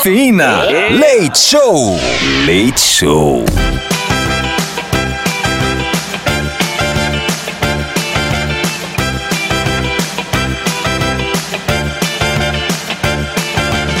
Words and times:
Cafeína. 0.00 0.64
Leite 0.96 1.36
Show. 1.36 2.00
Leite 2.46 2.80
Show. 2.80 3.44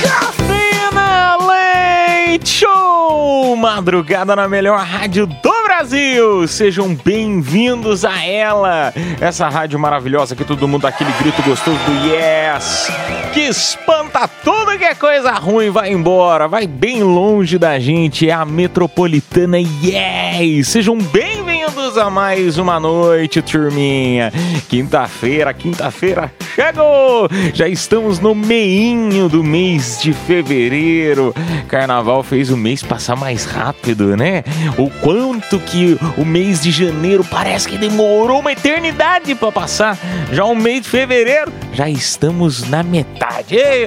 Cafeína 0.02 1.36
Leite 1.46 2.48
Show! 2.48 3.56
Madrugada 3.56 4.34
na 4.34 4.48
melhor 4.48 4.78
rádio 4.80 5.26
do 5.26 5.59
Brasil! 5.80 6.46
Sejam 6.46 6.94
bem-vindos 6.94 8.04
a 8.04 8.22
ela! 8.22 8.92
Essa 9.18 9.48
rádio 9.48 9.78
maravilhosa 9.78 10.36
que 10.36 10.44
todo 10.44 10.68
mundo 10.68 10.82
dá 10.82 10.90
aquele 10.90 11.10
grito 11.12 11.40
gostoso 11.42 11.78
do 11.78 12.06
Yes! 12.06 12.88
Que 13.32 13.40
espanta 13.40 14.28
tudo 14.28 14.76
que 14.76 14.84
é 14.84 14.94
coisa 14.94 15.32
ruim, 15.32 15.70
vai 15.70 15.90
embora, 15.90 16.46
vai 16.46 16.66
bem 16.66 17.02
longe 17.02 17.56
da 17.56 17.78
gente, 17.78 18.28
é 18.28 18.32
a 18.32 18.44
Metropolitana 18.44 19.56
Yes! 19.58 20.68
Sejam 20.68 20.98
bem-vindos 20.98 21.49
a 21.78 22.10
mais 22.10 22.58
uma 22.58 22.80
noite, 22.80 23.40
turminha! 23.40 24.32
Quinta-feira, 24.68 25.54
quinta-feira 25.54 26.32
chegou! 26.54 27.28
Já 27.54 27.68
estamos 27.68 28.18
no 28.18 28.34
meinho 28.34 29.28
do 29.28 29.44
mês 29.44 29.98
de 30.00 30.12
fevereiro. 30.12 31.34
Carnaval 31.68 32.22
fez 32.22 32.50
o 32.50 32.56
mês 32.56 32.82
passar 32.82 33.16
mais 33.16 33.44
rápido, 33.44 34.16
né? 34.16 34.42
O 34.76 34.90
quanto 34.90 35.58
que 35.60 35.98
o 36.16 36.24
mês 36.24 36.60
de 36.60 36.70
janeiro 36.70 37.24
parece 37.24 37.68
que 37.68 37.78
demorou 37.78 38.40
uma 38.40 38.52
eternidade 38.52 39.34
para 39.34 39.52
passar. 39.52 39.98
Já 40.32 40.44
o 40.44 40.54
mês 40.54 40.82
de 40.82 40.88
fevereiro, 40.88 41.52
já 41.72 41.88
estamos 41.88 42.68
na 42.68 42.82
metade. 42.82 43.54
Ei, 43.54 43.86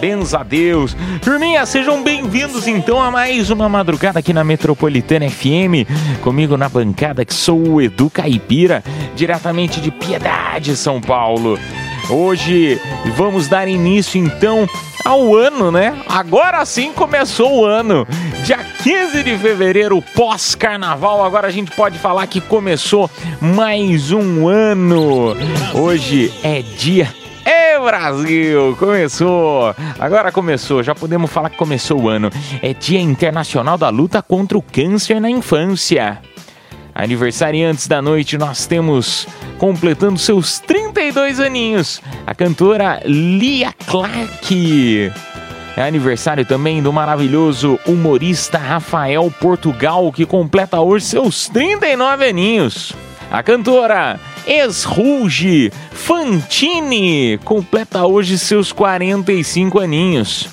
benza 0.00 0.44
Deus. 0.44 0.96
Turminha, 1.22 1.64
sejam 1.64 2.02
bem-vindos 2.02 2.66
então 2.66 3.02
a 3.02 3.10
mais 3.10 3.50
uma 3.50 3.68
madrugada 3.68 4.18
aqui 4.18 4.32
na 4.32 4.44
Metropolitana 4.44 5.28
FM. 5.28 5.88
Comigo 6.22 6.56
na 6.56 6.68
bancada 6.82 7.24
que 7.24 7.32
sou 7.32 7.74
o 7.74 7.80
Edu 7.80 8.10
Caipira, 8.10 8.82
diretamente 9.14 9.80
de 9.80 9.92
Piedade, 9.92 10.76
São 10.76 11.00
Paulo. 11.00 11.56
Hoje 12.10 12.80
vamos 13.14 13.46
dar 13.46 13.68
início 13.68 14.18
então 14.18 14.68
ao 15.04 15.36
ano, 15.36 15.70
né? 15.70 15.96
Agora 16.08 16.64
sim 16.64 16.92
começou 16.92 17.60
o 17.60 17.64
ano. 17.64 18.04
Dia 18.44 18.58
15 18.82 19.22
de 19.22 19.38
fevereiro, 19.38 20.02
pós-carnaval. 20.14 21.24
Agora 21.24 21.46
a 21.46 21.52
gente 21.52 21.70
pode 21.70 21.98
falar 22.00 22.26
que 22.26 22.40
começou 22.40 23.08
mais 23.40 24.10
um 24.10 24.48
ano. 24.48 25.36
Hoje 25.74 26.34
é 26.42 26.62
dia 26.62 27.08
Ê, 27.44 27.78
Brasil! 27.80 28.76
Começou! 28.78 29.74
Agora 29.98 30.30
começou, 30.30 30.82
já 30.82 30.94
podemos 30.94 31.30
falar 31.30 31.50
que 31.50 31.56
começou 31.56 32.02
o 32.02 32.08
ano. 32.08 32.30
É 32.62 32.72
Dia 32.72 33.00
Internacional 33.00 33.76
da 33.76 33.88
Luta 33.88 34.22
contra 34.22 34.56
o 34.56 34.62
Câncer 34.62 35.20
na 35.20 35.28
Infância. 35.28 36.20
Aniversariantes 37.02 37.88
da 37.88 38.00
noite, 38.00 38.38
nós 38.38 38.64
temos 38.64 39.26
completando 39.58 40.20
seus 40.20 40.60
32 40.60 41.40
aninhos, 41.40 42.00
a 42.24 42.32
cantora 42.32 43.02
Lia 43.04 43.74
Clark. 43.88 45.10
É 45.76 45.82
aniversário 45.82 46.46
também 46.46 46.80
do 46.80 46.92
maravilhoso 46.92 47.76
humorista 47.88 48.56
Rafael 48.56 49.28
Portugal, 49.40 50.12
que 50.12 50.24
completa 50.24 50.80
hoje 50.80 51.06
seus 51.06 51.48
39 51.48 52.24
aninhos. 52.24 52.92
A 53.32 53.42
cantora 53.42 54.20
Esruge 54.46 55.72
Fantini 55.90 57.36
completa 57.44 58.06
hoje 58.06 58.38
seus 58.38 58.70
45 58.70 59.80
aninhos. 59.80 60.48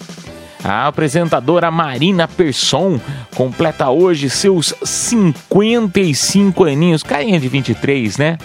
A 0.63 0.87
apresentadora 0.87 1.69
Marina 1.71 2.27
Persson 2.27 2.99
completa 3.33 3.89
hoje 3.89 4.29
seus 4.29 4.73
55 4.83 6.65
aninhos, 6.65 7.01
carinha 7.01 7.39
de 7.39 7.47
23, 7.47 8.17
né? 8.17 8.37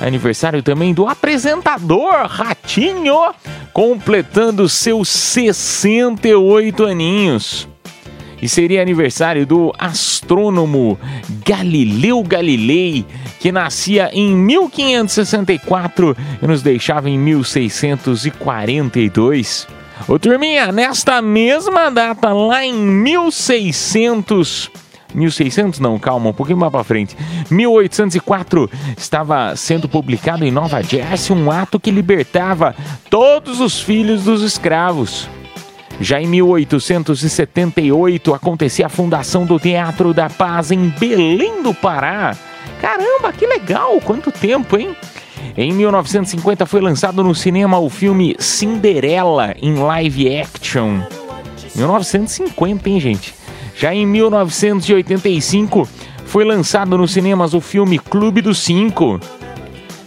Aniversário 0.00 0.62
também 0.62 0.94
do 0.94 1.06
apresentador 1.06 2.26
Ratinho, 2.26 3.34
completando 3.74 4.66
seus 4.68 5.10
68 5.10 6.84
aninhos. 6.84 7.68
E 8.40 8.48
seria 8.48 8.80
aniversário 8.80 9.44
do 9.44 9.74
astrônomo 9.78 10.98
Galileu 11.44 12.22
Galilei, 12.22 13.04
que 13.38 13.52
nascia 13.52 14.08
em 14.14 14.34
1564 14.34 16.16
e 16.40 16.46
nos 16.46 16.62
deixava 16.62 17.10
em 17.10 17.18
1642. 17.18 19.68
Ô 20.08 20.18
turminha, 20.18 20.72
nesta 20.72 21.22
mesma 21.22 21.90
data, 21.90 22.32
lá 22.32 22.64
em 22.64 22.74
1600. 22.74 24.70
1600 25.14 25.78
não, 25.80 25.98
calma, 25.98 26.30
um 26.30 26.32
pouquinho 26.32 26.58
mais 26.58 26.72
pra 26.72 26.84
frente. 26.84 27.16
1804 27.50 28.70
estava 28.96 29.54
sendo 29.56 29.88
publicado 29.88 30.44
em 30.44 30.50
Nova 30.50 30.82
Jersey 30.82 31.36
um 31.36 31.50
ato 31.50 31.80
que 31.80 31.90
libertava 31.90 32.74
todos 33.08 33.60
os 33.60 33.80
filhos 33.80 34.24
dos 34.24 34.42
escravos. 34.42 35.28
Já 36.00 36.20
em 36.20 36.26
1878 36.26 38.32
acontecia 38.32 38.86
a 38.86 38.90
fundação 38.90 39.44
do 39.44 39.58
Teatro 39.58 40.14
da 40.14 40.30
Paz 40.30 40.70
em 40.70 40.88
Belém 40.88 41.62
do 41.62 41.74
Pará. 41.74 42.34
Caramba, 42.80 43.32
que 43.32 43.46
legal! 43.46 44.00
Quanto 44.00 44.32
tempo, 44.32 44.78
hein? 44.78 44.96
Em 45.56 45.72
1950 45.72 46.64
foi 46.66 46.80
lançado 46.80 47.22
no 47.24 47.34
cinema 47.34 47.78
o 47.78 47.90
filme 47.90 48.36
Cinderela 48.38 49.54
em 49.60 49.74
live 49.74 50.38
action. 50.38 51.00
1950, 51.74 52.88
hein, 52.88 53.00
gente? 53.00 53.34
Já 53.74 53.94
em 53.94 54.06
1985 54.06 55.88
foi 56.24 56.44
lançado 56.44 56.96
nos 56.96 57.12
cinemas 57.12 57.54
o 57.54 57.60
filme 57.60 57.98
Clube 57.98 58.40
dos 58.40 58.58
Cinco. 58.58 59.18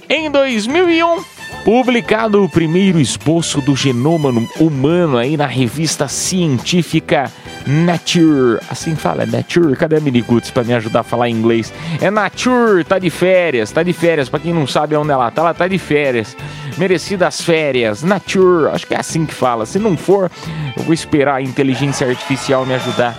Em 0.09 0.29
2001, 0.29 1.23
publicado 1.65 2.43
o 2.43 2.49
primeiro 2.49 2.99
esboço 2.99 3.61
do 3.61 3.75
genoma 3.75 4.29
humano 4.59 5.17
aí 5.17 5.35
na 5.35 5.47
revista 5.47 6.07
científica 6.07 7.31
Nature. 7.65 8.59
Assim 8.69 8.95
fala, 8.95 9.25
Nature. 9.25 9.75
Cadê 9.75 9.97
a 9.97 9.99
Miniguts 9.99 10.51
para 10.51 10.63
me 10.63 10.73
ajudar 10.73 11.01
a 11.01 11.03
falar 11.03 11.29
inglês? 11.29 11.73
É 12.01 12.09
Nature, 12.09 12.83
tá 12.83 12.99
de 12.99 13.09
férias, 13.09 13.71
tá 13.71 13.83
de 13.83 13.93
férias. 13.93 14.29
Para 14.29 14.39
quem 14.39 14.53
não 14.53 14.67
sabe 14.67 14.95
onde 14.95 15.11
ela 15.11 15.29
tá, 15.31 15.41
ela 15.41 15.53
tá 15.53 15.67
de 15.67 15.77
férias. 15.77 16.35
Merecidas 16.77 17.41
férias. 17.41 18.03
Nature, 18.03 18.69
acho 18.73 18.87
que 18.87 18.93
é 18.93 18.99
assim 18.99 19.25
que 19.25 19.33
fala. 19.33 19.65
Se 19.65 19.79
não 19.79 19.95
for, 19.95 20.31
eu 20.75 20.83
vou 20.83 20.93
esperar 20.93 21.35
a 21.35 21.41
inteligência 21.41 22.07
artificial 22.07 22.65
me 22.65 22.73
ajudar. 22.75 23.17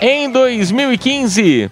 Em 0.00 0.30
2015, 0.30 1.70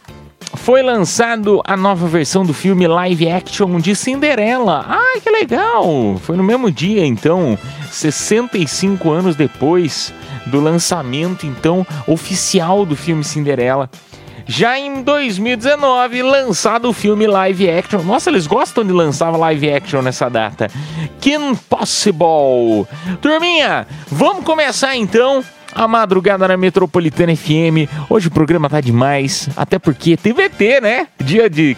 foi 0.55 0.83
lançado 0.83 1.61
a 1.65 1.77
nova 1.77 2.07
versão 2.07 2.45
do 2.45 2.55
filme 2.55 2.87
live 2.87 3.29
action 3.31 3.79
de 3.79 3.95
Cinderela. 3.95 4.85
Ai, 4.89 5.21
que 5.21 5.31
legal! 5.31 6.17
Foi 6.23 6.37
no 6.37 6.43
mesmo 6.43 6.71
dia, 6.71 7.05
então, 7.05 7.59
65 7.91 9.11
anos 9.11 9.37
depois 9.37 10.13
do 10.47 10.61
lançamento, 10.61 11.47
então, 11.47 11.87
oficial 12.07 12.87
do 12.87 12.97
filme 12.97 13.25
Cinderela. 13.25 13.91
Já 14.49 14.79
em 14.79 15.03
2019, 15.03 16.23
lançado 16.23 16.89
o 16.89 16.93
filme 16.93 17.27
live 17.27 17.69
action. 17.69 18.03
Nossa, 18.03 18.31
eles 18.31 18.47
gostam 18.47 18.85
de 18.85 18.93
lançar 18.93 19.31
live 19.31 19.73
action 19.73 20.01
nessa 20.03 20.31
data. 20.31 20.71
Kim 21.21 21.57
Possible. 21.69 22.87
Turminha, 23.21 23.89
vamos 24.09 24.45
começar 24.45 24.95
então 24.97 25.45
a 25.77 25.87
madrugada 25.87 26.49
na 26.49 26.57
Metropolitana 26.57 27.37
FM. 27.37 27.87
Hoje 28.09 28.29
o 28.29 28.31
programa 28.31 28.69
tá 28.71 28.81
demais, 28.81 29.49
até 29.55 29.79
porque 29.79 30.17
TVT, 30.17 30.81
né? 30.81 31.09
Dia 31.23 31.51
de 31.51 31.75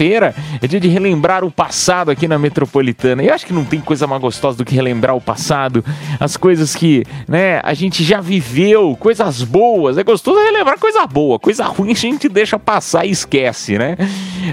quinta-feira 0.00 0.34
é 0.62 0.66
dia 0.66 0.80
de 0.80 0.88
relembrar 0.88 1.44
o 1.44 1.50
passado 1.50 2.10
aqui 2.10 2.26
na 2.26 2.38
Metropolitana. 2.38 3.22
Eu 3.22 3.34
acho 3.34 3.44
que 3.44 3.52
não 3.52 3.64
tem 3.64 3.80
coisa 3.80 4.06
mais 4.06 4.20
gostosa 4.20 4.56
do 4.56 4.64
que 4.64 4.74
relembrar 4.74 5.14
o 5.14 5.20
passado, 5.20 5.84
as 6.18 6.38
coisas 6.38 6.74
que, 6.74 7.04
né, 7.28 7.60
a 7.62 7.74
gente 7.74 8.02
já 8.02 8.20
viveu, 8.20 8.96
coisas 8.98 9.42
boas. 9.42 9.98
É 9.98 10.02
gostoso 10.02 10.38
relembrar 10.38 10.78
coisa 10.78 11.06
boa, 11.06 11.38
coisa 11.38 11.64
ruim 11.64 11.90
a 11.90 11.94
gente 11.94 12.28
deixa 12.28 12.58
passar 12.58 13.04
e 13.04 13.10
esquece, 13.10 13.76
né? 13.76 13.96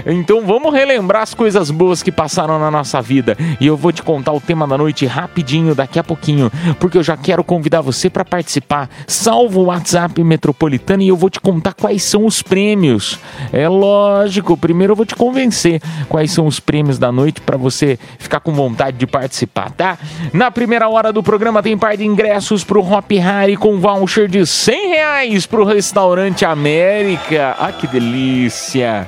Então 0.06 0.44
vamos 0.44 0.72
relembrar 0.72 1.22
as 1.22 1.32
coisas 1.32 1.70
boas 1.70 2.02
que 2.02 2.12
passaram 2.12 2.58
na 2.58 2.70
nossa 2.70 3.00
vida. 3.00 3.36
E 3.58 3.66
eu 3.66 3.76
vou 3.76 3.92
te 3.92 4.02
contar 4.02 4.32
o 4.32 4.40
tema 4.40 4.66
da 4.66 4.76
noite 4.76 5.06
rapidinho 5.06 5.74
daqui 5.74 5.98
a 5.98 6.04
pouquinho, 6.04 6.50
porque 6.78 6.98
eu 6.98 7.02
já 7.02 7.16
quero 7.16 7.42
convidar 7.42 7.80
você 7.80 8.10
para 8.10 8.24
participar. 8.24 8.88
Salva 9.06 9.58
o 9.58 9.64
WhatsApp 9.64 10.22
Metropolitana 10.22 11.02
e 11.02 11.08
eu 11.08 11.16
vou 11.16 11.30
te 11.30 11.40
contar 11.40 11.72
quais 11.72 12.02
são 12.02 12.26
os 12.26 12.42
prêmios. 12.42 13.18
É 13.52 13.68
lógico, 13.68 14.56
primeiro 14.56 14.92
eu 14.92 14.96
vou 14.96 15.06
te 15.06 15.14
convencer 15.38 15.80
quais 16.08 16.32
são 16.32 16.46
os 16.46 16.58
prêmios 16.58 16.98
da 16.98 17.12
noite 17.12 17.40
para 17.40 17.56
você 17.56 17.98
ficar 18.18 18.40
com 18.40 18.52
vontade 18.52 18.96
de 18.96 19.06
participar, 19.06 19.70
tá? 19.70 19.96
Na 20.32 20.50
primeira 20.50 20.88
hora 20.88 21.12
do 21.12 21.22
programa 21.22 21.62
tem 21.62 21.78
par 21.78 21.96
de 21.96 22.04
ingressos 22.04 22.64
pro 22.64 22.80
Hop 22.80 23.10
Harry 23.12 23.56
com 23.56 23.78
voucher 23.78 24.28
de 24.28 24.44
100 24.44 24.88
reais 24.88 25.46
pro 25.46 25.64
restaurante 25.64 26.44
América. 26.44 27.56
Ah, 27.58 27.72
que 27.72 27.86
delícia! 27.86 29.06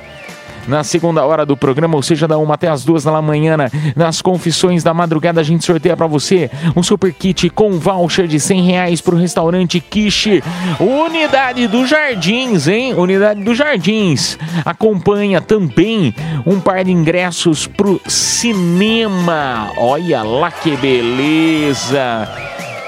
Na 0.67 0.83
segunda 0.83 1.25
hora 1.25 1.45
do 1.45 1.57
programa, 1.57 1.95
ou 1.95 2.03
seja, 2.03 2.27
da 2.27 2.37
uma 2.37 2.55
até 2.55 2.67
as 2.67 2.83
duas 2.83 3.03
da 3.03 3.21
manhã, 3.21 3.57
nas 3.95 4.21
confissões 4.21 4.83
da 4.83 4.93
madrugada, 4.93 5.41
a 5.41 5.43
gente 5.43 5.65
sorteia 5.65 5.97
para 5.97 6.07
você 6.07 6.49
um 6.75 6.83
super 6.83 7.11
kit 7.13 7.49
com 7.49 7.79
voucher 7.79 8.27
de 8.27 8.39
100 8.39 8.61
reais 8.63 9.01
pro 9.01 9.17
restaurante 9.17 9.79
Kishi, 9.79 10.43
Unidade 10.79 11.67
dos 11.67 11.89
Jardins, 11.89 12.67
hein? 12.67 12.93
Unidade 12.93 13.43
dos 13.43 13.57
Jardins. 13.57 14.37
Acompanha 14.63 15.41
também 15.41 16.13
um 16.45 16.59
par 16.59 16.83
de 16.83 16.91
ingressos 16.91 17.67
pro 17.67 17.99
cinema. 18.07 19.71
Olha 19.77 20.23
lá 20.23 20.51
que 20.51 20.75
beleza! 20.77 22.27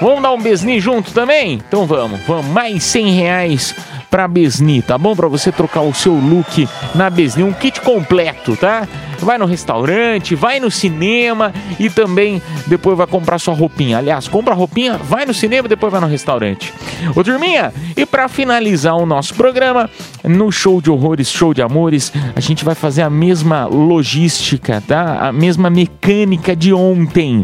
Vamos 0.00 0.22
dar 0.22 0.32
um 0.32 0.40
besni 0.40 0.80
junto 0.80 1.12
também? 1.12 1.62
Então 1.66 1.86
vamos, 1.86 2.20
vamos. 2.26 2.46
Mais 2.46 2.82
100 2.84 3.12
reais 3.12 3.74
pra 4.14 4.28
Besni, 4.28 4.80
tá 4.80 4.96
bom? 4.96 5.16
Pra 5.16 5.26
você 5.26 5.50
trocar 5.50 5.80
o 5.80 5.92
seu 5.92 6.14
look 6.14 6.68
na 6.94 7.10
Besni, 7.10 7.42
um 7.42 7.52
kit 7.52 7.80
completo, 7.80 8.56
tá? 8.56 8.86
Vai 9.18 9.36
no 9.38 9.44
restaurante, 9.44 10.36
vai 10.36 10.60
no 10.60 10.70
cinema 10.70 11.52
e 11.80 11.90
também 11.90 12.40
depois 12.64 12.96
vai 12.96 13.08
comprar 13.08 13.40
sua 13.40 13.54
roupinha. 13.54 13.98
Aliás, 13.98 14.28
compra 14.28 14.54
a 14.54 14.56
roupinha, 14.56 14.96
vai 14.98 15.26
no 15.26 15.34
cinema, 15.34 15.66
depois 15.66 15.90
vai 15.90 16.00
no 16.00 16.06
restaurante. 16.06 16.72
Ô 17.16 17.24
turminha, 17.24 17.74
e 17.96 18.06
pra 18.06 18.28
finalizar 18.28 18.94
o 18.94 19.04
nosso 19.04 19.34
programa, 19.34 19.90
no 20.22 20.52
show 20.52 20.80
de 20.80 20.92
horrores, 20.92 21.28
show 21.28 21.52
de 21.52 21.60
amores, 21.60 22.12
a 22.36 22.40
gente 22.40 22.64
vai 22.64 22.76
fazer 22.76 23.02
a 23.02 23.10
mesma 23.10 23.66
logística, 23.66 24.80
tá? 24.86 25.26
A 25.26 25.32
mesma 25.32 25.68
mecânica 25.68 26.54
de 26.54 26.72
ontem. 26.72 27.40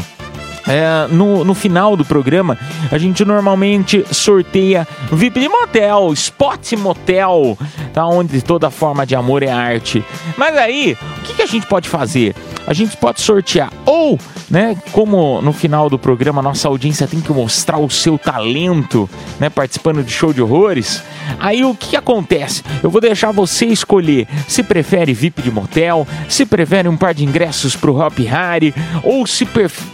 É, 0.67 1.07
no, 1.11 1.43
no 1.43 1.53
final 1.53 1.97
do 1.97 2.05
programa, 2.05 2.57
a 2.91 2.97
gente 2.97 3.25
normalmente 3.25 4.05
sorteia 4.11 4.87
VIP 5.11 5.39
de 5.39 5.49
motel, 5.49 6.13
spot 6.13 6.73
motel, 6.73 7.57
tá? 7.93 8.05
Onde 8.05 8.41
toda 8.41 8.69
forma 8.69 9.05
de 9.05 9.15
amor 9.15 9.43
é 9.43 9.49
arte. 9.49 10.03
Mas 10.37 10.55
aí, 10.57 10.97
o 11.17 11.21
que, 11.21 11.33
que 11.33 11.41
a 11.41 11.47
gente 11.47 11.65
pode 11.65 11.89
fazer? 11.89 12.35
A 12.67 12.73
gente 12.73 12.95
pode 12.95 13.21
sortear 13.21 13.73
ou, 13.85 14.19
né, 14.49 14.77
como 14.91 15.41
no 15.41 15.51
final 15.51 15.89
do 15.89 15.97
programa 15.97 16.41
nossa 16.43 16.67
audiência 16.67 17.07
tem 17.07 17.19
que 17.19 17.33
mostrar 17.33 17.79
o 17.79 17.89
seu 17.89 18.19
talento, 18.19 19.09
né, 19.39 19.49
participando 19.49 20.03
de 20.03 20.11
show 20.11 20.31
de 20.31 20.41
horrores. 20.41 21.01
Aí 21.39 21.65
o 21.65 21.73
que, 21.73 21.89
que 21.89 21.95
acontece? 21.95 22.63
Eu 22.83 22.89
vou 22.89 23.01
deixar 23.01 23.31
você 23.31 23.65
escolher 23.65 24.27
se 24.47 24.61
prefere 24.61 25.13
VIP 25.13 25.41
de 25.41 25.51
motel, 25.51 26.07
se 26.29 26.45
prefere 26.45 26.87
um 26.87 26.95
par 26.95 27.15
de 27.15 27.25
ingressos 27.25 27.75
pro 27.75 27.95
Hop 27.95 28.19
Harry 28.19 28.73
ou 29.03 29.25
se, 29.25 29.47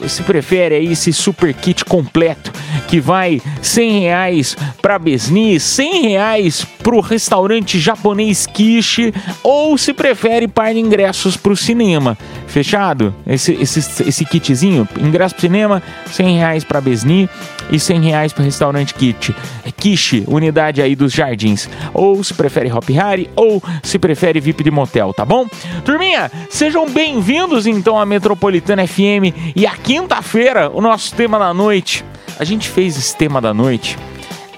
se 0.08 0.24
prefere 0.24 0.57
aí 0.62 0.92
esse 0.92 1.14
super 1.14 1.54
kit 1.54 1.84
completo 1.86 2.52
que 2.88 3.00
vai 3.00 3.42
100 3.62 4.00
reais 4.00 4.58
pra 4.82 5.00
Besni, 5.00 5.60
100 5.60 6.02
reais 6.10 6.66
pro 6.84 7.00
restaurante 7.00 7.80
japonês 7.80 8.46
Kishi 8.46 9.14
ou 9.44 9.78
se 9.78 9.94
prefere 9.94 10.48
par 10.48 10.74
de 10.74 10.80
ingressos 10.80 11.36
pro 11.36 11.56
cinema. 11.56 12.18
Fechado? 12.48 13.14
Esse, 13.26 13.54
esse, 13.54 14.04
esse 14.04 14.26
kitzinho, 14.26 14.88
ingresso 15.00 15.36
pro 15.36 15.42
cinema, 15.42 15.84
100 16.12 16.38
reais 16.38 16.64
pra 16.64 16.82
Besni 16.82 17.30
e 17.72 17.80
100 17.80 18.02
reais 18.02 18.34
pro 18.34 18.44
restaurante 18.44 18.94
Kit. 18.94 19.36
Kishi, 19.76 20.24
unidade 20.28 20.82
aí 20.82 20.96
dos 20.96 21.14
jardins. 21.14 21.70
Ou 21.94 22.24
se 22.24 22.34
prefere 22.34 22.72
Hop 22.72 22.90
Harry, 22.90 23.30
ou 23.36 23.62
se 23.84 24.00
prefere 24.00 24.40
VIP 24.40 24.64
de 24.64 24.72
motel, 24.72 25.14
tá 25.14 25.26
bom? 25.26 25.48
Turminha, 25.84 26.32
sejam 26.50 26.90
bem-vindos 26.90 27.66
então 27.68 28.00
à 28.00 28.06
Metropolitana 28.06 28.88
FM 28.88 29.56
e 29.56 29.66
a 29.66 29.76
quinta-feira, 29.76 30.70
o 30.74 30.82
nosso 30.82 31.14
tema 31.16 31.38
da 31.40 31.54
noite. 31.54 32.04
A 32.40 32.44
gente 32.44 32.70
fez 32.70 32.98
esse 32.98 33.16
tema 33.16 33.42
da 33.42 33.54
noite 33.54 33.98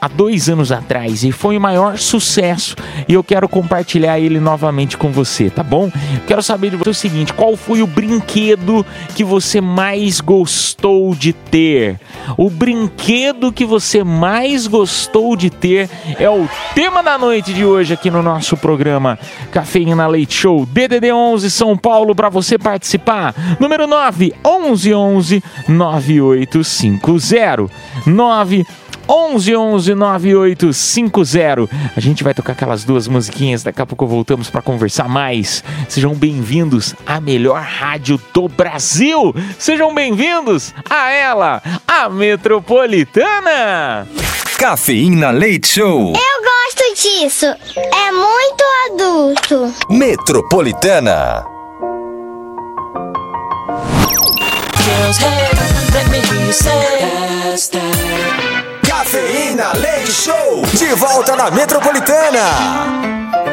há 0.01 0.07
dois 0.07 0.49
anos 0.49 0.71
atrás 0.71 1.23
e 1.23 1.31
foi 1.31 1.57
o 1.57 1.61
maior 1.61 1.97
sucesso 1.97 2.75
e 3.07 3.13
eu 3.13 3.23
quero 3.23 3.47
compartilhar 3.49 4.19
ele 4.19 4.39
novamente 4.39 4.97
com 4.97 5.11
você, 5.11 5.49
tá 5.49 5.63
bom? 5.63 5.91
Quero 6.27 6.41
saber 6.41 6.71
de 6.71 6.77
você 6.77 6.89
o 6.89 6.93
seguinte: 6.93 7.33
qual 7.33 7.57
foi 7.57 7.81
o 7.81 7.87
brinquedo 7.87 8.85
que 9.15 9.23
você 9.23 9.61
mais 9.61 10.19
gostou 10.19 11.15
de 11.15 11.31
ter? 11.33 11.99
O 12.37 12.47
brinquedo 12.49 13.51
que 13.51 13.65
você 13.65 14.03
mais 14.03 14.67
gostou 14.67 15.35
de 15.35 15.49
ter 15.49 15.89
é 16.17 16.29
o 16.29 16.47
tema 16.73 17.03
da 17.03 17.17
noite 17.17 17.53
de 17.53 17.65
hoje 17.65 17.93
aqui 17.93 18.11
no 18.11 18.21
nosso 18.21 18.55
programa 18.55 19.19
Cafeína 19.51 20.07
Leite 20.07 20.35
Show 20.35 20.65
DDD 20.65 21.11
11 21.11 21.51
São 21.51 21.75
Paulo 21.77 22.15
para 22.15 22.29
você 22.29 22.57
participar. 22.57 23.35
Número 23.59 23.85
9 23.87 24.33
11 24.45 24.93
11 24.93 25.43
9850 25.67 27.67
9 28.05 28.65
11 29.09 29.55
11 29.55 29.95
9850. 29.95 31.67
A 31.95 31.99
gente 31.99 32.23
vai 32.23 32.35
tocar 32.35 32.53
aquelas 32.53 32.83
duas 32.83 33.07
musiquinhas, 33.07 33.63
daqui 33.63 33.81
a 33.81 33.85
pouco 33.85 34.05
voltamos 34.05 34.51
para 34.51 34.61
conversar 34.61 35.09
mais. 35.09 35.63
Sejam 35.87 36.13
bem-vindos 36.13 36.93
à 37.07 37.19
melhor 37.19 37.59
rádio 37.59 38.21
do 38.31 38.47
Brasil. 38.47 39.33
Sejam 39.57 39.95
bem-vindos 39.95 40.75
a 40.87 41.09
ela, 41.09 41.59
a 41.87 42.07
Metropolitana. 42.07 44.07
Cafeína 44.59 45.31
Leite 45.31 45.69
Show. 45.69 46.13
Eu 46.13 46.43
gosto 46.43 46.93
disso. 47.01 47.45
É 47.45 48.11
muito 48.11 48.63
adulto. 48.91 49.73
Metropolitana. 49.89 51.45
Cafeína 59.09 59.73
Leite 59.73 60.11
Show. 60.11 60.61
De 60.77 60.93
volta 60.93 61.35
na 61.35 61.49
Metropolitana. 61.49 63.48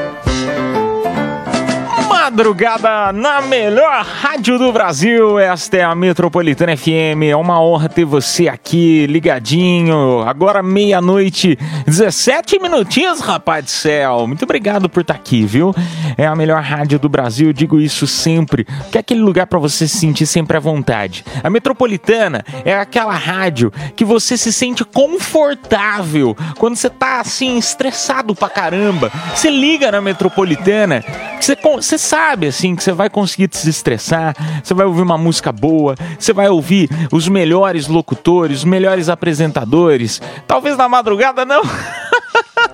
Madrugada 2.08 3.12
na 3.12 3.40
melhor 3.42 4.04
rádio 4.04 4.58
do 4.58 4.72
Brasil. 4.72 5.38
Esta 5.38 5.76
é 5.78 5.82
a 5.82 5.94
Metropolitana 5.94 6.76
FM. 6.76 7.24
É 7.28 7.36
uma 7.36 7.60
honra 7.60 7.88
ter 7.88 8.04
você 8.04 8.48
aqui 8.48 9.06
ligadinho. 9.06 10.22
Agora 10.22 10.62
meia-noite, 10.62 11.58
17 11.86 12.58
minutinhos, 12.60 13.20
rapaz 13.20 13.64
do 13.64 13.70
céu. 13.70 14.26
Muito 14.26 14.44
obrigado 14.44 14.88
por 14.88 15.00
estar 15.00 15.14
aqui, 15.14 15.44
viu? 15.44 15.74
É 16.16 16.26
a 16.26 16.36
melhor 16.36 16.62
rádio 16.62 16.98
do 16.98 17.08
Brasil, 17.08 17.52
digo 17.52 17.80
isso 17.80 18.06
sempre. 18.06 18.64
Que 18.90 18.98
é 18.98 19.00
aquele 19.00 19.20
lugar 19.20 19.46
para 19.46 19.58
você 19.58 19.88
se 19.88 19.98
sentir 19.98 20.26
sempre 20.26 20.56
à 20.56 20.60
vontade. 20.60 21.24
A 21.42 21.50
Metropolitana 21.50 22.44
é 22.64 22.74
aquela 22.74 23.14
rádio 23.14 23.72
que 23.94 24.04
você 24.04 24.36
se 24.36 24.52
sente 24.52 24.84
confortável 24.84 26.36
quando 26.58 26.76
você 26.76 26.88
tá 26.88 27.20
assim 27.20 27.58
estressado 27.58 28.34
pra 28.34 28.48
caramba. 28.48 29.10
Você 29.34 29.50
liga 29.50 29.90
na 29.90 30.00
Metropolitana, 30.00 31.04
você, 31.40 31.95
você 31.96 31.98
sabe 31.98 32.46
assim 32.46 32.76
que 32.76 32.82
você 32.82 32.92
vai 32.92 33.08
conseguir 33.08 33.48
desestressar, 33.48 34.34
você 34.62 34.74
vai 34.74 34.86
ouvir 34.86 35.02
uma 35.02 35.16
música 35.16 35.50
boa, 35.50 35.94
você 36.18 36.32
vai 36.32 36.48
ouvir 36.48 36.88
os 37.10 37.28
melhores 37.28 37.88
locutores, 37.88 38.58
os 38.58 38.64
melhores 38.64 39.08
apresentadores. 39.08 40.20
Talvez 40.46 40.76
na 40.76 40.88
madrugada 40.88 41.44
não. 41.44 41.62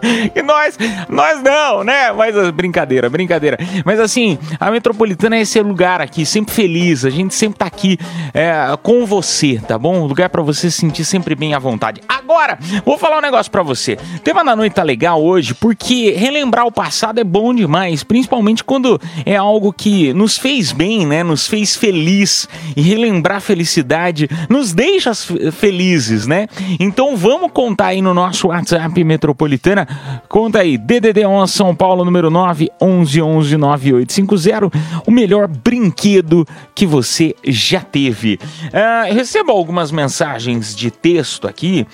E 0.35 0.43
nós, 0.43 0.79
nós 1.09 1.43
não, 1.43 1.85
né? 1.85 2.13
Mas 2.13 2.37
ah, 2.37 2.51
brincadeira, 2.51 3.09
brincadeira. 3.09 3.59
Mas 3.85 4.01
assim, 4.01 4.39
a 4.59 4.71
Metropolitana 4.71 5.37
é 5.37 5.41
esse 5.41 5.61
lugar 5.61 6.01
aqui, 6.01 6.25
sempre 6.25 6.55
feliz. 6.55 7.05
A 7.05 7.11
gente 7.11 7.35
sempre 7.35 7.59
tá 7.59 7.67
aqui 7.67 7.99
é, 8.35 8.53
com 8.83 9.07
você, 9.07 9.61
tá 9.67 9.79
bom? 9.79 10.01
Um 10.01 10.07
lugar 10.07 10.29
pra 10.29 10.43
você 10.43 10.71
se 10.71 10.79
sentir 10.79 11.05
sempre 11.05 11.35
bem 11.35 11.55
à 11.55 11.59
vontade. 11.59 12.01
Agora, 12.09 12.59
vou 12.85 12.99
falar 12.99 13.19
um 13.19 13.23
negócio 13.23 13.51
pra 13.51 13.63
você. 13.63 13.99
O 14.17 14.21
tema 14.21 14.45
da 14.45 14.57
noite 14.57 14.75
tá 14.75 14.83
legal 14.83 15.23
hoje 15.23 15.55
porque 15.55 16.13
relembrar 16.13 16.67
o 16.67 16.73
passado 16.73 17.21
é 17.21 17.25
bom 17.25 17.55
demais, 17.55 18.03
principalmente 18.03 18.65
quando 18.65 19.01
é 19.25 19.37
algo 19.37 19.73
que 19.73 20.13
nos 20.13 20.39
fez 20.39 20.73
bem, 20.73 21.07
né? 21.07 21.23
Nos 21.23 21.47
fez 21.47 21.77
feliz 21.77 22.49
e 22.77 22.83
relembrar 22.83 23.39
a 23.39 23.41
felicidade 23.41 24.29
nos 24.49 24.73
deixa 24.73 25.13
felizes, 25.53 26.27
né? 26.27 26.47
Então 26.81 27.17
vamos 27.17 27.51
contar 27.53 27.87
aí 27.87 28.03
no 28.03 28.15
nosso 28.15 28.49
WhatsApp 28.49 29.05
Metropolitana 29.05 29.87
Conta 30.29 30.61
aí, 30.61 30.77
DDD 30.79 31.27
11 31.27 31.53
São 31.53 31.75
Paulo, 31.75 32.05
número 32.05 32.31
9 32.31 32.71
11 32.81 33.23
11 33.23 33.57
9850, 33.57 34.71
o 35.07 35.11
melhor 35.11 35.49
brinquedo 35.49 36.47
que 36.75 36.87
você 36.87 37.35
já 37.45 37.81
teve. 37.81 38.39
Ah, 38.73 39.09
eu 39.09 39.15
recebo 39.15 39.53
algumas 39.53 39.91
mensagens 39.91 40.75
de 40.75 40.91
texto 40.91 41.47
aqui 41.47 41.87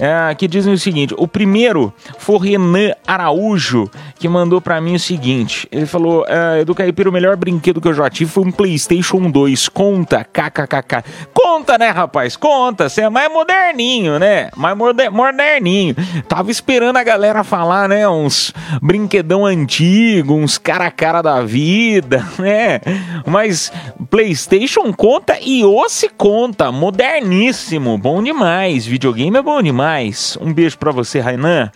ah, 0.00 0.34
que 0.34 0.46
dizem 0.48 0.72
o 0.72 0.78
seguinte: 0.78 1.14
o 1.16 1.26
primeiro 1.26 1.92
foi 2.18 2.50
Renan 2.50 2.92
Araújo, 3.06 3.90
que 4.18 4.28
mandou 4.28 4.60
pra 4.60 4.80
mim 4.80 4.94
o 4.94 5.00
seguinte: 5.00 5.66
ele 5.70 5.86
falou, 5.86 6.24
ah, 6.28 6.58
Edu 6.60 6.74
Caipira, 6.74 7.08
o 7.08 7.12
melhor 7.12 7.36
brinquedo 7.36 7.80
que 7.80 7.88
eu 7.88 7.94
já 7.94 8.08
tive 8.10 8.30
foi 8.30 8.44
um 8.44 8.52
PlayStation 8.52 9.30
2. 9.30 9.68
Conta, 9.68 10.24
kkkk. 10.24 11.02
Conta, 11.32 11.78
né, 11.78 11.90
rapaz? 11.90 12.36
Conta, 12.36 12.88
você 12.88 13.02
é 13.02 13.08
mais 13.08 13.32
moderninho, 13.32 14.18
né? 14.18 14.50
Mais 14.56 14.76
moder- 14.76 15.10
moderninho. 15.10 15.94
Tava 16.28 16.50
esperando 16.50 16.96
a 16.96 17.04
galera 17.04 17.42
falar, 17.46 17.88
né? 17.88 18.06
Uns 18.08 18.52
brinquedão 18.82 19.46
antigo, 19.46 20.34
uns 20.34 20.58
cara 20.58 20.86
a 20.86 20.90
cara 20.90 21.22
da 21.22 21.42
vida, 21.42 22.26
né? 22.38 22.80
Mas 23.24 23.72
PlayStation 24.10 24.92
conta 24.92 25.38
e 25.40 25.64
o 25.64 25.88
se 25.88 26.08
conta. 26.08 26.70
Moderníssimo, 26.70 27.96
bom 27.96 28.22
demais. 28.22 28.84
Videogame 28.84 29.38
é 29.38 29.42
bom 29.42 29.62
demais. 29.62 30.36
Um 30.40 30.52
beijo 30.52 30.76
pra 30.76 30.92
você, 30.92 31.20
Rainan. 31.20 31.70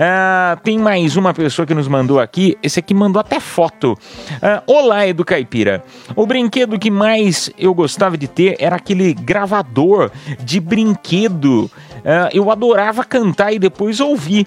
Ah, 0.00 0.56
tem 0.62 0.78
mais 0.78 1.16
uma 1.16 1.34
pessoa 1.34 1.66
que 1.66 1.74
nos 1.74 1.88
mandou 1.88 2.20
aqui. 2.20 2.56
Esse 2.62 2.78
aqui 2.78 2.94
mandou 2.94 3.18
até 3.18 3.40
foto. 3.40 3.98
Ah, 4.40 4.62
Olá, 4.64 5.04
Edu 5.04 5.24
Caipira. 5.24 5.82
O 6.14 6.24
brinquedo 6.24 6.78
que 6.78 6.88
mais 6.88 7.50
eu 7.58 7.74
gostava 7.74 8.16
de 8.16 8.28
ter 8.28 8.56
era 8.60 8.76
aquele 8.76 9.12
gravador 9.12 10.12
de 10.38 10.60
brinquedo. 10.60 11.68
Ah, 12.04 12.28
eu 12.32 12.48
adorava 12.48 13.02
cantar 13.02 13.52
e 13.52 13.58
depois 13.58 13.98
ouvir. 13.98 14.46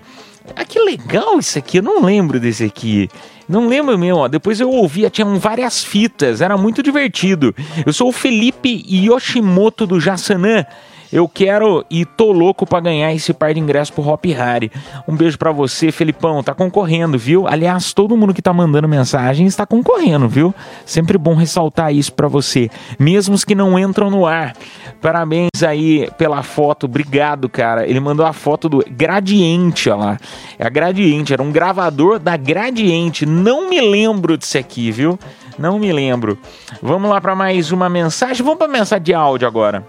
Ah, 0.56 0.66
que 0.66 0.80
legal 0.80 1.40
isso 1.40 1.58
aqui. 1.58 1.78
Eu 1.78 1.84
não 1.84 2.04
lembro 2.04 2.40
desse 2.40 2.64
aqui. 2.64 3.10
Não 3.48 3.68
lembro 3.68 3.98
mesmo, 3.98 4.20
ó. 4.20 4.28
Depois 4.28 4.60
eu 4.60 4.70
ouvia, 4.70 5.10
tinham 5.10 5.38
várias 5.38 5.84
fitas, 5.84 6.42
era 6.42 6.58
muito 6.58 6.82
divertido. 6.82 7.54
Eu 7.86 7.92
sou 7.92 8.10
o 8.10 8.14
Felipe 8.14 8.86
Yoshimoto 8.88 9.86
do 9.86 10.00
Jassanã. 10.00 10.66
Eu 11.12 11.28
quero 11.28 11.86
e 11.90 12.06
tô 12.06 12.32
louco 12.32 12.66
pra 12.66 12.80
ganhar 12.80 13.14
esse 13.14 13.34
par 13.34 13.54
de 13.54 13.60
ingresso 13.60 13.92
pro 13.92 14.08
Hop 14.08 14.26
Harry. 14.26 14.72
Um 15.08 15.16
beijo 15.16 15.38
pra 15.38 15.52
você, 15.52 15.92
Felipão. 15.92 16.42
Tá 16.42 16.54
concorrendo, 16.54 17.18
viu? 17.18 17.48
Aliás, 17.48 17.94
todo 17.94 18.16
mundo 18.16 18.34
que 18.34 18.42
tá 18.42 18.54
mandando 18.54 18.88
mensagem 18.88 19.46
está 19.46 19.66
concorrendo, 19.66 20.30
viu? 20.30 20.56
Sempre 20.86 21.18
bom 21.18 21.36
ressaltar 21.36 21.94
isso 21.94 22.14
pra 22.14 22.28
você, 22.28 22.70
mesmo 22.98 23.36
os 23.36 23.44
que 23.44 23.54
não 23.54 23.78
entram 23.78 24.10
no 24.10 24.26
ar. 24.26 24.54
Parabéns 25.02 25.64
aí 25.66 26.10
pela 26.18 26.44
foto, 26.44 26.86
obrigado, 26.86 27.50
cara. 27.50 27.88
Ele 27.88 28.00
mandou 28.00 28.26
a 28.26 28.34
foto 28.34 28.70
do 28.70 28.86
Gradiente, 28.90 29.90
ó 29.90 29.96
lá. 29.96 30.18
É 30.58 30.66
a 30.66 30.70
Gradiente, 30.70 31.34
era 31.34 31.42
um 31.44 31.52
gravador 31.52 32.20
da 32.20 32.38
Gradiente. 32.38 33.26
Não 33.26 33.70
me 33.70 33.82
lembro 33.82 34.38
disso 34.38 34.58
aqui, 34.58 34.92
viu? 34.92 35.20
Não 35.58 35.78
me 35.78 35.92
lembro. 35.92 36.38
Vamos 36.82 37.10
lá 37.10 37.20
pra 37.20 37.36
mais 37.36 37.72
uma 37.72 37.90
mensagem. 37.90 38.44
Vamos 38.44 38.58
pra 38.58 38.68
mensagem 38.68 39.04
de 39.04 39.14
áudio 39.14 39.48
agora. 39.48 39.86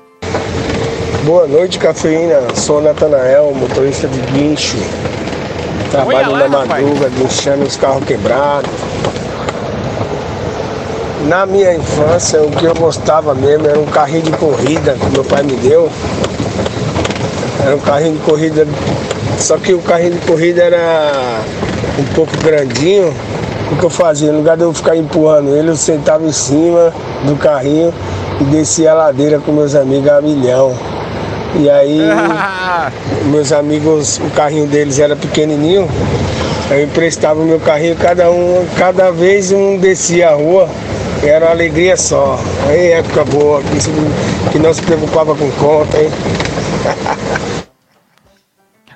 Boa 1.24 1.46
noite, 1.46 1.78
cafeína. 1.78 2.40
Sou 2.52 2.82
Natanael, 2.82 3.52
motorista 3.54 4.08
de 4.08 4.18
guincho. 4.32 4.76
Trabalho 5.92 6.32
lá, 6.32 6.48
na 6.48 6.58
rapaz. 6.62 6.84
madruga, 6.84 7.08
guinchando 7.10 7.62
os 7.62 7.76
carros 7.76 8.04
quebrados. 8.04 8.68
Na 11.28 11.46
minha 11.46 11.76
infância, 11.76 12.42
o 12.42 12.50
que 12.50 12.64
eu 12.64 12.74
gostava 12.74 13.36
mesmo 13.36 13.68
era 13.68 13.78
um 13.78 13.86
carrinho 13.86 14.22
de 14.22 14.32
corrida 14.32 14.94
que 14.94 15.06
meu 15.12 15.22
pai 15.22 15.44
me 15.44 15.54
deu. 15.54 15.88
Era 17.64 17.76
um 17.76 17.80
carrinho 17.80 18.16
de 18.16 18.24
corrida, 18.24 18.66
só 19.38 19.58
que 19.58 19.72
o 19.74 19.80
carrinho 19.80 20.14
de 20.14 20.26
corrida 20.26 20.60
era 20.60 21.40
um 22.00 22.14
pouco 22.14 22.36
grandinho. 22.38 23.14
O 23.70 23.76
que 23.76 23.84
eu 23.84 23.90
fazia? 23.90 24.32
No 24.32 24.38
lugar 24.38 24.56
de 24.56 24.64
eu 24.64 24.74
ficar 24.74 24.96
empurrando 24.96 25.54
ele, 25.54 25.68
eu 25.68 25.76
sentava 25.76 26.26
em 26.26 26.32
cima 26.32 26.92
do 27.22 27.36
carrinho 27.36 27.94
e 28.40 28.44
descia 28.44 28.90
a 28.90 28.94
ladeira 28.94 29.38
com 29.38 29.52
meus 29.52 29.76
amigos 29.76 30.10
a 30.10 30.20
milhão. 30.20 30.76
E 31.54 31.68
aí, 31.68 32.00
meus 33.30 33.52
amigos, 33.52 34.18
o 34.18 34.30
carrinho 34.30 34.66
deles 34.66 34.98
era 34.98 35.14
pequenininho, 35.14 35.88
eu 36.70 36.82
emprestava 36.82 37.40
o 37.40 37.44
meu 37.44 37.60
carrinho, 37.60 37.94
cada 37.96 38.30
um, 38.30 38.66
cada 38.78 39.10
vez 39.10 39.52
um 39.52 39.76
descia 39.76 40.30
a 40.30 40.34
rua, 40.34 40.68
era 41.22 41.46
uma 41.46 41.50
alegria 41.50 41.96
só. 41.96 42.38
Aí 42.68 42.92
época 42.92 43.24
boa, 43.24 43.62
que, 43.62 44.52
que 44.52 44.58
não 44.58 44.72
se 44.72 44.80
preocupava 44.82 45.34
com 45.34 45.50
conta, 45.52 45.98
hein? 45.98 46.10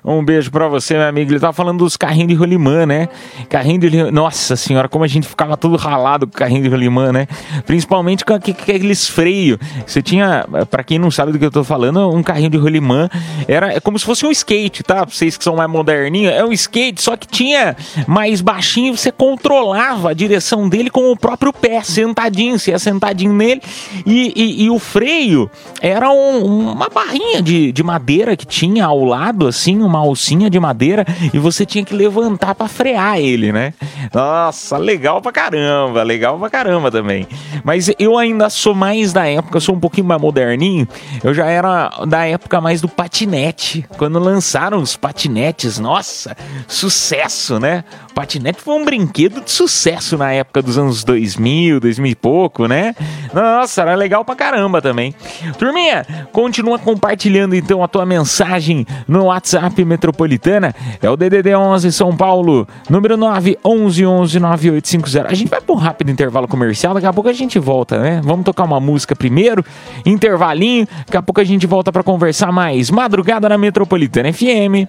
Um 0.06 0.24
beijo 0.24 0.50
pra 0.52 0.68
você, 0.68 0.94
meu 0.94 1.08
amigo. 1.08 1.32
Ele 1.32 1.40
tava 1.40 1.52
falando 1.52 1.78
dos 1.78 1.96
carrinhos 1.96 2.28
de 2.28 2.34
rolimã, 2.34 2.86
né? 2.86 3.08
Carrinho 3.48 3.80
de 3.80 3.88
rolimã. 3.88 4.10
Nossa 4.12 4.54
senhora, 4.54 4.88
como 4.88 5.02
a 5.04 5.08
gente 5.08 5.26
ficava 5.26 5.56
todo 5.56 5.76
ralado 5.76 6.26
com 6.28 6.32
o 6.34 6.36
carrinho 6.38 6.62
de 6.62 6.68
rolimã, 6.68 7.10
né? 7.12 7.26
Principalmente 7.66 8.24
com 8.24 8.32
aque- 8.32 8.54
com 8.54 8.62
aqueles 8.62 9.08
freios. 9.08 9.58
Você 9.84 10.00
tinha, 10.00 10.46
pra 10.70 10.84
quem 10.84 10.98
não 10.98 11.10
sabe 11.10 11.32
do 11.32 11.38
que 11.40 11.44
eu 11.44 11.50
tô 11.50 11.64
falando, 11.64 12.08
um 12.08 12.22
carrinho 12.22 12.50
de 12.50 12.56
rolimã. 12.56 13.08
Era 13.48 13.72
é 13.74 13.80
como 13.80 13.98
se 13.98 14.04
fosse 14.04 14.24
um 14.24 14.30
skate, 14.30 14.82
tá? 14.84 15.04
Pra 15.04 15.12
vocês 15.14 15.36
que 15.36 15.42
são 15.42 15.56
mais 15.56 15.68
moderninhos. 15.68 16.32
É 16.32 16.44
um 16.44 16.52
skate, 16.52 17.02
só 17.02 17.16
que 17.16 17.26
tinha 17.26 17.76
mais 18.06 18.40
baixinho. 18.40 18.96
Você 18.96 19.10
controlava 19.10 20.10
a 20.10 20.14
direção 20.14 20.68
dele 20.68 20.88
com 20.88 21.10
o 21.10 21.16
próprio 21.16 21.52
pé, 21.52 21.82
sentadinho. 21.82 22.58
Você 22.58 22.70
ia 22.70 22.78
sentadinho 22.78 23.32
nele. 23.32 23.60
E, 24.06 24.32
e- 24.36 24.64
e 24.66 24.70
o 24.70 24.78
freio 24.78 25.50
era 25.80 26.10
um- 26.10 26.70
uma 26.72 26.88
barrinha 26.88 27.42
de, 27.42 27.72
de 27.72 27.82
madeira 27.82 28.36
que 28.36 28.46
tinha 28.46 28.84
ao 28.86 29.04
lado, 29.04 29.46
assim, 29.48 29.82
uma 29.82 29.95
alcinha 29.98 30.48
de 30.48 30.58
madeira, 30.58 31.04
e 31.32 31.38
você 31.38 31.64
tinha 31.66 31.84
que 31.84 31.94
levantar 31.94 32.54
pra 32.54 32.68
frear 32.68 33.18
ele, 33.18 33.52
né? 33.52 33.74
Nossa, 34.12 34.76
legal 34.76 35.20
pra 35.20 35.32
caramba, 35.32 36.02
legal 36.02 36.38
pra 36.38 36.50
caramba 36.50 36.90
também. 36.90 37.26
Mas 37.64 37.90
eu 37.98 38.16
ainda 38.16 38.48
sou 38.50 38.74
mais 38.74 39.12
da 39.12 39.26
época, 39.26 39.60
sou 39.60 39.74
um 39.74 39.80
pouquinho 39.80 40.06
mais 40.06 40.20
moderninho, 40.20 40.86
eu 41.22 41.34
já 41.34 41.46
era 41.46 41.90
da 42.06 42.24
época 42.26 42.60
mais 42.60 42.80
do 42.80 42.88
patinete. 42.88 43.86
Quando 43.96 44.18
lançaram 44.18 44.78
os 44.78 44.96
patinetes, 44.96 45.78
nossa, 45.78 46.36
sucesso, 46.66 47.58
né? 47.58 47.84
Patinete 48.14 48.60
foi 48.60 48.74
um 48.74 48.84
brinquedo 48.84 49.42
de 49.42 49.50
sucesso 49.50 50.16
na 50.16 50.32
época 50.32 50.62
dos 50.62 50.78
anos 50.78 51.04
2000, 51.04 51.80
2000 51.80 52.12
e 52.12 52.14
pouco, 52.14 52.66
né? 52.66 52.94
Nossa, 53.32 53.82
era 53.82 53.94
legal 53.94 54.24
pra 54.24 54.34
caramba 54.34 54.80
também. 54.80 55.14
Turminha, 55.58 56.06
continua 56.32 56.78
compartilhando 56.78 57.54
então 57.54 57.82
a 57.82 57.88
tua 57.88 58.06
mensagem 58.06 58.86
no 59.06 59.24
WhatsApp 59.24 59.84
Metropolitana. 59.86 60.74
É 61.00 61.08
o 61.08 61.16
DDD 61.16 61.54
11 61.54 61.92
São 61.92 62.16
Paulo, 62.16 62.66
número 62.90 63.16
9 63.16 63.58
11 63.64 64.06
11 64.06 64.40
9850. 64.40 65.28
A 65.28 65.34
gente 65.34 65.48
vai 65.48 65.60
por 65.60 65.74
um 65.74 65.78
rápido 65.78 66.10
intervalo 66.10 66.48
comercial, 66.48 66.94
daqui 66.94 67.06
a 67.06 67.12
pouco 67.12 67.28
a 67.28 67.32
gente 67.32 67.58
volta, 67.58 67.98
né? 67.98 68.20
Vamos 68.24 68.44
tocar 68.44 68.64
uma 68.64 68.80
música 68.80 69.16
primeiro, 69.16 69.64
intervalinho, 70.04 70.86
daqui 71.06 71.16
a 71.16 71.22
pouco 71.22 71.40
a 71.40 71.44
gente 71.44 71.66
volta 71.66 71.92
pra 71.92 72.02
conversar 72.02 72.52
mais. 72.52 72.90
Madrugada 72.90 73.48
na 73.48 73.56
Metropolitana 73.56 74.32
FM. 74.32 74.88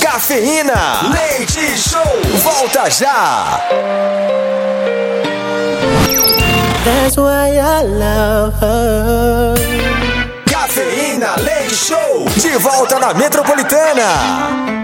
Cafeína, 0.00 1.10
leite 1.12 1.78
show, 1.78 2.00
volta 2.42 2.88
já. 2.90 3.60
That's 6.84 7.16
why 7.18 7.58
I 7.58 7.82
love 7.82 8.54
her. 8.60 9.97
Cafeína, 10.78 11.34
leite 11.38 11.74
show, 11.74 12.24
de 12.36 12.56
volta 12.56 13.00
na 13.00 13.12
Metropolitana. 13.12 14.78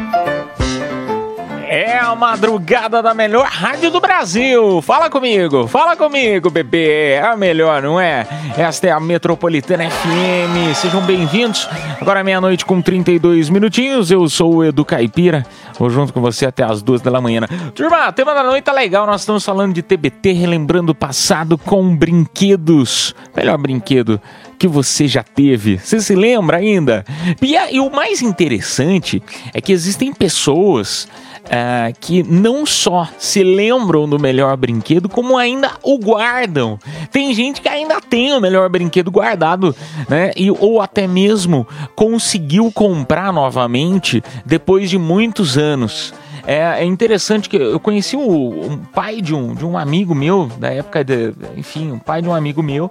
É 1.68 1.96
a 2.00 2.16
madrugada 2.16 3.00
da 3.00 3.14
melhor 3.14 3.46
rádio 3.46 3.92
do 3.92 4.00
Brasil. 4.00 4.82
Fala 4.82 5.08
comigo, 5.08 5.68
fala 5.68 5.96
comigo, 5.96 6.50
bebê. 6.50 7.12
É 7.12 7.22
a 7.22 7.36
melhor, 7.36 7.80
não 7.80 8.00
é? 8.00 8.26
Esta 8.58 8.88
é 8.88 8.90
a 8.90 8.98
Metropolitana 8.98 9.88
FM. 9.88 10.74
Sejam 10.74 11.00
bem-vindos. 11.00 11.68
Agora 12.00 12.20
é 12.20 12.22
meia-noite 12.24 12.64
com 12.64 12.82
32 12.82 13.48
minutinhos. 13.48 14.10
Eu 14.10 14.28
sou 14.28 14.56
o 14.56 14.64
Edu 14.64 14.84
Caipira. 14.84 15.46
Vou 15.78 15.90
junto 15.90 16.12
com 16.12 16.20
você 16.20 16.44
até 16.44 16.64
as 16.64 16.82
duas 16.82 17.00
da 17.00 17.20
manhã. 17.20 17.42
Turma, 17.72 18.12
tema 18.12 18.34
da 18.34 18.42
noite 18.42 18.64
tá 18.64 18.72
legal. 18.72 19.06
Nós 19.06 19.20
estamos 19.20 19.44
falando 19.44 19.72
de 19.72 19.82
TBT, 19.82 20.32
relembrando 20.32 20.90
o 20.90 20.94
passado 20.94 21.56
com 21.56 21.96
brinquedos. 21.96 23.14
Melhor 23.36 23.58
brinquedo 23.58 24.20
que 24.58 24.68
você 24.68 25.06
já 25.06 25.23
teve. 25.23 25.78
Você 25.78 26.00
se 26.00 26.14
lembra 26.14 26.58
ainda? 26.58 27.04
E, 27.42 27.54
e 27.75 27.80
o 27.80 27.90
mais 27.90 28.23
interessante 28.23 29.23
é 29.52 29.61
que 29.61 29.73
existem 29.73 30.12
pessoas 30.12 31.08
ah, 31.50 31.92
que 32.00 32.23
não 32.23 32.64
só 32.64 33.08
se 33.18 33.42
lembram 33.42 34.08
do 34.08 34.18
melhor 34.18 34.56
brinquedo, 34.56 35.08
como 35.08 35.37
ainda 35.37 35.73
o 35.82 35.99
guardam. 35.99 36.78
Tem 37.11 37.34
gente 37.34 37.61
que 37.61 37.68
ainda 37.68 38.00
tem 38.00 38.32
o 38.32 38.40
melhor 38.40 38.68
brinquedo 38.70 39.11
guardado, 39.11 39.75
né? 40.08 40.32
E, 40.37 40.50
ou 40.50 40.80
até 40.80 41.06
mesmo 41.06 41.66
conseguiu 41.94 42.73
comprar 42.73 43.32
novamente 43.32 44.23
depois 44.44 44.88
de 44.88 44.99
muitos 44.99 45.58
anos. 45.58 46.14
É, 46.46 46.82
é 46.82 46.84
interessante 46.84 47.48
que 47.48 47.56
eu 47.56 47.80
conheci 47.80 48.16
um 48.16 48.78
pai 48.92 49.20
de 49.20 49.34
um, 49.34 49.54
de 49.54 49.64
um 49.64 49.78
amigo 49.78 50.14
meu, 50.14 50.46
da 50.58 50.70
época, 50.70 51.02
de, 51.02 51.32
enfim, 51.56 51.92
um 51.92 51.98
pai 51.98 52.20
de 52.20 52.28
um 52.28 52.34
amigo 52.34 52.62
meu, 52.62 52.90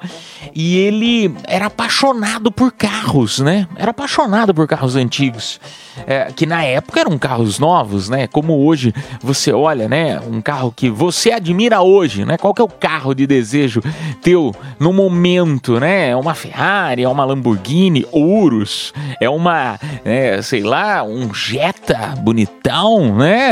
e 0.55 0.77
ele 0.77 1.33
era 1.47 1.67
apaixonado 1.67 2.51
por 2.51 2.71
carros, 2.71 3.39
né? 3.39 3.67
Era 3.75 3.91
apaixonado 3.91 4.53
por 4.53 4.67
carros 4.67 4.95
antigos. 4.95 5.59
É, 6.07 6.31
que 6.35 6.47
na 6.47 6.63
época 6.63 7.01
eram 7.01 7.17
carros 7.19 7.59
novos, 7.59 8.09
né? 8.09 8.25
Como 8.25 8.65
hoje 8.65 8.93
você 9.21 9.53
olha, 9.53 9.87
né? 9.87 10.19
Um 10.19 10.41
carro 10.41 10.73
que 10.75 10.89
você 10.89 11.31
admira 11.31 11.81
hoje, 11.81 12.25
né? 12.25 12.37
Qual 12.37 12.53
que 12.53 12.61
é 12.61 12.65
o 12.65 12.69
carro 12.69 13.13
de 13.13 13.27
desejo 13.27 13.81
teu 14.21 14.55
no 14.79 14.91
momento, 14.91 15.79
né? 15.79 16.09
É 16.09 16.15
uma 16.15 16.33
Ferrari, 16.33 17.03
é 17.03 17.09
uma 17.09 17.23
Lamborghini, 17.23 18.05
Urus, 18.11 18.91
é 19.19 19.29
uma, 19.29 19.79
é, 20.03 20.41
sei 20.41 20.63
lá, 20.63 21.03
um 21.03 21.31
Jetta 21.31 22.15
bonitão, 22.17 23.15
né? 23.15 23.42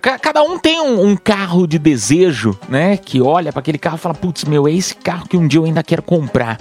Ca- 0.00 0.18
Cada 0.18 0.42
um 0.42 0.58
tem 0.58 0.80
um, 0.80 1.06
um 1.08 1.16
carro 1.16 1.66
de 1.66 1.78
desejo, 1.78 2.58
né? 2.68 2.96
Que 2.96 3.20
olha 3.20 3.52
para 3.52 3.60
aquele 3.60 3.78
carro 3.78 3.96
e 3.96 4.00
fala, 4.00 4.14
putz, 4.14 4.44
meu, 4.44 4.66
é 4.68 4.72
esse 4.72 4.94
carro 4.94 5.26
que 5.28 5.36
um 5.36 5.46
dia 5.46 5.60
eu 5.60 5.64
ainda 5.64 5.82
quero 5.82 6.02
comprar. 6.02 6.58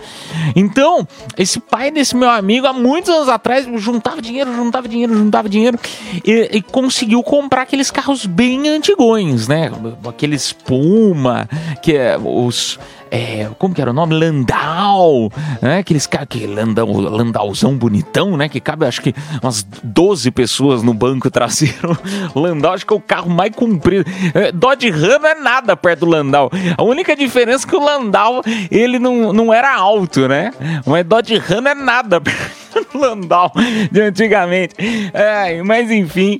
Então, 0.55 1.07
esse 1.37 1.59
pai 1.59 1.91
desse 1.91 2.15
meu 2.15 2.29
amigo, 2.29 2.65
há 2.67 2.73
muitos 2.73 3.09
anos 3.09 3.29
atrás, 3.29 3.67
juntava 3.81 4.21
dinheiro, 4.21 4.53
juntava 4.55 4.87
dinheiro, 4.87 5.15
juntava 5.15 5.49
dinheiro 5.49 5.77
e, 6.25 6.49
e 6.53 6.61
conseguiu 6.61 7.21
comprar 7.23 7.63
aqueles 7.63 7.91
carros 7.91 8.25
bem 8.25 8.67
antigões, 8.69 9.47
né? 9.47 9.71
Aqueles 10.07 10.51
Puma, 10.53 11.47
que 11.81 11.95
é 11.95 12.17
os. 12.17 12.79
É, 13.11 13.49
como 13.59 13.75
que 13.75 13.81
era 13.81 13.91
o 13.91 13.93
nome? 13.93 14.15
Landau, 14.15 15.29
né? 15.61 15.79
Aqueles 15.79 16.07
caras 16.07 16.29
que 16.29 16.47
Landau, 16.47 16.89
Landauzão 16.89 17.75
bonitão, 17.75 18.37
né? 18.37 18.47
Que 18.47 18.61
cabe 18.61 18.85
acho 18.85 19.01
que 19.01 19.13
umas 19.43 19.63
12 19.83 20.31
pessoas 20.31 20.81
no 20.81 20.93
banco 20.93 21.29
traseiro. 21.29 21.97
Landau 22.33 22.73
acho 22.73 22.85
que 22.85 22.93
é 22.93 22.95
o 22.95 23.01
carro 23.01 23.29
mais 23.29 23.53
comprido. 23.53 24.09
É, 24.33 24.53
Dodge 24.53 24.89
Ram 24.89 25.27
é 25.27 25.35
nada 25.35 25.75
perto 25.75 26.01
do 26.01 26.05
Landau. 26.05 26.49
A 26.77 26.83
única 26.83 27.13
diferença 27.13 27.67
é 27.67 27.69
que 27.69 27.75
o 27.75 27.83
Landau 27.83 28.41
ele 28.71 28.97
não, 28.97 29.33
não 29.33 29.53
era 29.53 29.75
alto, 29.75 30.27
né? 30.29 30.53
Mas 30.85 31.05
Dodge 31.05 31.37
Ram 31.37 31.67
é 31.67 31.75
nada 31.75 32.21
perto 32.21 32.60
Landau 32.93 33.51
de 33.91 34.01
antigamente. 34.01 34.75
É, 35.13 35.61
mas 35.63 35.89
enfim, 35.91 36.39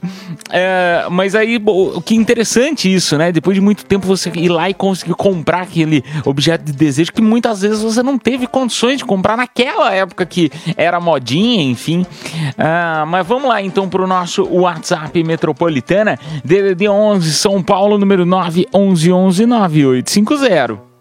é, 0.50 1.05
mas 1.09 1.35
aí 1.35 1.61
o 1.65 2.01
que 2.01 2.15
interessante 2.15 2.93
isso, 2.93 3.17
né? 3.17 3.31
Depois 3.31 3.55
de 3.55 3.61
muito 3.61 3.85
tempo 3.85 4.05
você 4.05 4.31
ir 4.35 4.50
lá 4.50 4.69
e 4.69 4.73
conseguir 4.73 5.13
comprar 5.13 5.61
aquele 5.61 6.03
objeto 6.25 6.65
de 6.65 6.73
desejo 6.73 7.11
que 7.13 7.21
muitas 7.21 7.61
vezes 7.61 7.81
você 7.81 8.01
não 8.01 8.17
teve 8.17 8.47
condições 8.47 8.97
de 8.97 9.05
comprar 9.05 9.38
naquela 9.38 9.93
época 9.93 10.25
que 10.25 10.51
era 10.77 11.00
modinha, 11.00 11.63
enfim. 11.63 12.05
Ah, 12.57 13.05
mas 13.07 13.25
vamos 13.25 13.47
lá 13.47 13.61
então 13.61 13.89
pro 13.89 14.07
nosso 14.07 14.47
WhatsApp 14.51 15.23
Metropolitana, 15.23 16.17
DDD 16.43 16.88
11 16.88 17.33
São 17.33 17.61
Paulo, 17.61 17.97
número 17.97 18.25
9 18.25 18.67
11 18.73 19.11
11 19.11 19.45
9850. 19.45 20.91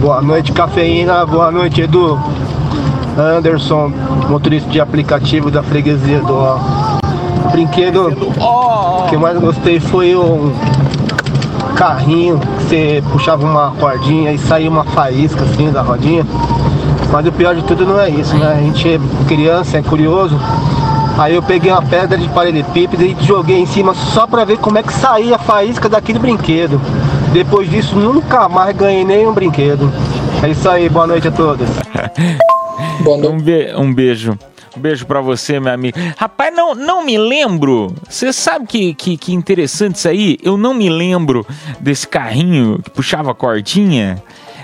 Boa 0.00 0.20
noite, 0.20 0.52
cafeína. 0.52 1.24
Boa 1.24 1.52
noite, 1.52 1.82
Edu. 1.82 2.18
Anderson, 3.18 3.92
motorista 4.28 4.70
de 4.70 4.80
aplicativo 4.80 5.50
da 5.50 5.62
freguesia 5.62 6.20
do 6.20 6.34
ó. 6.34 6.58
Brinquedo 7.50 8.10
que 9.08 9.14
eu 9.14 9.20
mais 9.20 9.38
gostei 9.38 9.78
foi 9.78 10.16
um 10.16 10.52
carrinho 11.76 12.38
que 12.38 12.62
você 12.62 13.04
puxava 13.12 13.44
uma 13.44 13.72
cordinha 13.72 14.32
e 14.32 14.38
saía 14.38 14.70
uma 14.70 14.84
faísca 14.84 15.42
assim 15.42 15.70
da 15.70 15.82
rodinha. 15.82 16.26
Mas 17.10 17.26
o 17.26 17.32
pior 17.32 17.54
de 17.54 17.62
tudo 17.62 17.84
não 17.84 18.00
é 18.00 18.08
isso, 18.08 18.34
né? 18.36 18.54
A 18.56 18.60
gente 18.60 18.88
é 18.88 19.00
criança, 19.28 19.76
é 19.76 19.82
curioso. 19.82 20.38
Aí 21.18 21.34
eu 21.34 21.42
peguei 21.42 21.70
uma 21.70 21.82
pedra 21.82 22.16
de 22.16 22.26
paralelepípedo 22.28 23.04
e 23.04 23.14
joguei 23.20 23.58
em 23.58 23.66
cima 23.66 23.92
só 23.92 24.26
pra 24.26 24.46
ver 24.46 24.56
como 24.56 24.78
é 24.78 24.82
que 24.82 24.92
saía 24.94 25.36
a 25.36 25.38
faísca 25.38 25.88
daquele 25.88 26.18
brinquedo. 26.18 26.80
Depois 27.32 27.68
disso, 27.68 27.96
nunca 27.96 28.48
mais 28.48 28.74
ganhei 28.74 29.04
nenhum 29.04 29.32
brinquedo. 29.32 29.92
É 30.42 30.48
isso 30.48 30.68
aí, 30.70 30.88
boa 30.88 31.06
noite 31.06 31.28
a 31.28 31.32
todos. 31.32 31.68
Um, 33.30 33.40
be- 33.40 33.74
um 33.76 33.92
beijo. 33.92 34.38
Um 34.76 34.80
beijo 34.80 35.04
pra 35.04 35.20
você, 35.20 35.60
meu 35.60 35.72
amigo. 35.72 35.98
Rapaz, 36.16 36.54
não, 36.54 36.74
não 36.74 37.04
me 37.04 37.18
lembro. 37.18 37.94
Você 38.08 38.32
sabe 38.32 38.66
que, 38.66 38.94
que, 38.94 39.16
que 39.18 39.34
interessante 39.34 39.96
isso 39.96 40.08
aí? 40.08 40.38
Eu 40.42 40.56
não 40.56 40.72
me 40.72 40.88
lembro 40.88 41.46
desse 41.78 42.08
carrinho 42.08 42.80
que 42.82 42.88
puxava 42.90 43.32
a 43.32 43.34
cordinha. 43.34 44.22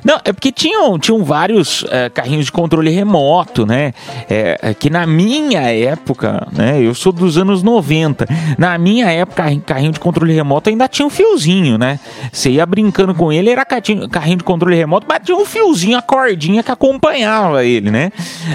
Não, 0.09 0.19
é 0.25 0.33
porque 0.33 0.51
tinham, 0.51 0.99
tinham 0.99 1.23
vários 1.23 1.85
eh, 1.91 2.09
carrinhos 2.09 2.47
de 2.47 2.53
controle 2.53 2.91
remoto, 2.91 3.67
né? 3.67 3.93
É, 4.31 4.59
é 4.63 4.73
que 4.73 4.89
na 4.89 5.07
minha 5.07 5.61
época, 5.61 6.49
né? 6.51 6.81
Eu 6.81 6.95
sou 6.95 7.13
dos 7.13 7.37
anos 7.37 7.63
90. 7.63 8.27
Na 8.57 8.79
minha 8.79 9.11
época, 9.11 9.45
carrinho- 9.67 9.93
de 9.93 10.01
controle 10.01 10.33
remoto 10.33 10.71
ainda 10.71 10.89
tinha 10.89 11.05
um 11.05 11.11
fiozinho, 11.11 11.77
né? 11.77 12.01
Você 12.33 12.51
ia 12.53 12.65
brincando 12.65 13.15
com 13.15 13.31
ele, 13.31 13.51
era 13.51 13.67
carrinho 13.67 14.09
carrinho 14.09 14.39
de 14.39 14.45
controle 14.45 14.77
remoto, 14.77 15.07
mas 15.07 15.21
tinha 15.23 15.37
um 15.37 15.45
fiozinho, 15.45 15.99
a 15.99 16.03
cordinha 16.03 16.63
que 16.63 16.71
acompanhava 16.73 17.63
ele, 17.65 17.91
né? 17.91 18.11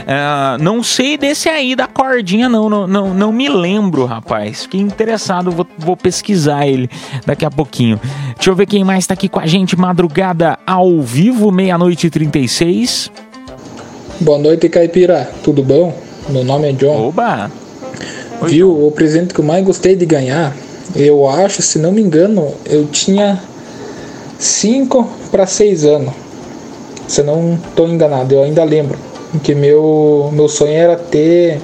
Ah, 0.07 0.57
não 0.59 0.81
sei 0.81 1.17
desse 1.19 1.49
aí 1.49 1.75
da 1.75 1.85
cordinha, 1.85 2.49
não, 2.49 2.67
não, 2.67 2.87
não, 2.87 3.13
não 3.13 3.31
me 3.31 3.47
lembro, 3.47 4.05
rapaz. 4.05 4.63
Fiquei 4.63 4.81
interessado, 4.81 5.51
vou, 5.51 5.67
vou 5.77 5.95
pesquisar 5.95 6.65
ele 6.65 6.89
daqui 7.27 7.45
a 7.45 7.51
pouquinho. 7.51 7.99
Deixa 8.35 8.49
eu 8.49 8.55
ver 8.55 8.65
quem 8.65 8.83
mais 8.83 9.05
tá 9.05 9.13
aqui 9.13 9.29
com 9.29 9.39
a 9.39 9.45
gente, 9.45 9.77
madrugada 9.77 10.57
ao 10.65 10.99
vivo, 11.01 11.42
meia-noite 11.51 12.07
e 12.07 12.09
36. 12.09 13.11
Boa 14.19 14.37
noite, 14.37 14.69
Caipira. 14.69 15.29
Tudo 15.43 15.63
bom? 15.63 15.93
Meu 16.29 16.43
nome 16.43 16.69
é 16.69 16.73
John. 16.73 17.07
Oba! 17.07 17.51
Viu, 18.43 18.87
o 18.87 18.91
presente 18.91 19.33
que 19.33 19.39
eu 19.39 19.45
mais 19.45 19.65
gostei 19.65 19.95
de 19.95 20.05
ganhar, 20.05 20.55
eu 20.95 21.27
acho, 21.27 21.61
se 21.61 21.79
não 21.79 21.91
me 21.91 22.01
engano, 22.01 22.53
eu 22.65 22.85
tinha 22.87 23.41
5 24.37 25.09
para 25.31 25.45
6 25.45 25.85
anos. 25.85 26.13
Se 27.07 27.21
eu 27.21 27.25
não 27.25 27.55
estou 27.55 27.87
enganado, 27.87 28.35
eu 28.35 28.43
ainda 28.43 28.63
lembro. 28.63 28.97
Que 29.43 29.55
meu, 29.55 30.29
meu 30.31 30.47
sonho 30.47 30.73
era 30.73 30.95
ter 30.95 31.59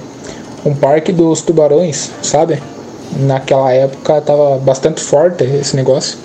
um 0.65 0.73
parque 0.73 1.11
dos 1.11 1.41
tubarões, 1.41 2.09
sabe? 2.21 2.61
Naquela 3.19 3.71
época 3.71 4.21
tava 4.21 4.57
bastante 4.57 5.01
forte 5.01 5.43
esse 5.43 5.75
negócio. 5.75 6.17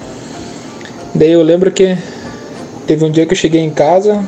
Daí 1.15 1.33
eu 1.33 1.43
lembro 1.43 1.71
que 1.71 1.97
teve 2.87 3.05
um 3.05 3.11
dia 3.11 3.27
que 3.27 3.33
eu 3.33 3.37
cheguei 3.37 3.61
em 3.61 3.71
casa, 3.71 4.25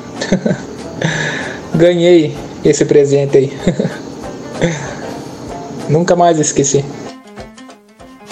ganhei 1.74 2.36
esse 2.64 2.84
presente 2.84 3.38
aí. 3.38 3.52
Nunca 5.88 6.16
mais 6.16 6.38
esqueci. 6.38 6.84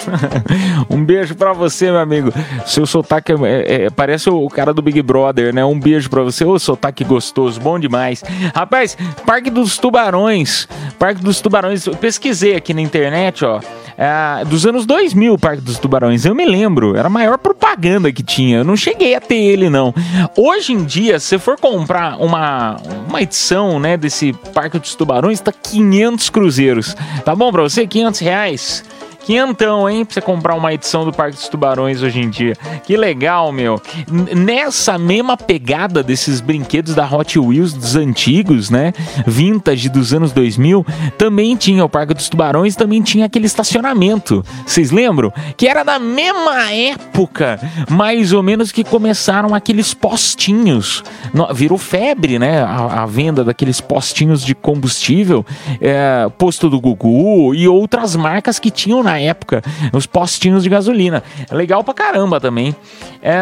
um 0.89 1.03
beijo 1.03 1.35
pra 1.35 1.53
você, 1.53 1.85
meu 1.91 1.99
amigo. 1.99 2.31
Seu 2.65 2.85
sotaque 2.85 3.31
é- 3.31 3.35
é- 3.35 3.83
é- 3.85 3.89
parece 3.89 4.29
o 4.29 4.47
cara 4.49 4.73
do 4.73 4.81
Big 4.81 5.01
Brother, 5.01 5.53
né? 5.53 5.63
Um 5.65 5.79
beijo 5.79 6.09
pra 6.09 6.21
você. 6.21 6.43
Ô, 6.45 6.57
sotaque 6.59 7.03
gostoso, 7.03 7.59
bom 7.59 7.79
demais. 7.79 8.23
Rapaz, 8.53 8.97
Parque 9.25 9.49
dos 9.49 9.77
Tubarões. 9.77 10.67
Parque 10.99 11.21
dos 11.21 11.41
Tubarões. 11.41 11.85
Eu 11.85 11.95
pesquisei 11.95 12.55
aqui 12.55 12.73
na 12.73 12.81
internet, 12.81 13.43
ó. 13.45 13.59
É, 13.97 14.43
dos 14.45 14.65
anos 14.65 14.85
2000, 14.85 15.33
o 15.33 15.39
Parque 15.39 15.61
dos 15.61 15.79
Tubarões. 15.79 16.25
Eu 16.25 16.35
me 16.35 16.45
lembro, 16.45 16.95
era 16.97 17.07
a 17.07 17.09
maior 17.09 17.37
propaganda 17.37 18.11
que 18.11 18.21
tinha. 18.23 18.57
Eu 18.57 18.63
não 18.63 18.75
cheguei 18.75 19.15
a 19.15 19.21
ter 19.21 19.35
ele, 19.37 19.69
não. 19.69 19.93
Hoje 20.35 20.73
em 20.73 20.83
dia, 20.83 21.19
se 21.19 21.37
for 21.39 21.57
comprar 21.59 22.17
uma, 22.21 22.75
uma 23.07 23.21
edição, 23.21 23.79
né, 23.79 23.95
desse 23.95 24.33
Parque 24.53 24.77
dos 24.79 24.95
Tubarões, 24.95 25.39
tá 25.39 25.51
500 25.51 26.29
cruzeiros. 26.29 26.95
Tá 27.23 27.33
bom 27.33 27.51
pra 27.51 27.61
você? 27.61 27.87
500 27.87 28.19
reais. 28.19 28.83
Quinhentão, 29.25 29.89
hein? 29.89 30.05
Pra 30.05 30.13
você 30.13 30.21
comprar 30.21 30.53
uma 30.53 30.71
edição 30.71 31.03
do 31.03 31.11
Parque 31.11 31.35
dos 31.35 31.49
Tubarões 31.49 32.03
hoje 32.03 32.19
em 32.19 32.29
dia. 32.29 32.55
Que 32.83 32.95
legal, 32.95 33.51
meu. 33.51 33.81
Nessa 34.07 34.99
mesma 34.99 35.35
pegada 35.35 36.03
desses 36.03 36.39
brinquedos 36.39 36.93
da 36.93 37.07
Hot 37.11 37.39
Wheels 37.39 37.73
dos 37.73 37.95
antigos, 37.95 38.69
né? 38.69 38.93
Vintage 39.25 39.89
dos 39.89 40.13
anos 40.13 40.31
2000, 40.31 40.85
também 41.17 41.55
tinha 41.55 41.83
o 41.83 41.89
Parque 41.89 42.13
dos 42.13 42.29
Tubarões, 42.29 42.75
também 42.75 43.01
tinha 43.01 43.25
aquele 43.25 43.47
estacionamento. 43.47 44.45
Vocês 44.63 44.91
lembram? 44.91 45.33
Que 45.57 45.67
era 45.67 45.83
da 45.83 45.97
mesma 45.97 46.71
época, 46.71 47.59
mais 47.89 48.31
ou 48.31 48.43
menos, 48.43 48.71
que 48.71 48.83
começaram 48.83 49.55
aqueles 49.55 49.91
postinhos. 49.91 51.03
Virou 51.51 51.79
febre, 51.79 52.37
né? 52.37 52.61
A, 52.61 53.01
a 53.01 53.05
venda 53.07 53.43
daqueles 53.43 53.81
postinhos 53.81 54.45
de 54.45 54.53
combustível, 54.53 55.43
é, 55.81 56.29
posto 56.37 56.69
do 56.69 56.79
Gugu 56.79 57.55
e 57.55 57.67
outras 57.67 58.15
marcas 58.15 58.59
que 58.59 58.69
tinham 58.69 59.01
na 59.01 59.14
época, 59.19 59.61
os 59.93 60.05
postinhos 60.05 60.63
de 60.63 60.69
gasolina. 60.69 61.23
É 61.49 61.55
legal 61.55 61.83
pra 61.83 61.93
caramba 61.93 62.39
também. 62.39 62.75
É, 63.21 63.35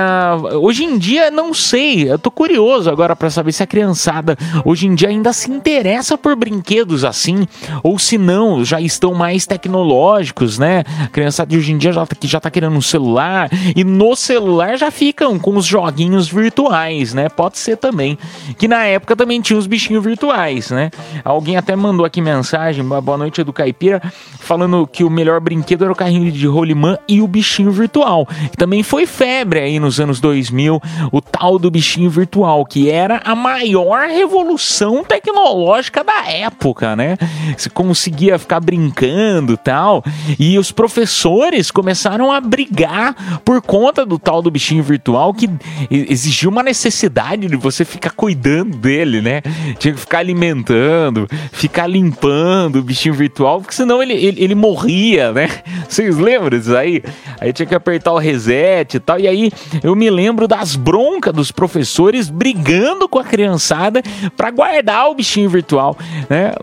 hoje 0.56 0.84
em 0.86 0.98
dia, 0.98 1.30
não 1.30 1.54
sei, 1.54 2.10
eu 2.10 2.18
tô 2.18 2.32
curioso 2.32 2.90
agora 2.90 3.16
pra 3.16 3.30
saber 3.30 3.52
se 3.52 3.62
a 3.64 3.68
criançada 3.68 4.38
hoje 4.64 4.88
em 4.88 4.96
dia 4.96 5.10
ainda 5.10 5.34
se 5.34 5.52
interessa 5.52 6.18
por 6.18 6.36
brinquedos 6.36 7.04
assim, 7.04 7.46
ou 7.84 8.00
se 8.00 8.18
não, 8.18 8.64
já 8.64 8.80
estão 8.80 9.14
mais 9.14 9.46
tecnológicos, 9.46 10.58
né? 10.58 10.84
A 11.04 11.08
criançada 11.08 11.50
de 11.50 11.58
hoje 11.58 11.72
em 11.74 11.78
dia 11.78 11.92
já, 11.92 12.06
tá- 12.06 12.16
já 12.22 12.40
tá 12.40 12.50
querendo 12.50 12.76
um 12.78 12.82
celular, 12.82 13.50
e 13.76 13.84
no 13.84 14.16
celular 14.16 14.78
já 14.78 14.90
ficam 14.90 15.38
com 15.38 15.58
os 15.58 15.66
joguinhos 15.66 16.28
virtuais, 16.30 17.14
né? 17.14 17.28
Pode 17.28 17.58
ser 17.58 17.76
também. 17.78 18.18
Que 18.58 18.68
na 18.68 18.86
época 18.86 19.16
também 19.16 19.42
tinha 19.42 19.60
os 19.60 19.68
bichinhos 19.68 20.04
virtuais, 20.04 20.70
né? 20.72 20.92
Alguém 21.26 21.58
até 21.58 21.76
mandou 21.76 22.06
aqui 22.06 22.22
mensagem, 22.22 22.86
boa 22.86 23.18
noite 23.18 23.44
do 23.44 23.52
Caipira, 23.52 24.02
falando 24.40 24.88
que 24.88 25.04
o 25.04 25.10
melhor 25.10 25.40
brinquedo 25.42 25.63
brinquedo 25.64 25.84
era 25.84 25.92
o 25.92 25.96
carrinho 25.96 26.30
de 26.30 26.46
rolimã 26.46 26.98
e 27.08 27.22
o 27.22 27.28
bichinho 27.28 27.72
virtual. 27.72 28.28
Também 28.58 28.84
foi 28.84 29.06
febre 29.06 29.62
aí 29.62 29.80
nos 29.80 30.00
anos 30.00 30.20
2000, 30.20 30.82
o 31.12 31.22
tal 31.22 31.58
do 31.58 31.72
bichinho 31.72 32.10
virtual, 32.10 32.66
que 32.66 32.90
era 32.90 33.22
a 33.24 33.34
maior 33.34 34.08
revolução 34.10 35.04
tecnológica 35.04 36.04
da 36.04 36.30
época, 36.30 36.96
né? 36.96 37.18
Você 37.58 37.70
conseguia 37.70 38.38
ficar 38.38 38.60
brincando 38.60 39.56
tal. 39.56 40.04
E 40.38 40.60
os 40.60 40.72
professores 40.72 41.72
começaram 41.72 42.32
a 42.32 42.42
brigar 42.42 43.40
por 43.46 43.62
conta 43.62 44.06
do 44.06 44.20
tal 44.20 44.42
do 44.42 44.52
bichinho 44.52 44.84
virtual 44.84 45.34
que 45.34 45.50
e- 45.90 46.12
exigia 46.12 46.50
uma 46.50 46.62
necessidade 46.62 47.48
de 47.48 47.56
você 47.56 47.86
ficar 47.86 48.12
cuidando 48.12 48.78
dele, 48.78 49.22
né? 49.22 49.42
Tinha 49.80 49.94
que 49.94 50.00
ficar 50.00 50.20
alimentando, 50.20 51.28
ficar 51.54 51.88
limpando 51.88 52.80
o 52.80 52.84
bichinho 52.84 53.16
virtual, 53.16 53.62
porque 53.62 53.74
senão 53.74 54.04
ele, 54.04 54.14
ele, 54.14 54.44
ele 54.44 54.56
morria, 54.56 55.32
né? 55.32 55.50
Vocês 55.88 56.18
lembram 56.18 56.50
disso 56.58 56.76
aí? 56.76 57.04
Aí 57.40 57.54
tinha 57.54 57.66
que 57.66 57.76
apertar 57.76 58.12
o 58.14 58.18
reset 58.18 58.96
e 58.96 59.00
tal. 59.00 59.20
E 59.20 59.28
aí 59.28 59.52
eu 59.84 59.96
me 59.96 60.10
lembro 60.10 60.48
das 60.48 60.76
broncas 60.76 61.34
dos 61.34 61.52
professores 61.52 62.30
brigando 62.30 63.08
com 63.08 63.20
a 63.20 63.24
criançada 63.24 64.02
para 64.36 64.50
guardar 64.52 65.10
o 65.10 65.16
bichinho 65.16 65.50
virtual, 65.50 65.98
né? 66.30 66.54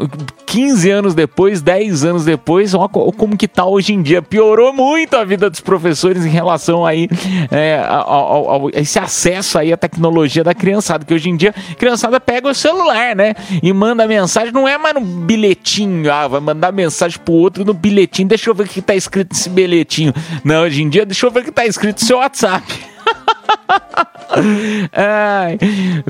15 0.47 0.91
anos 0.91 1.15
depois, 1.15 1.63
10 1.63 2.05
anos 2.05 2.25
depois, 2.25 2.75
ó, 2.75 2.89
co- 2.89 3.13
como 3.13 3.37
que 3.37 3.47
tá 3.47 3.65
hoje 3.65 3.93
em 3.93 4.03
dia. 4.03 4.21
Piorou 4.21 4.73
muito 4.73 5.15
a 5.17 5.25
vida 5.25 5.49
dos 5.49 5.61
professores 5.61 6.25
em 6.27 6.31
relação 6.31 6.85
aí 6.85 7.09
é, 7.51 7.81
ao, 7.87 8.11
ao- 8.11 8.51
ao- 8.51 8.71
esse 8.75 8.99
acesso 8.99 9.59
aí 9.59 9.73
à 9.73 9.77
tecnologia 9.77 10.43
da 10.43 10.53
criançada, 10.55 11.05
que 11.05 11.15
hoje 11.15 11.31
em 11.31 11.37
dia 11.37 11.55
a 11.71 11.75
criançada 11.75 12.19
pega 12.21 12.49
o 12.49 12.55
celular, 12.55 13.15
né? 13.15 13.35
E 13.63 13.73
manda 13.73 14.07
mensagem, 14.09 14.53
não 14.53 14.67
é 14.67 14.77
mais 14.77 14.95
no 14.95 15.01
bilhetinho, 15.01 16.13
ah, 16.13 16.27
vai 16.27 16.41
mandar 16.41 16.73
mensagem 16.73 17.19
pro 17.25 17.33
outro 17.35 17.65
no 17.65 17.73
bilhetinho, 17.73 18.29
deixa 18.29 18.51
eu 18.51 18.55
ver 18.55 18.65
o 18.65 18.69
que 18.69 18.80
tá 18.83 18.95
escrito 18.95 19.33
nesse 19.33 19.49
bilhetinho. 19.49 20.13
Não, 20.45 20.63
hoje 20.63 20.83
em 20.83 20.89
dia, 20.89 21.07
deixa 21.07 21.27
eu 21.27 21.31
ver 21.31 21.41
o 21.41 21.45
que 21.45 21.53
tá 21.53 21.67
escrito 21.67 22.01
no 22.01 22.07
seu 22.07 22.19
WhatsApp. 22.19 22.67
Ai, 24.93 25.59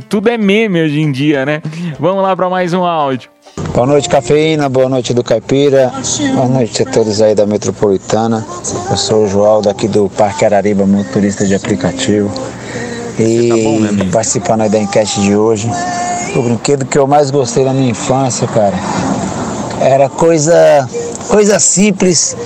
tudo 0.08 0.28
é 0.28 0.36
meme 0.36 0.82
hoje 0.82 1.00
em 1.00 1.10
dia, 1.10 1.46
né? 1.46 1.62
Vamos 1.98 2.22
lá 2.22 2.36
para 2.36 2.50
mais 2.50 2.72
um 2.72 2.84
áudio. 2.84 3.30
Boa 3.74 3.86
noite, 3.86 4.08
cafeína. 4.08 4.68
Boa 4.68 4.88
noite 4.88 5.14
do 5.14 5.24
Caipira. 5.24 5.92
Boa 6.34 6.48
noite 6.48 6.82
a 6.82 6.86
todos 6.86 7.22
aí 7.22 7.34
da 7.34 7.46
Metropolitana. 7.46 8.44
Eu 8.90 8.96
sou 8.96 9.24
o 9.24 9.28
João 9.28 9.62
daqui 9.62 9.88
do 9.88 10.10
Parque 10.10 10.44
Arariba, 10.44 10.86
motorista 10.86 11.46
de 11.46 11.54
aplicativo. 11.54 12.30
E 13.18 14.10
participando 14.12 14.62
aí 14.62 14.68
da 14.68 14.78
enquete 14.78 15.20
de 15.20 15.36
hoje. 15.36 15.70
O 16.36 16.42
brinquedo 16.42 16.84
que 16.84 16.98
eu 16.98 17.06
mais 17.06 17.30
gostei 17.30 17.64
na 17.64 17.72
minha 17.72 17.90
infância, 17.90 18.46
cara, 18.48 18.76
era 19.80 20.08
coisa, 20.08 20.88
coisa 21.28 21.58
simples 21.58 22.36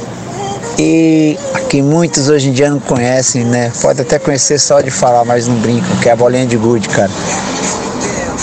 e 0.79 1.39
que 1.69 1.83
muitos 1.83 2.29
hoje 2.29 2.49
em 2.49 2.53
dia 2.53 2.71
não 2.71 2.81
conhecem, 2.81 3.45
né? 3.45 3.73
Pode 3.81 4.01
até 4.01 4.19
conhecer 4.19 4.59
só 4.59 4.81
de 4.81 4.91
falar, 4.91 5.25
mas 5.25 5.47
não 5.47 5.57
brincam, 5.57 5.97
que 5.97 6.09
é 6.09 6.13
a 6.13 6.17
bolinha 6.17 6.47
de 6.47 6.57
gude, 6.57 6.89
cara. 6.89 7.11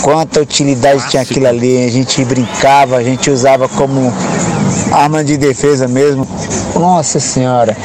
Quanta 0.02 0.40
utilidade 0.40 1.08
tinha 1.08 1.22
aquilo 1.22 1.46
ali, 1.46 1.84
a 1.84 1.90
gente 1.90 2.24
brincava, 2.24 2.96
a 2.96 3.02
gente 3.02 3.30
usava 3.30 3.68
como 3.68 4.12
arma 4.90 5.22
de 5.22 5.36
defesa 5.36 5.86
mesmo. 5.86 6.26
Nossa 6.74 7.20
senhora, 7.20 7.76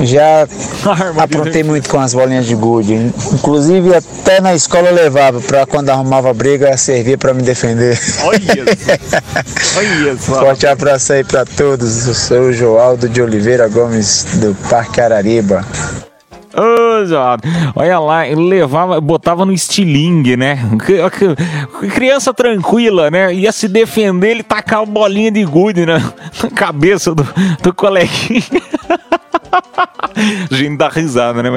já 0.00 0.46
aprontei 1.18 1.62
muito 1.62 1.88
com 1.88 1.98
as 1.98 2.14
bolinhas 2.14 2.46
de 2.46 2.54
gude. 2.54 2.94
Inclusive 3.32 3.94
até 3.94 4.40
na 4.40 4.54
escola 4.54 4.88
eu 4.88 4.94
levava, 4.94 5.40
pra 5.40 5.66
quando 5.66 5.90
arrumava 5.90 6.32
briga, 6.32 6.76
servia 6.76 7.18
pra 7.18 7.34
me 7.34 7.42
defender. 7.42 7.98
Olha 8.24 10.16
só. 10.18 10.40
Forte 10.40 10.66
abraço 10.66 11.12
aí 11.12 11.24
pra 11.24 11.44
todos. 11.44 12.06
Eu 12.06 12.14
sou 12.14 12.40
o 12.42 12.52
Joaldo 12.52 13.08
de 13.08 13.22
Oliveira 13.22 13.68
Gomes, 13.68 14.26
do 14.34 14.54
Parque 14.68 15.00
Arariba. 15.00 15.64
Zó, 16.54 16.91
olha 17.74 17.98
lá, 17.98 18.22
levava, 18.22 19.00
botava 19.00 19.44
no 19.44 19.52
estilingue, 19.52 20.36
né? 20.36 20.58
Criança 21.94 22.32
tranquila, 22.32 23.10
né? 23.10 23.32
Ia 23.34 23.52
se 23.52 23.68
defender, 23.68 24.30
ele 24.30 24.42
tacava 24.42 24.86
bolinha 24.86 25.30
de 25.30 25.44
gude 25.44 25.84
na, 25.86 25.98
na 25.98 26.50
cabeça 26.54 27.14
do, 27.14 27.26
do 27.62 27.74
coleguinha. 27.74 28.42
Gente 30.50 30.76
dá 30.76 30.88
risada, 30.88 31.42
né? 31.42 31.50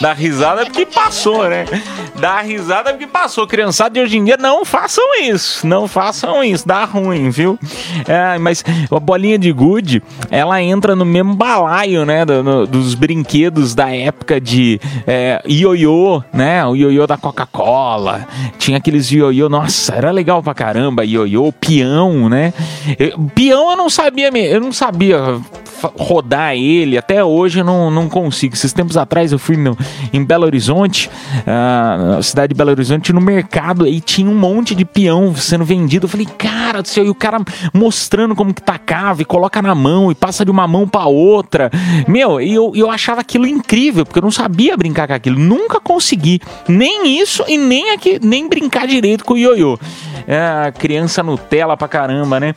Dá 0.00 0.12
risada 0.12 0.64
porque 0.64 0.86
passou, 0.86 1.48
né? 1.48 1.64
Dá 2.18 2.40
risada 2.40 2.90
porque 2.90 3.06
passou. 3.06 3.46
Criançada 3.46 3.90
de 3.90 4.00
hoje 4.00 4.18
em 4.18 4.24
dia, 4.24 4.36
não 4.38 4.64
façam 4.64 5.04
isso. 5.22 5.66
Não 5.66 5.86
façam 5.88 6.42
isso. 6.42 6.66
Dá 6.66 6.84
ruim, 6.84 7.30
viu? 7.30 7.58
É, 8.06 8.38
mas 8.38 8.64
a 8.90 9.00
bolinha 9.00 9.38
de 9.38 9.52
gude, 9.52 10.02
ela 10.30 10.60
entra 10.62 10.96
no 10.96 11.04
mesmo 11.04 11.34
balaio, 11.34 12.04
né? 12.04 12.24
do- 12.24 12.42
no- 12.42 12.66
dos 12.66 12.94
brinquedos 12.94 13.74
da 13.74 13.94
época 13.94 14.40
de 14.40 14.80
é, 15.06 15.42
ioiô, 15.48 16.22
né? 16.32 16.64
O 16.66 16.74
ioiô 16.74 17.06
da 17.06 17.16
Coca-Cola. 17.16 18.26
Tinha 18.58 18.78
aqueles 18.78 19.10
ioiô. 19.10 19.48
Nossa, 19.48 19.94
era 19.94 20.10
legal 20.10 20.42
pra 20.42 20.54
caramba. 20.54 21.04
Ioiô, 21.04 21.52
peão, 21.52 22.28
né? 22.28 22.52
Eu- 22.98 23.18
peão 23.34 23.70
eu 23.70 23.76
não 23.76 23.88
sabia, 23.90 24.28
eu 24.28 24.60
não 24.60 24.72
sabia 24.72 25.18
rodar 25.96 26.54
ele. 26.56 26.98
Até 26.98 27.22
hoje 27.24 27.60
eu 27.60 27.64
não, 27.64 27.90
não 27.90 28.08
consigo. 28.08 28.54
Esses 28.54 28.72
tempos 28.72 28.96
atrás 28.96 29.30
eu 29.32 29.38
fui 29.38 29.56
no- 29.56 29.76
em 30.12 30.24
Belo 30.24 30.44
Horizonte, 30.44 31.08
na 31.46 32.20
cidade 32.22 32.52
de 32.52 32.58
Belo 32.58 32.70
Horizonte, 32.70 33.12
no 33.12 33.20
mercado, 33.20 33.86
e 33.86 34.00
tinha 34.00 34.28
um 34.30 34.34
monte 34.36 34.74
de 34.74 34.84
peão 34.84 35.34
sendo 35.36 35.64
vendido. 35.64 36.06
Eu 36.06 36.08
falei, 36.10 36.26
cara 36.26 36.82
do 36.82 36.88
céu, 36.88 37.04
e 37.04 37.10
o 37.10 37.14
cara 37.14 37.38
mostrando 37.72 38.34
como 38.34 38.52
que 38.52 38.62
tacava 38.62 39.22
e 39.22 39.24
coloca 39.24 39.62
na 39.62 39.74
mão 39.74 40.10
e 40.10 40.14
passa 40.14 40.44
de 40.44 40.50
uma 40.50 40.66
mão 40.66 40.86
pra 40.86 41.06
outra. 41.06 41.70
Meu, 42.08 42.40
e 42.40 42.52
eu, 42.52 42.72
eu 42.74 42.90
achava 42.90 43.20
aquilo 43.20 43.46
incrível, 43.46 44.04
porque 44.04 44.18
eu 44.18 44.22
não 44.22 44.30
sabia 44.30 44.67
brincar 44.76 45.06
com 45.06 45.14
aquilo. 45.14 45.38
Nunca 45.38 45.80
consegui. 45.80 46.40
Nem 46.68 47.20
isso 47.20 47.44
e 47.48 47.56
nem, 47.56 47.90
aqui, 47.90 48.18
nem 48.22 48.48
brincar 48.48 48.86
direito 48.86 49.24
com 49.24 49.34
o 49.34 49.38
ioiô. 49.38 49.78
É, 50.26 50.70
criança 50.72 51.22
Nutella 51.22 51.76
pra 51.76 51.88
caramba, 51.88 52.38
né? 52.38 52.54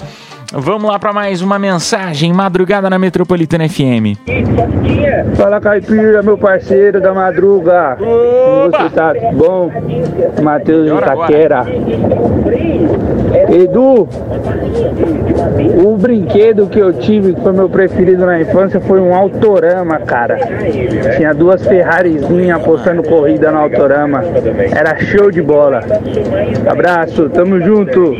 Vamos 0.54 0.92
lá 0.92 1.00
pra 1.00 1.14
mais 1.14 1.42
uma 1.42 1.58
mensagem. 1.58 2.34
Madrugada 2.34 2.90
na 2.90 3.00
Metropolitana 3.00 3.70
FM. 3.70 4.20
Fala 5.36 5.62
Caipira, 5.62 6.22
meu 6.22 6.38
parceiro 6.38 7.00
da 7.00 7.14
madruga. 7.14 7.96
Como 7.98 8.70
você 8.70 8.90
tá? 8.90 9.14
Bom? 9.34 9.72
Matheus 10.44 10.92
de 10.92 10.98
Itaquera. 10.98 11.66
Edu, 13.50 14.10
o 15.86 15.98
brinquedo 15.98 16.68
que 16.68 16.80
eu 16.80 16.92
tive, 16.94 17.34
que 17.34 17.42
foi 17.42 17.54
meu 17.54 17.70
preferido 17.70 18.26
na 18.26 18.42
infância, 18.42 18.82
foi 18.82 19.00
um 19.00 19.16
Autorama, 19.16 20.00
cara. 20.00 20.38
Tinha 21.16 21.34
duas 21.34 21.66
Ferrarizinhas 21.66 22.60
apostando 22.60 23.04
corrida 23.04 23.52
no 23.52 23.60
Autorama. 23.60 24.22
Era 24.76 25.00
show 25.00 25.32
de 25.32 25.42
bola. 25.42 25.82
Abraço, 26.70 27.30
tamo 27.30 27.62
junto. 27.62 28.14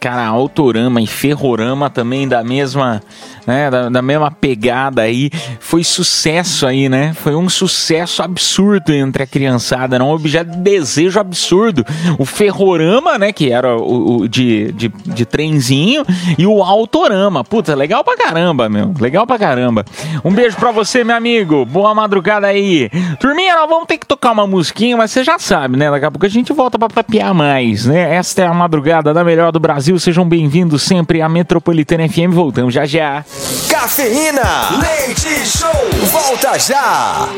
Cara, 0.00 0.26
Autorama 0.26 1.00
e 1.00 1.06
Ferrorama 1.06 1.90
também 1.90 2.28
da 2.28 2.44
mesma, 2.44 3.02
né, 3.48 3.70
da, 3.70 3.88
da 3.88 4.02
mesma 4.02 4.30
pegada 4.30 5.00
aí. 5.00 5.30
Foi 5.58 5.82
sucesso 5.82 6.66
aí, 6.66 6.86
né? 6.86 7.14
Foi 7.14 7.34
um 7.34 7.48
sucesso 7.48 8.22
absurdo 8.22 8.92
entre 8.92 9.22
a 9.22 9.26
criançada, 9.26 9.96
era 9.96 10.04
um 10.04 10.10
objeto 10.10 10.50
de 10.50 10.58
desejo 10.58 11.18
absurdo. 11.18 11.82
O 12.18 12.26
Ferrorama, 12.26 13.16
né, 13.16 13.32
que 13.32 13.50
era 13.50 13.74
o, 13.74 14.18
o 14.18 14.28
de, 14.28 14.70
de, 14.72 14.88
de 14.88 15.24
trenzinho, 15.24 16.04
e 16.36 16.46
o 16.46 16.62
Autorama. 16.62 17.42
Puta, 17.42 17.74
legal 17.74 18.04
pra 18.04 18.18
caramba, 18.18 18.68
meu. 18.68 18.92
Legal 19.00 19.26
pra 19.26 19.38
caramba. 19.38 19.82
Um 20.22 20.32
beijo 20.32 20.56
pra 20.56 20.70
você, 20.70 21.02
meu 21.02 21.16
amigo. 21.16 21.64
Boa 21.64 21.94
madrugada 21.94 22.48
aí. 22.48 22.90
Turminha, 23.18 23.56
nós 23.56 23.68
vamos 23.70 23.86
ter 23.86 23.96
que 23.96 24.06
tocar 24.06 24.32
uma 24.32 24.46
musiquinha, 24.46 24.94
mas 24.94 25.10
você 25.10 25.24
já 25.24 25.38
sabe, 25.38 25.78
né? 25.78 25.90
Daqui 25.90 26.04
a 26.04 26.10
pouco 26.10 26.26
a 26.26 26.28
gente 26.28 26.52
volta 26.52 26.78
pra 26.78 26.88
papear 26.88 27.32
mais, 27.32 27.86
né? 27.86 28.14
Esta 28.14 28.42
é 28.42 28.46
a 28.46 28.52
madrugada 28.52 29.14
da 29.14 29.24
melhor 29.24 29.52
do 29.52 29.58
Brasil. 29.58 29.98
Sejam 29.98 30.28
bem-vindos 30.28 30.82
sempre 30.82 31.22
à 31.22 31.28
Metropolitana 31.30 32.06
FM. 32.06 32.32
Voltamos 32.32 32.74
já 32.74 32.84
já. 32.84 33.24
Cafeína, 33.68 34.80
leite 34.80 35.46
show, 35.46 35.90
volta 36.10 36.58
já. 36.58 37.28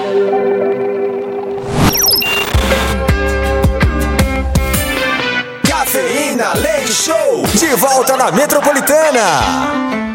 Cafeína, 5.69 6.53
leite 6.55 6.93
show, 6.93 7.47
de 7.55 7.75
volta 7.77 8.17
na 8.17 8.31
Metropolitana. 8.31 10.10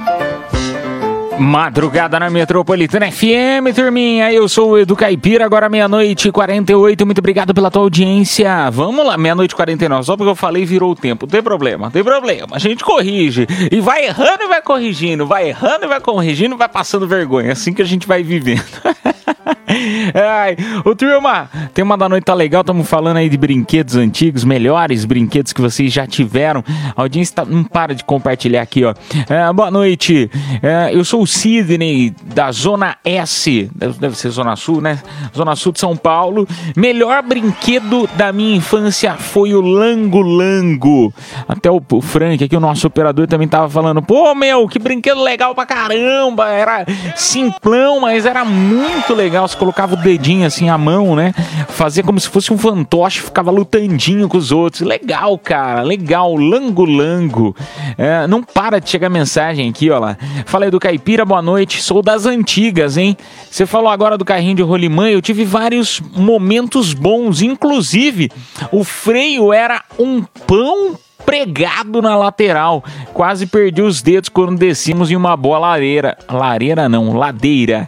Madrugada 1.37 2.17
na 2.17 2.29
Metropolitana 2.29 3.11
FM, 3.11 3.75
turminha. 3.75 4.31
Eu 4.31 4.47
sou 4.47 4.71
o 4.71 4.77
Edu 4.77 4.95
Caipira, 4.95 5.45
agora 5.45 5.67
meia-noite 5.67 6.29
e 6.29 6.31
48. 6.31 7.05
Muito 7.05 7.19
obrigado 7.19 7.53
pela 7.53 7.69
tua 7.69 7.81
audiência. 7.81 8.69
Vamos 8.71 9.05
lá, 9.05 9.17
meia-noite 9.17 9.51
e 9.51 9.55
49. 9.55 10.05
Só 10.05 10.15
porque 10.15 10.29
eu 10.29 10.35
falei 10.35 10.65
virou 10.65 10.91
o 10.91 10.95
tempo. 10.95 11.25
Não 11.25 11.31
tem 11.31 11.43
problema, 11.43 11.87
não 11.87 11.91
tem 11.91 12.03
problema. 12.03 12.55
A 12.55 12.59
gente 12.59 12.85
corrige. 12.85 13.45
E 13.69 13.81
vai 13.81 14.05
errando 14.05 14.43
e 14.43 14.47
vai 14.47 14.61
corrigindo. 14.61 15.27
Vai 15.27 15.49
errando 15.49 15.83
e 15.85 15.87
vai 15.89 15.99
corrigindo, 15.99 16.55
vai 16.55 16.69
passando 16.69 17.05
vergonha. 17.05 17.49
É 17.49 17.51
assim 17.51 17.73
que 17.73 17.81
a 17.81 17.85
gente 17.85 18.07
vai 18.07 18.23
vivendo. 18.23 18.63
Ai, 20.13 20.55
ô 20.83 20.95
turma, 20.95 21.49
tema 21.73 21.97
da 21.97 22.07
noite 22.09 22.23
tá 22.25 22.33
legal, 22.33 22.61
estamos 22.61 22.87
falando 22.87 23.17
aí 23.17 23.29
de 23.29 23.37
brinquedos 23.37 23.95
antigos, 23.95 24.43
melhores 24.43 25.05
brinquedos 25.05 25.53
que 25.53 25.61
vocês 25.61 25.91
já 25.91 26.07
tiveram. 26.07 26.63
A 26.95 27.01
audiência 27.01 27.35
tá- 27.35 27.45
não 27.45 27.63
para 27.63 27.93
de 27.93 28.03
compartilhar 28.03 28.61
aqui, 28.61 28.83
ó. 28.83 28.93
É, 29.29 29.51
boa 29.53 29.69
noite, 29.71 30.29
É, 30.61 30.89
eu 30.93 31.03
sou 31.03 31.21
o 31.23 31.27
Sidney, 31.27 32.13
da 32.23 32.51
Zona 32.51 32.97
S, 33.03 33.69
deve 33.99 34.15
ser 34.17 34.29
Zona 34.29 34.55
Sul, 34.55 34.81
né? 34.81 34.99
Zona 35.35 35.55
Sul 35.55 35.71
de 35.73 35.79
São 35.79 35.95
Paulo. 35.95 36.47
Melhor 36.75 37.21
brinquedo 37.23 38.07
da 38.15 38.31
minha 38.31 38.55
infância 38.57 39.13
foi 39.15 39.53
o 39.53 39.61
Lango 39.61 40.21
Lango. 40.21 41.13
Até 41.47 41.69
o, 41.69 41.81
o 41.91 42.01
Frank 42.01 42.43
aqui, 42.43 42.55
o 42.55 42.59
nosso 42.59 42.87
operador, 42.87 43.27
também 43.27 43.47
tava 43.47 43.69
falando, 43.69 44.01
pô, 44.01 44.33
meu, 44.33 44.67
que 44.67 44.79
brinquedo 44.79 45.21
legal 45.21 45.53
pra 45.53 45.65
caramba, 45.65 46.47
era 46.49 46.85
simplão, 47.15 47.99
mas 47.99 48.25
era 48.25 48.43
muito 48.45 49.13
legal. 49.13 49.34
Você 49.41 49.57
colocava 49.57 49.93
o 49.93 49.97
dedinho 49.97 50.45
assim, 50.45 50.69
a 50.69 50.77
mão, 50.77 51.15
né? 51.15 51.33
Fazia 51.69 52.03
como 52.03 52.19
se 52.19 52.29
fosse 52.29 52.53
um 52.53 52.57
fantoche, 52.57 53.21
ficava 53.21 53.51
lutandinho 53.51 54.27
com 54.27 54.37
os 54.37 54.51
outros. 54.51 54.81
Legal, 54.81 55.37
cara, 55.37 55.81
legal. 55.81 56.35
Lango 56.35 56.85
Lango. 56.85 57.55
É, 57.97 58.27
não 58.27 58.43
para 58.43 58.79
de 58.79 58.89
chegar 58.89 59.09
mensagem 59.09 59.69
aqui, 59.69 59.89
ó 59.89 59.99
lá. 59.99 60.17
Falei 60.45 60.69
do 60.69 60.79
Caipira, 60.79 61.25
boa 61.25 61.41
noite. 61.41 61.81
Sou 61.81 62.01
das 62.01 62.25
antigas, 62.25 62.97
hein? 62.97 63.17
Você 63.49 63.65
falou 63.65 63.89
agora 63.89 64.17
do 64.17 64.25
carrinho 64.25 64.55
de 64.55 64.61
rolimã. 64.61 65.09
Eu 65.09 65.21
tive 65.21 65.43
vários 65.43 66.01
momentos 66.15 66.93
bons. 66.93 67.41
Inclusive, 67.41 68.31
o 68.71 68.83
freio 68.83 69.51
era 69.53 69.83
um 69.99 70.23
pão 70.47 70.97
pregado 71.25 72.01
na 72.01 72.15
lateral. 72.15 72.83
Quase 73.13 73.47
perdi 73.47 73.81
os 73.81 74.01
dedos 74.01 74.29
quando 74.29 74.57
descemos 74.57 75.09
em 75.09 75.15
uma 75.15 75.35
boa 75.35 75.57
lareira. 75.57 76.17
Lareira 76.29 76.87
não, 76.87 77.13
ladeira. 77.17 77.87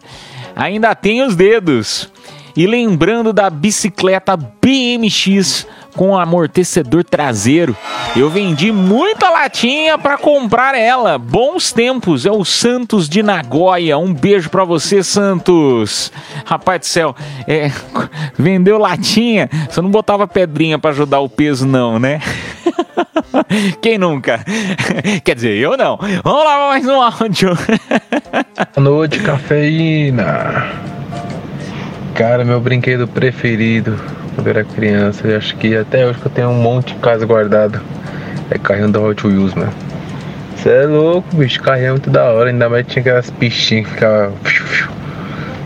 Ainda 0.58 0.96
tem 0.96 1.22
os 1.22 1.36
dedos. 1.36 2.10
E 2.56 2.65
lembrando 2.65 3.32
da 3.32 3.52
bicicleta 3.52 4.36
BMX 4.36 5.67
com 5.96 6.17
amortecedor 6.17 7.04
traseiro, 7.04 7.78
eu 8.15 8.32
vendi 8.32 8.72
muita 8.72 9.30
latinha 9.30 9.96
para 9.96 10.17
comprar 10.17 10.76
ela. 10.76 11.20
Bons 11.20 11.72
tempos, 11.72 12.26
é 12.26 12.32
o 12.32 12.43
Santos 12.43 13.08
de 13.08 13.22
Nagoya. 13.22 14.00
Um 14.00 14.12
beijo 14.12 14.50
para 14.50 14.63
você, 14.63 15.04
Santos. 15.04 16.12
Rapaz 16.46 16.80
do 16.80 16.86
céu, 16.88 17.15
é, 17.48 17.72
vendeu 18.38 18.80
latinha, 18.80 19.48
você 19.70 19.80
não 19.80 19.91
botava 19.91 20.28
pedrinha 20.28 20.80
para 20.80 20.89
ajudar 20.89 21.20
o 21.20 21.30
peso 21.30 21.67
não, 21.67 22.00
né? 22.00 22.20
Quem 23.82 23.98
nunca? 23.98 24.40
Quer 25.24 25.36
dizer, 25.36 25.56
eu 25.58 25.78
não. 25.78 25.98
Vamos 26.24 26.44
lá, 26.44 26.68
mais 26.70 26.86
um 26.86 27.02
áudio. 27.02 27.58
Boa 28.76 28.84
noite, 28.84 29.20
cafeína. 29.20 30.68
Cara, 32.16 32.44
meu 32.44 32.60
brinquedo 32.60 33.08
preferido 33.08 33.98
quando 34.36 34.48
era 34.50 34.63
criança, 34.63 35.28
eu 35.28 35.38
acho 35.38 35.56
que 35.58 35.76
até 35.76 36.06
hoje 36.06 36.20
que 36.20 36.28
eu 36.28 36.32
tenho 36.32 36.50
um 36.50 36.62
monte 36.62 36.94
de 36.94 37.00
casa 37.00 37.26
guardado, 37.26 37.82
é 38.52 38.58
carrinho 38.58 38.90
da 38.90 39.00
Hot 39.00 39.26
Wheels, 39.26 39.54
mano. 39.56 39.74
Você 40.56 40.70
é 40.70 40.86
louco, 40.86 41.36
bicho, 41.36 41.62
carrinho 41.62 41.88
é 41.88 41.92
muito 41.92 42.10
da 42.10 42.26
hora, 42.26 42.50
ainda 42.50 42.70
mais 42.70 42.86
tinha 42.86 43.02
aquelas 43.02 43.30
pistinhas 43.32 43.88
que 43.88 43.94
ficavam 43.94 44.34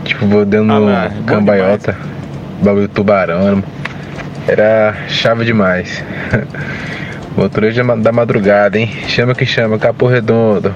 tipo 0.04 0.26
vou 0.26 0.44
dando 0.44 0.72
Ah 0.72 1.10
cambaiota, 1.26 1.96
bagulho 2.62 2.88
tubarão, 2.88 3.62
era 4.48 4.94
chave 5.08 5.44
demais. 5.44 6.02
Motorista 7.36 7.82
da 7.96 8.12
madrugada, 8.12 8.78
hein? 8.78 8.88
Chama 9.08 9.34
que 9.34 9.46
chama, 9.46 9.78
Capô 9.78 10.06
Redondo. 10.06 10.74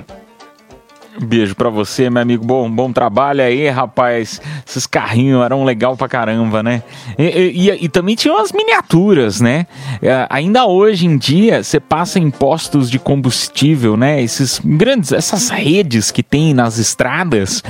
Beijo 1.21 1.55
pra 1.55 1.71
você, 1.71 2.11
meu 2.11 2.21
amigo. 2.23 2.45
Bom, 2.45 2.71
bom 2.71 2.93
trabalho 2.93 3.41
aí, 3.43 3.69
rapaz. 3.71 4.41
Esses 4.67 4.87
carrinhos 4.87 5.43
eram 5.45 5.65
legal 5.65 5.97
pra 5.97 6.09
caramba, 6.09 6.63
né? 6.63 6.83
E, 7.19 7.23
e- 7.71 7.85
e- 7.85 7.89
também 7.89 8.15
tinha 8.15 8.35
umas 8.35 8.53
miniaturas, 8.53 9.41
né? 9.41 9.67
É, 10.03 10.27
ainda 10.29 10.67
hoje 10.67 11.07
em 11.07 11.17
dia, 11.17 11.63
você 11.63 11.81
passa 11.81 12.19
em 12.19 12.31
postos 12.31 12.91
de 12.91 12.99
combustível, 12.99 13.97
né? 13.97 14.21
Esses 14.23 14.61
grandes, 14.63 15.11
essas 15.13 15.49
redes 15.49 16.11
que 16.11 16.23
tem 16.23 16.53
nas 16.53 16.77
estradas, 16.77 17.63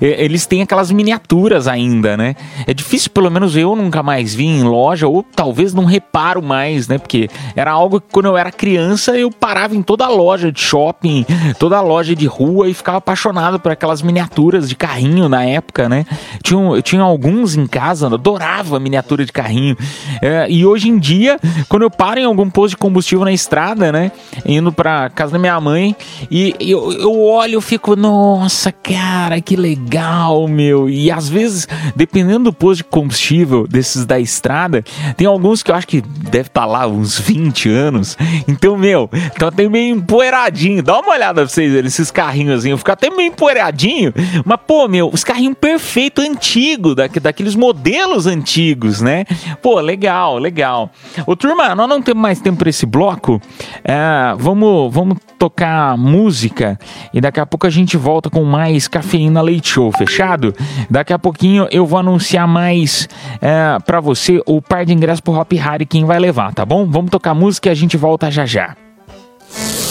é, 0.00 0.24
eles 0.24 0.46
têm 0.46 0.62
aquelas 0.62 0.90
miniaturas 0.90 1.68
ainda, 1.68 2.16
né? 2.16 2.34
É 2.66 2.72
difícil, 2.72 3.10
pelo 3.10 3.30
menos 3.30 3.54
eu 3.54 3.76
nunca 3.76 4.02
mais 4.02 4.34
vi 4.34 4.46
em 4.46 4.62
loja, 4.62 5.06
ou 5.06 5.22
talvez 5.22 5.74
não 5.74 5.84
reparo 5.84 6.42
mais, 6.42 6.88
né? 6.88 6.96
Porque 6.96 7.28
era 7.54 7.70
algo 7.70 8.00
que 8.00 8.06
quando 8.10 8.26
eu 8.26 8.36
era 8.36 8.50
criança 8.50 9.16
eu 9.18 9.30
parava 9.30 9.76
em 9.76 9.82
toda 9.82 10.08
loja 10.08 10.50
de 10.50 10.60
shopping, 10.60 11.26
toda 11.58 11.80
loja 11.82 12.16
de 12.16 12.26
rua 12.26 12.68
e 12.68 12.72
ficava 12.74 12.93
apaixonado 12.96 13.58
por 13.58 13.72
aquelas 13.72 14.02
miniaturas 14.02 14.68
de 14.68 14.74
carrinho 14.74 15.28
na 15.28 15.44
época, 15.44 15.88
né? 15.88 16.04
Tinha, 16.42 16.60
eu 16.60 16.82
tinha 16.82 17.02
alguns 17.02 17.54
em 17.56 17.66
casa, 17.66 18.06
eu 18.06 18.14
adorava 18.14 18.78
miniatura 18.80 19.24
de 19.24 19.32
carrinho. 19.32 19.76
É, 20.22 20.46
e 20.48 20.64
hoje 20.64 20.88
em 20.88 20.98
dia, 20.98 21.38
quando 21.68 21.82
eu 21.82 21.90
paro 21.90 22.20
em 22.20 22.24
algum 22.24 22.48
posto 22.50 22.70
de 22.70 22.76
combustível 22.76 23.24
na 23.24 23.32
estrada, 23.32 23.90
né? 23.92 24.12
Indo 24.46 24.72
pra 24.72 25.10
casa 25.10 25.32
da 25.32 25.38
minha 25.38 25.60
mãe, 25.60 25.96
e 26.30 26.54
eu, 26.60 26.92
eu 26.92 27.20
olho 27.22 27.58
e 27.58 27.62
fico, 27.62 27.96
nossa, 27.96 28.72
cara, 28.72 29.40
que 29.40 29.56
legal, 29.56 30.46
meu. 30.48 30.88
E 30.88 31.10
às 31.10 31.28
vezes, 31.28 31.66
dependendo 31.94 32.44
do 32.44 32.52
posto 32.52 32.78
de 32.78 32.84
combustível 32.84 33.66
desses 33.66 34.04
da 34.04 34.18
estrada, 34.18 34.84
tem 35.16 35.26
alguns 35.26 35.62
que 35.62 35.70
eu 35.70 35.74
acho 35.74 35.86
que 35.86 36.00
deve 36.00 36.48
estar 36.48 36.66
lá 36.66 36.86
uns 36.86 37.18
20 37.18 37.68
anos. 37.68 38.16
Então, 38.46 38.76
meu, 38.76 39.08
tá 39.38 39.48
até 39.48 39.68
meio 39.68 39.96
empoeiradinho. 39.96 40.82
Dá 40.82 40.98
uma 41.00 41.12
olhada 41.12 41.42
pra 41.42 41.48
vocês 41.48 41.74
esses 41.84 42.10
carrinhos 42.10 42.60
assim, 42.60 42.76
fica 42.84 42.92
até 42.92 43.08
meio 43.08 43.28
empoeiradinho. 43.28 44.12
Mas, 44.44 44.60
pô, 44.66 44.86
meu, 44.86 45.08
os 45.08 45.24
carrinhos 45.24 45.56
perfeito 45.58 46.20
antigo, 46.20 46.94
da, 46.94 47.06
daqueles 47.06 47.54
modelos 47.54 48.26
antigos, 48.26 49.00
né? 49.00 49.24
Pô, 49.62 49.80
legal, 49.80 50.38
legal. 50.38 50.90
Ô, 51.26 51.34
turma, 51.34 51.74
nós 51.74 51.88
não 51.88 52.02
temos 52.02 52.22
mais 52.22 52.40
tempo 52.40 52.58
pra 52.58 52.68
esse 52.68 52.84
bloco. 52.84 53.40
É, 53.82 54.34
vamos, 54.36 54.92
vamos 54.92 55.18
tocar 55.38 55.96
música 55.96 56.78
e 57.12 57.20
daqui 57.20 57.40
a 57.40 57.46
pouco 57.46 57.66
a 57.66 57.70
gente 57.70 57.96
volta 57.96 58.28
com 58.28 58.44
mais 58.44 58.86
Cafeína 58.86 59.40
Leite 59.40 59.70
Show, 59.70 59.90
fechado? 59.92 60.54
Daqui 60.90 61.12
a 61.12 61.18
pouquinho 61.18 61.66
eu 61.70 61.86
vou 61.86 61.98
anunciar 61.98 62.46
mais 62.46 63.08
é, 63.40 63.78
para 63.84 64.00
você 64.00 64.42
o 64.46 64.60
par 64.60 64.84
de 64.84 64.92
ingressos 64.92 65.20
pro 65.20 65.34
Hop 65.34 65.52
Harry 65.52 65.86
quem 65.86 66.04
vai 66.04 66.18
levar, 66.18 66.52
tá 66.52 66.64
bom? 66.64 66.86
Vamos 66.86 67.10
tocar 67.10 67.34
música 67.34 67.68
e 67.68 67.72
a 67.72 67.74
gente 67.74 67.96
volta 67.96 68.30
já 68.30 68.44
já. 68.44 68.83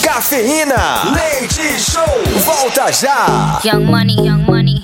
Cafeína. 0.03 1.13
Leite 1.15 1.79
Show. 1.79 2.03
Volta 2.45 2.91
já. 2.91 3.59
Young 3.63 3.85
money, 3.85 4.15
young 4.15 4.43
money. 4.45 4.83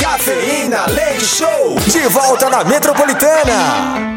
Cafeína 0.00 0.86
Leite 0.88 1.24
Show. 1.24 1.78
De 1.92 2.08
volta 2.08 2.50
na 2.50 2.64
Metropolitana. 2.64 4.07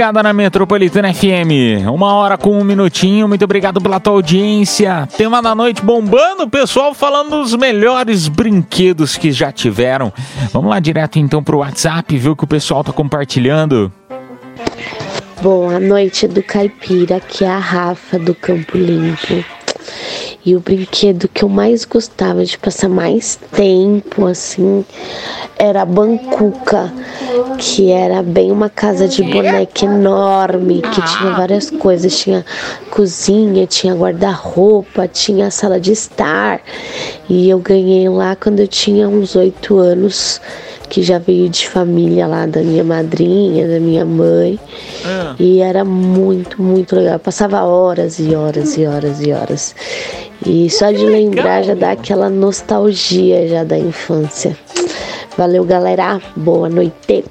Madrugada 0.00 0.22
na 0.22 0.32
Metropolitana 0.32 1.12
FM, 1.12 1.86
uma 1.92 2.14
hora 2.14 2.38
com 2.38 2.58
um 2.58 2.64
minutinho. 2.64 3.28
Muito 3.28 3.44
obrigado 3.44 3.82
pela 3.82 4.00
tua 4.00 4.14
audiência. 4.14 5.06
Tema 5.14 5.42
da 5.42 5.54
noite 5.54 5.82
bombando, 5.82 6.48
pessoal 6.48 6.94
falando 6.94 7.42
dos 7.42 7.54
melhores 7.54 8.26
brinquedos 8.26 9.18
que 9.18 9.30
já 9.30 9.52
tiveram. 9.52 10.10
Vamos 10.54 10.70
lá 10.70 10.80
direto 10.80 11.18
então 11.18 11.44
pro 11.44 11.58
WhatsApp, 11.58 12.16
ver 12.16 12.30
o 12.30 12.36
que 12.36 12.44
o 12.44 12.46
pessoal 12.46 12.82
tá 12.82 12.94
compartilhando. 12.94 13.92
Boa 15.42 15.78
noite 15.78 16.26
do 16.26 16.42
Caipira, 16.42 17.16
aqui 17.16 17.44
é 17.44 17.48
a 17.48 17.58
Rafa 17.58 18.18
do 18.18 18.34
Campo 18.34 18.78
Limpo. 18.78 19.44
E 20.44 20.56
o 20.56 20.60
brinquedo 20.60 21.28
que 21.28 21.44
eu 21.44 21.48
mais 21.48 21.84
gostava 21.84 22.44
de 22.44 22.56
passar 22.56 22.88
mais 22.88 23.38
tempo 23.52 24.26
assim 24.26 24.84
era 25.58 25.82
a 25.82 25.84
Bancuca, 25.84 26.90
que 27.58 27.90
era 27.90 28.22
bem 28.22 28.50
uma 28.50 28.70
casa 28.70 29.06
de 29.06 29.22
boneca 29.22 29.84
enorme, 29.84 30.80
que 30.80 31.02
tinha 31.02 31.32
várias 31.32 31.70
coisas, 31.70 32.18
tinha 32.18 32.44
cozinha, 32.90 33.66
tinha 33.66 33.94
guarda-roupa, 33.94 35.06
tinha 35.06 35.50
sala 35.50 35.78
de 35.78 35.92
estar. 35.92 36.62
E 37.28 37.50
eu 37.50 37.58
ganhei 37.58 38.08
lá 38.08 38.34
quando 38.34 38.60
eu 38.60 38.68
tinha 38.68 39.06
uns 39.06 39.36
oito 39.36 39.76
anos 39.76 40.40
que 40.88 41.02
já 41.02 41.18
veio 41.18 41.48
de 41.48 41.68
família 41.68 42.26
lá 42.26 42.46
da 42.46 42.62
minha 42.62 42.82
madrinha, 42.82 43.68
da 43.68 43.78
minha 43.78 44.04
mãe. 44.04 44.58
E 45.38 45.60
era 45.60 45.84
muito, 45.84 46.60
muito 46.60 46.96
legal. 46.96 47.14
Eu 47.14 47.18
passava 47.20 47.62
horas 47.62 48.18
e 48.18 48.34
horas 48.34 48.76
e 48.76 48.86
horas 48.86 49.20
e 49.20 49.32
horas. 49.32 49.74
E 50.46 50.70
só 50.70 50.90
de 50.90 51.04
lembrar 51.04 51.62
já 51.62 51.74
dá 51.74 51.92
aquela 51.92 52.30
nostalgia 52.30 53.46
já 53.46 53.64
da 53.64 53.78
infância. 53.78 54.56
Valeu, 55.36 55.64
galera. 55.64 56.20
Boa 56.36 56.68
noite. 56.68 57.24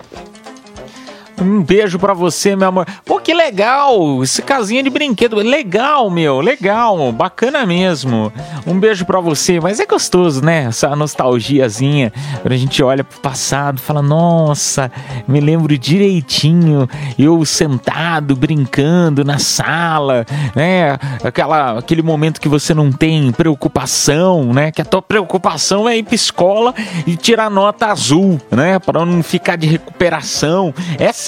Um 1.41 1.63
beijo 1.63 1.97
pra 1.97 2.13
você, 2.13 2.55
meu 2.55 2.67
amor. 2.67 2.85
Pô, 3.05 3.19
que 3.19 3.33
legal! 3.33 4.21
Esse 4.21 4.41
casinha 4.41 4.83
de 4.83 4.89
brinquedo. 4.89 5.37
Legal, 5.37 6.09
meu. 6.09 6.41
Legal. 6.41 7.11
Bacana 7.13 7.65
mesmo. 7.65 8.31
Um 8.67 8.77
beijo 8.77 9.05
pra 9.05 9.19
você. 9.21 9.59
Mas 9.59 9.79
é 9.79 9.85
gostoso, 9.85 10.43
né? 10.43 10.65
Essa 10.65 10.95
nostalgiazinha. 10.95 12.11
Quando 12.41 12.51
a 12.51 12.57
gente 12.57 12.83
olha 12.83 13.03
pro 13.03 13.19
passado, 13.21 13.79
fala, 13.79 14.01
nossa, 14.01 14.91
me 15.27 15.39
lembro 15.39 15.77
direitinho. 15.77 16.89
Eu 17.17 17.45
sentado, 17.45 18.35
brincando 18.35 19.23
na 19.23 19.39
sala, 19.39 20.25
né? 20.55 20.97
Aquela, 21.23 21.79
aquele 21.79 22.01
momento 22.01 22.41
que 22.41 22.49
você 22.49 22.73
não 22.73 22.91
tem 22.91 23.31
preocupação, 23.31 24.53
né? 24.53 24.71
Que 24.71 24.81
a 24.81 24.85
tua 24.85 25.01
preocupação 25.01 25.87
é 25.87 25.97
ir 25.97 26.03
pra 26.03 26.15
escola 26.15 26.73
e 27.07 27.15
tirar 27.15 27.49
nota 27.49 27.87
azul, 27.87 28.39
né? 28.51 28.77
Pra 28.79 29.05
não 29.05 29.23
ficar 29.23 29.55
de 29.55 29.67
recuperação. 29.67 30.73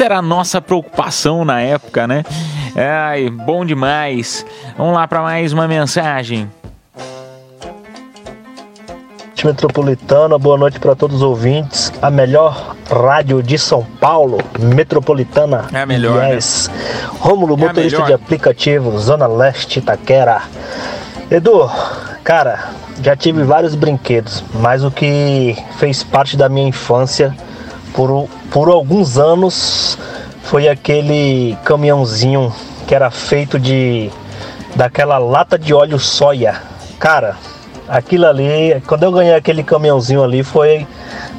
Essa 0.02 0.06
era 0.08 0.18
a 0.18 0.22
nossa 0.24 0.60
preocupação 0.60 1.46
na 1.46 1.62
época, 1.62 2.08
né? 2.08 2.26
Ai, 2.76 3.30
bom 3.30 3.64
demais. 3.64 4.44
Vamos 4.76 4.96
lá 4.96 5.08
para 5.08 5.22
mais 5.22 5.54
uma 5.54 5.68
mensagem. 5.68 6.50
Metropolitana, 9.46 10.40
boa 10.40 10.58
noite 10.58 10.80
para 10.80 10.96
todos 10.96 11.18
os 11.18 11.22
ouvintes. 11.22 11.94
A 12.02 12.10
melhor 12.10 12.76
rádio 12.90 13.44
de 13.44 13.60
São 13.60 13.86
Paulo, 14.00 14.40
Metropolitana. 14.60 15.68
É 15.72 15.82
a 15.82 15.86
melhor, 15.86 16.34
Yes. 16.34 16.72
Rômulo, 17.20 17.54
É 17.54 17.58
motorista 17.68 18.02
de 18.02 18.14
aplicativo, 18.14 18.98
Zona 18.98 19.28
Leste, 19.28 19.78
Itaquera. 19.78 20.42
Edu, 21.30 21.70
cara, 22.24 22.72
já 23.04 23.16
tive 23.16 23.44
vários 23.44 23.76
brinquedos, 23.76 24.44
mas 24.56 24.84
o 24.84 24.90
que 24.90 25.56
fez 25.78 26.04
parte 26.04 26.36
da 26.36 26.50
minha 26.50 26.70
infância 26.70 27.38
por, 27.94 28.28
por 28.52 28.70
alguns 28.70 29.18
anos 29.18 29.98
foi 30.44 30.68
aquele 30.68 31.58
caminhãozinho 31.64 32.54
que 32.88 32.96
era 32.96 33.10
feito 33.10 33.60
de 33.60 34.10
daquela 34.76 35.18
lata 35.18 35.58
de 35.58 35.74
óleo 35.74 36.00
soia. 36.00 36.62
Cara, 37.00 37.36
aquilo 37.88 38.26
ali, 38.26 38.82
quando 38.88 39.04
eu 39.04 39.12
ganhei 39.12 39.34
aquele 39.34 39.64
caminhãozinho 39.64 40.24
ali, 40.24 40.44
foi 40.44 40.88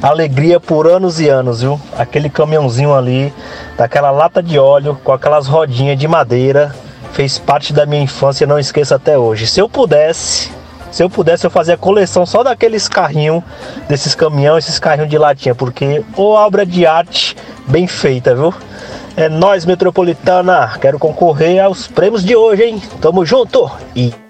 alegria 0.03 0.61
por 0.61 0.87
anos 0.87 1.21
e 1.21 1.29
anos, 1.29 1.62
viu? 1.62 1.81
Aquele 1.97 2.29
caminhãozinho 2.29 2.95
ali, 2.95 3.33
daquela 3.77 4.11
lata 4.11 4.43
de 4.43 4.59
óleo, 4.59 4.99
com 5.03 5.12
aquelas 5.12 5.47
rodinhas 5.47 5.99
de 5.99 6.07
madeira, 6.07 6.75
fez 7.12 7.38
parte 7.38 7.73
da 7.73 7.87
minha 7.87 8.03
infância 8.03 8.47
não 8.47 8.59
esqueço 8.59 8.95
até 8.95 9.17
hoje. 9.17 9.47
Se 9.47 9.61
eu 9.61 9.69
pudesse, 9.69 10.51
se 10.93 11.03
eu 11.03 11.11
pudesse, 11.11 11.47
eu 11.47 11.51
fazia 11.51 11.77
coleção 11.77 12.25
só 12.27 12.45
daqueles 12.45 12.87
carrinhos, 12.87 13.43
desses 13.89 14.15
caminhões, 14.15 14.65
esses 14.65 14.79
carrinhos 14.79 15.11
de 15.11 15.19
latinha, 15.19 15.55
porque 15.55 16.05
ô 16.17 16.35
obra 16.35 16.65
de 16.65 16.87
arte 16.87 17.35
bem 17.67 17.87
feita, 17.87 18.35
viu? 18.35 18.55
É 19.17 19.29
nós, 19.29 19.67
Metropolitana. 19.67 20.73
Quero 20.81 20.99
concorrer 20.99 21.63
aos 21.63 21.89
prêmios 21.89 22.23
de 22.23 22.37
hoje, 22.37 22.63
hein? 22.63 22.83
Tamo 23.01 23.27
junto! 23.27 23.71
E 23.97 24.22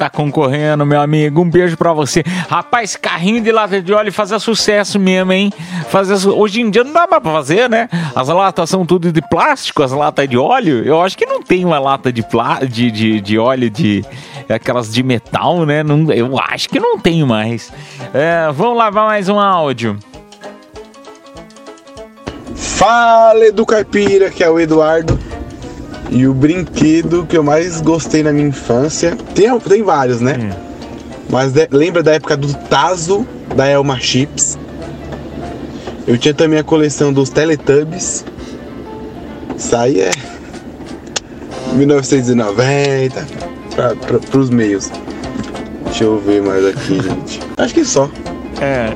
Tá 0.00 0.08
concorrendo, 0.08 0.86
meu 0.86 0.98
amigo. 0.98 1.42
Um 1.42 1.50
beijo 1.50 1.76
pra 1.76 1.92
você. 1.92 2.24
Rapaz, 2.48 2.96
carrinho 2.96 3.42
de 3.42 3.52
lata 3.52 3.82
de 3.82 3.92
óleo 3.92 4.10
fazia 4.10 4.38
sucesso 4.38 4.98
mesmo, 4.98 5.30
hein? 5.30 5.52
Fazia 5.90 6.16
su- 6.16 6.34
Hoje 6.34 6.62
em 6.62 6.70
dia 6.70 6.82
não 6.82 6.90
dá 6.94 7.06
mais 7.06 7.22
pra 7.22 7.30
fazer, 7.30 7.68
né? 7.68 7.86
As 8.16 8.28
latas 8.28 8.70
são 8.70 8.86
tudo 8.86 9.12
de 9.12 9.20
plástico, 9.20 9.82
as 9.82 9.92
latas 9.92 10.26
de 10.26 10.38
óleo. 10.38 10.82
Eu 10.86 11.02
acho 11.02 11.18
que 11.18 11.26
não 11.26 11.42
tem 11.42 11.66
uma 11.66 11.78
lata 11.78 12.10
de, 12.10 12.22
plá... 12.22 12.60
de, 12.60 12.90
de, 12.90 13.20
de 13.20 13.38
óleo 13.38 13.68
de. 13.68 14.02
aquelas 14.48 14.90
de 14.90 15.02
metal, 15.02 15.66
né? 15.66 15.82
Não... 15.82 16.10
Eu 16.10 16.38
acho 16.38 16.70
que 16.70 16.80
não 16.80 16.98
tem 16.98 17.22
mais. 17.26 17.70
É, 18.14 18.50
vamos 18.54 18.78
lavar 18.78 19.04
mais 19.04 19.28
um 19.28 19.38
áudio. 19.38 19.98
Fala 22.54 23.44
Edu 23.44 23.66
Caipira, 23.66 24.30
que 24.30 24.42
é 24.42 24.48
o 24.48 24.58
Eduardo. 24.58 25.18
E 26.10 26.26
o 26.26 26.34
brinquedo 26.34 27.24
que 27.26 27.36
eu 27.36 27.42
mais 27.44 27.80
gostei 27.80 28.22
na 28.22 28.32
minha 28.32 28.48
infância. 28.48 29.16
Tem, 29.34 29.56
tem 29.60 29.82
vários, 29.82 30.20
né? 30.20 30.54
Mas 31.28 31.52
de- 31.52 31.68
lembra 31.70 32.02
da 32.02 32.12
época 32.12 32.36
do 32.36 32.52
Tazo, 32.52 33.26
da 33.54 33.66
Elma 33.66 33.98
Chips. 34.00 34.58
Eu 36.06 36.18
tinha 36.18 36.34
também 36.34 36.58
a 36.58 36.64
coleção 36.64 37.12
dos 37.12 37.30
Teletubbies. 37.30 38.24
Isso 39.56 39.76
aí 39.76 40.00
é 40.00 40.10
1990 41.74 43.26
pra, 43.74 43.94
pra, 43.94 44.18
pros 44.18 44.50
meios. 44.50 44.90
Deixa 45.84 46.04
eu 46.04 46.18
ver 46.18 46.42
mais 46.42 46.64
aqui, 46.66 47.00
gente. 47.00 47.40
Acho 47.56 47.74
que 47.74 47.84
só. 47.84 48.10
É. 48.60 48.92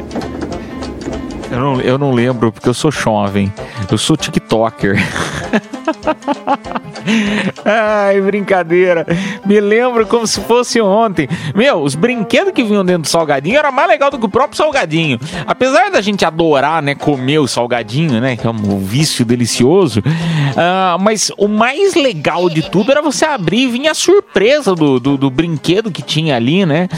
Eu 1.51 1.61
não, 1.61 1.81
eu 1.81 1.99
não 1.99 2.11
lembro 2.13 2.51
porque 2.51 2.69
eu 2.69 2.75
sou 2.75 2.91
jovem. 2.91 3.53
Eu 3.91 3.99
sou 3.99 4.17
TikToker. 4.17 4.97
Ai, 7.65 8.21
brincadeira. 8.21 9.07
Me 9.45 9.61
lembro 9.61 10.07
como 10.07 10.27
se 10.27 10.41
fosse 10.41 10.81
ontem. 10.81 11.29
Meu, 11.55 11.81
os 11.83 11.95
brinquedos 11.95 12.53
que 12.53 12.63
vinham 12.63 12.85
dentro 12.85 13.03
do 13.03 13.09
salgadinho 13.09 13.59
era 13.59 13.71
mais 13.71 13.89
legal 13.89 14.11
do 14.11 14.19
que 14.19 14.27
o 14.27 14.29
próprio 14.29 14.57
salgadinho. 14.57 15.19
Apesar 15.47 15.91
da 15.91 16.01
gente 16.01 16.25
adorar, 16.25 16.83
né, 16.83 16.95
comer 16.95 17.39
o 17.39 17.47
salgadinho, 17.49 18.21
né, 18.21 18.37
que 18.37 18.47
é 18.47 18.51
um 18.51 18.79
vício 18.79 19.25
delicioso. 19.25 20.03
ah, 20.57 20.97
mas 21.01 21.31
o 21.37 21.49
mais 21.49 21.95
legal 21.95 22.49
de 22.49 22.63
tudo 22.71 22.91
era 22.91 23.03
você 23.03 23.25
abrir 23.25 23.65
e 23.65 23.69
vinha 23.69 23.91
a 23.91 23.95
surpresa 23.95 24.75
do, 24.75 24.99
do, 24.99 25.17
do 25.17 25.31
brinquedo 25.31 25.91
que 25.91 26.03
tinha 26.03 26.37
ali, 26.37 26.65
né? 26.67 26.89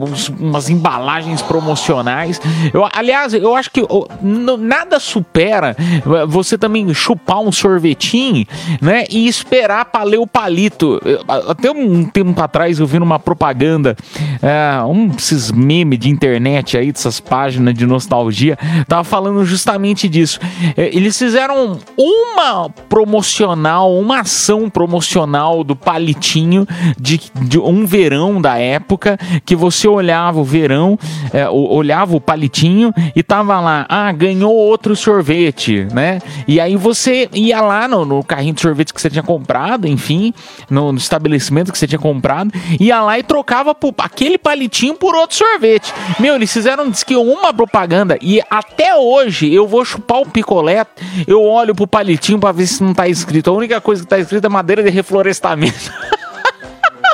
Uns- 0.00 0.28
umas 0.28 0.68
embalagens 0.68 1.42
promocionais. 1.42 2.40
Eu, 2.72 2.88
aliás, 2.92 3.34
eu 3.34 3.54
acho 3.54 3.70
que 3.70 3.84
oh, 3.88 4.06
nada 4.22 4.98
supera 4.98 5.76
eh, 5.78 6.26
você 6.26 6.56
também 6.58 6.92
chupar 6.94 7.40
um 7.40 7.52
sorvetinho, 7.82 8.46
né? 8.80 9.04
E 9.10 9.26
esperar 9.26 9.86
pra 9.86 10.04
ler 10.04 10.18
o 10.18 10.26
palito. 10.26 11.00
Até 11.48 11.70
um 11.70 12.04
tempo 12.04 12.40
atrás 12.40 12.78
eu 12.78 12.86
vi 12.86 12.98
numa 12.98 13.18
propaganda, 13.18 13.96
eh, 14.40 14.82
um 14.86 15.08
desses 15.08 15.50
memes 15.50 15.98
de 15.98 16.08
internet 16.08 16.76
aí, 16.76 16.92
dessas 16.92 17.18
páginas 17.18 17.74
de 17.74 17.84
nostalgia, 17.84 18.56
tava 18.86 19.04
falando 19.04 19.44
justamente 19.44 20.08
disso. 20.08 20.38
Eh, 20.76 20.90
Eles 20.92 21.18
fizeram 21.18 21.78
uma 21.96 22.70
promocional, 22.88 23.92
uma 23.98 24.20
ação 24.20 24.70
promocional 24.70 25.64
do 25.64 25.74
palitinho 25.74 26.66
de, 26.98 27.20
de 27.42 27.58
um 27.58 27.84
verão 27.84 28.40
da 28.40 28.58
época 28.58 29.18
que 29.44 29.56
você 29.56 29.88
olhava 29.88 30.40
o 30.40 30.44
verão, 30.44 30.98
é, 31.32 31.48
olhava 31.48 32.16
o 32.16 32.20
palitinho 32.20 32.92
e 33.16 33.22
tava 33.22 33.58
lá, 33.60 33.86
ah, 33.88 34.12
ganhou 34.12 34.52
outro 34.52 34.94
sorvete, 34.94 35.86
né? 35.92 36.20
E 36.46 36.60
aí 36.60 36.76
você 36.76 37.28
ia 37.32 37.60
lá 37.60 37.71
no, 37.88 38.04
no 38.04 38.22
carrinho 38.24 38.54
de 38.54 38.60
sorvete 38.60 38.92
que 38.94 39.00
você 39.00 39.10
tinha 39.10 39.22
comprado, 39.22 39.86
enfim, 39.86 40.32
no, 40.70 40.92
no 40.92 40.98
estabelecimento 40.98 41.72
que 41.72 41.78
você 41.78 41.86
tinha 41.86 41.98
comprado, 41.98 42.52
ia 42.80 43.00
lá 43.02 43.18
e 43.18 43.22
trocava 43.22 43.74
por- 43.74 43.94
aquele 43.98 44.38
palitinho 44.38 44.94
por 44.94 45.14
outro 45.14 45.36
sorvete. 45.36 45.92
Meu, 46.18 46.34
eles 46.34 46.52
fizeram 46.52 46.88
diz 46.90 47.02
que 47.02 47.16
uma 47.16 47.52
propaganda 47.52 48.18
e 48.20 48.40
até 48.50 48.94
hoje 48.96 49.52
eu 49.52 49.66
vou 49.66 49.84
chupar 49.84 50.20
o 50.20 50.26
picolé, 50.26 50.84
eu 51.26 51.42
olho 51.42 51.74
pro 51.74 51.86
palitinho 51.86 52.38
pra 52.38 52.52
ver 52.52 52.66
se 52.66 52.82
não 52.82 52.94
tá 52.94 53.08
escrito. 53.08 53.50
A 53.50 53.52
única 53.52 53.80
coisa 53.80 54.02
que 54.02 54.08
tá 54.08 54.18
escrito 54.18 54.44
é 54.46 54.48
madeira 54.48 54.82
de 54.82 54.90
reflorestamento. 54.90 55.92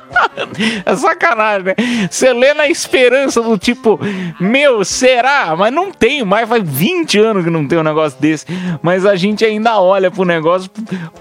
É 0.85 0.97
sacanagem, 0.97 1.65
né? 1.65 1.75
Você 2.11 2.33
lê 2.33 2.55
na 2.55 2.69
esperança 2.69 3.41
do 3.43 3.59
tipo, 3.59 3.99
meu, 4.41 4.85
será? 4.85 5.55
Mas 5.57 5.73
não 5.73 5.91
tem 5.93 6.25
mais, 6.25 6.49
faz 6.49 6.63
20 6.65 7.19
anos 7.19 7.45
que 7.45 7.51
não 7.51 7.67
tem 7.67 7.79
um 7.79 7.83
negócio 7.83 8.21
desse. 8.21 8.47
Mas 8.83 9.05
a 9.07 9.15
gente 9.15 9.45
ainda 9.45 9.81
olha 9.81 10.11
pro 10.11 10.25
negócio 10.25 10.71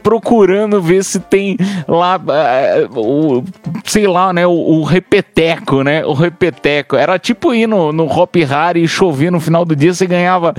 procurando 0.01 0.81
ver 0.81 1.03
se 1.03 1.19
tem 1.19 1.57
lá, 1.87 2.19
eh, 2.29 2.87
o, 2.95 3.43
sei 3.85 4.07
lá, 4.07 4.31
né? 4.33 4.47
O, 4.47 4.51
o 4.51 4.83
repeteco, 4.83 5.83
né? 5.83 6.05
O 6.05 6.13
repeteco. 6.13 6.95
Era 6.95 7.19
tipo 7.19 7.53
ir 7.53 7.67
no, 7.67 7.91
no 7.91 8.05
Hop 8.05 8.35
Hari 8.35 8.83
e 8.83 8.87
chover 8.87 9.31
no 9.31 9.39
final 9.39 9.65
do 9.65 9.75
dia, 9.75 9.93
você 9.93 10.05
ganhava 10.05 10.53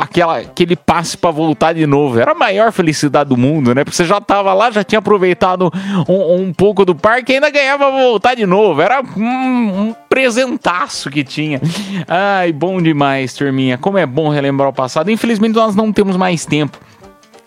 aquela, 0.00 0.38
aquele 0.38 0.76
passe 0.76 1.16
pra 1.16 1.30
voltar 1.30 1.72
de 1.72 1.86
novo. 1.86 2.18
Era 2.18 2.32
a 2.32 2.34
maior 2.34 2.72
felicidade 2.72 3.30
do 3.30 3.36
mundo, 3.36 3.74
né? 3.74 3.84
Porque 3.84 3.96
você 3.96 4.04
já 4.04 4.20
tava 4.20 4.52
lá, 4.52 4.70
já 4.70 4.84
tinha 4.84 4.98
aproveitado 4.98 5.72
um, 6.08 6.42
um 6.42 6.52
pouco 6.52 6.84
do 6.84 6.94
parque 6.94 7.32
e 7.32 7.34
ainda 7.36 7.50
ganhava 7.50 7.59
pra 7.78 7.90
voltar 7.90 8.34
de 8.34 8.46
novo. 8.46 8.80
Era 8.80 9.02
um, 9.16 9.88
um 9.88 9.94
presentaço 10.08 11.10
que 11.10 11.24
tinha. 11.24 11.60
Ai, 12.08 12.52
bom 12.52 12.80
demais, 12.80 13.34
turminha. 13.34 13.78
Como 13.78 13.98
é 13.98 14.06
bom 14.06 14.28
relembrar 14.28 14.68
o 14.68 14.72
passado. 14.72 15.10
Infelizmente, 15.10 15.54
nós 15.54 15.74
não 15.74 15.92
temos 15.92 16.16
mais 16.16 16.44
tempo. 16.44 16.78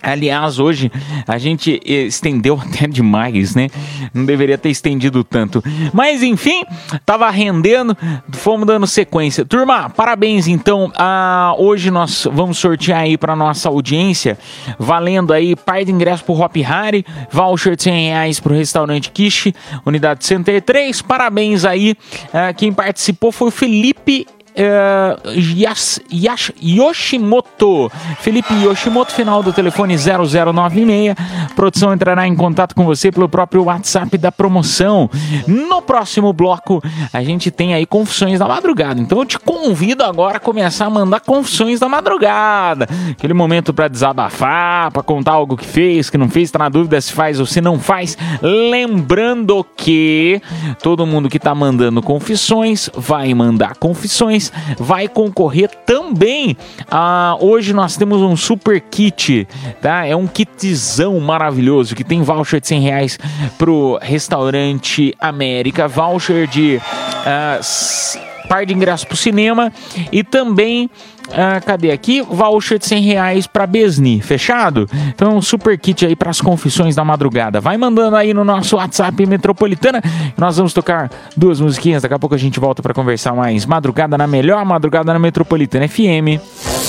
Aliás, 0.03 0.59
hoje 0.59 0.91
a 1.25 1.37
gente 1.37 1.79
estendeu 1.85 2.59
até 2.61 2.87
demais, 2.87 3.55
né? 3.55 3.69
Não 4.13 4.25
deveria 4.25 4.57
ter 4.57 4.69
estendido 4.69 5.23
tanto. 5.23 5.63
Mas 5.93 6.21
enfim, 6.21 6.63
tava 7.05 7.29
rendendo, 7.29 7.97
fomos 8.31 8.67
dando 8.67 8.85
sequência. 8.85 9.45
Turma, 9.45 9.89
parabéns 9.89 10.47
então. 10.47 10.91
Ah, 10.97 11.55
hoje 11.57 11.89
nós 11.89 12.27
vamos 12.31 12.57
sortear 12.57 13.01
aí 13.01 13.17
para 13.17 13.33
nossa 13.33 13.69
audiência, 13.69 14.37
valendo 14.77 15.31
aí 15.31 15.55
par 15.55 15.85
de 15.85 15.91
ingresso 15.91 16.25
pro 16.25 16.33
Hop 16.33 16.55
Hari, 16.57 17.05
voucher 17.31 17.77
de 17.77 17.83
100 17.83 18.07
reais 18.07 18.39
pro 18.41 18.53
restaurante 18.53 19.09
Kishi, 19.09 19.55
unidade 19.85 20.25
103. 20.25 21.01
Parabéns 21.01 21.63
aí. 21.63 21.95
Ah, 22.33 22.51
quem 22.51 22.73
participou 22.73 23.31
foi 23.31 23.47
o 23.47 23.51
Felipe 23.51 24.27
eh, 24.55 25.17
Yas- 25.57 25.99
Yash- 26.11 26.51
Yoshimoto. 26.61 27.91
Felipe 28.19 28.53
Yoshimoto, 28.63 29.11
final 29.13 29.41
do 29.43 29.51
telefone 29.53 29.95
0096. 29.97 31.15
A 31.49 31.53
produção 31.55 31.93
entrará 31.93 32.27
em 32.27 32.35
contato 32.35 32.73
com 32.75 32.85
você 32.85 33.11
pelo 33.11 33.27
próprio 33.29 33.63
WhatsApp 33.65 34.17
da 34.17 34.31
promoção. 34.31 35.09
No 35.47 35.81
próximo 35.81 36.31
bloco, 36.33 36.81
a 37.11 37.23
gente 37.23 37.51
tem 37.51 37.73
aí 37.73 37.85
confissões 37.85 38.39
da 38.39 38.47
madrugada. 38.47 38.99
Então 39.01 39.19
eu 39.19 39.25
te 39.25 39.39
convido 39.39 40.03
agora 40.03 40.37
a 40.37 40.39
começar 40.39 40.85
a 40.85 40.89
mandar 40.89 41.19
confissões 41.21 41.79
da 41.79 41.87
madrugada. 41.89 42.87
Aquele 43.11 43.33
momento 43.33 43.73
para 43.73 43.87
desabafar, 43.87 44.91
para 44.91 45.03
contar 45.03 45.31
algo 45.33 45.55
que 45.57 45.65
fez, 45.65 46.10
que 46.10 46.17
não 46.17 46.29
fez, 46.29 46.51
tá 46.51 46.60
na 46.60 46.69
dúvida 46.69 46.99
se 47.01 47.12
faz 47.13 47.39
ou 47.39 47.45
se 47.45 47.62
não 47.62 47.79
faz. 47.79 48.17
Lembrando 48.41 49.65
que 49.77 50.41
todo 50.81 51.06
mundo 51.06 51.29
que 51.29 51.39
tá 51.39 51.54
mandando 51.54 52.01
confissões 52.01 52.89
vai 52.95 53.33
mandar 53.33 53.75
confissões, 53.75 54.42
vai 54.77 55.08
concorrer 55.08 55.69
também. 55.85 56.56
a 56.89 57.37
hoje 57.39 57.73
nós 57.73 57.96
temos 57.98 58.21
um 58.21 58.35
super 58.35 58.79
kit, 58.81 59.48
tá? 59.81 60.06
É 60.06 60.15
um 60.15 60.27
kitzão 60.27 61.19
maravilhoso 61.19 61.96
que 61.96 62.04
tem 62.04 62.21
voucher 62.21 62.60
de 62.62 62.67
100 62.67 62.81
reais 62.81 63.19
pro 63.58 63.98
restaurante 64.02 65.13
América, 65.19 65.87
voucher 65.87 66.48
de 66.48 66.79
ah, 67.25 67.58
s- 67.60 68.19
par 68.48 68.65
de 68.65 68.73
ingressos 68.73 69.06
pro 69.06 69.17
cinema 69.17 69.71
e 70.12 70.23
também 70.23 70.89
ah, 71.31 71.62
cadê 71.62 71.91
aqui? 71.91 72.21
Voucher 72.21 72.77
de 72.77 72.85
100 72.85 73.02
reais 73.02 73.48
pra 73.48 73.65
Besni, 73.65 74.21
fechado? 74.21 74.89
Então, 75.10 75.41
super 75.41 75.77
kit 75.77 76.06
aí 76.06 76.15
pras 76.15 76.41
confissões 76.41 76.96
da 76.96 77.04
madrugada. 77.04 77.62
Vai 77.62 77.77
mandando 77.77 78.15
aí 78.15 78.33
no 78.33 78.44
nosso 78.44 78.75
WhatsApp 78.75 79.25
Metropolitana. 79.25 80.02
Nós 80.37 80.58
vamos 80.58 80.73
tocar 80.73 81.10
duas 81.35 81.60
musiquinhas. 81.60 82.02
Daqui 82.02 82.13
a 82.13 82.19
pouco 82.19 82.35
a 82.35 82.37
gente 82.37 82.60
volta 82.60 82.81
pra 82.81 82.94
conversar 82.94 83.33
mais. 83.33 83.65
Madrugada 83.65 84.17
na 84.17 84.27
melhor, 84.27 84.63
madrugada 84.65 85.13
na 85.13 85.19
Metropolitana 85.19 85.87
FM. 85.87 86.41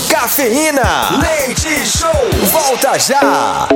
Cafeína. 0.09 0.83
Leite 1.21 1.87
Show. 1.87 2.11
Volta 2.51 2.99
já. 2.99 3.69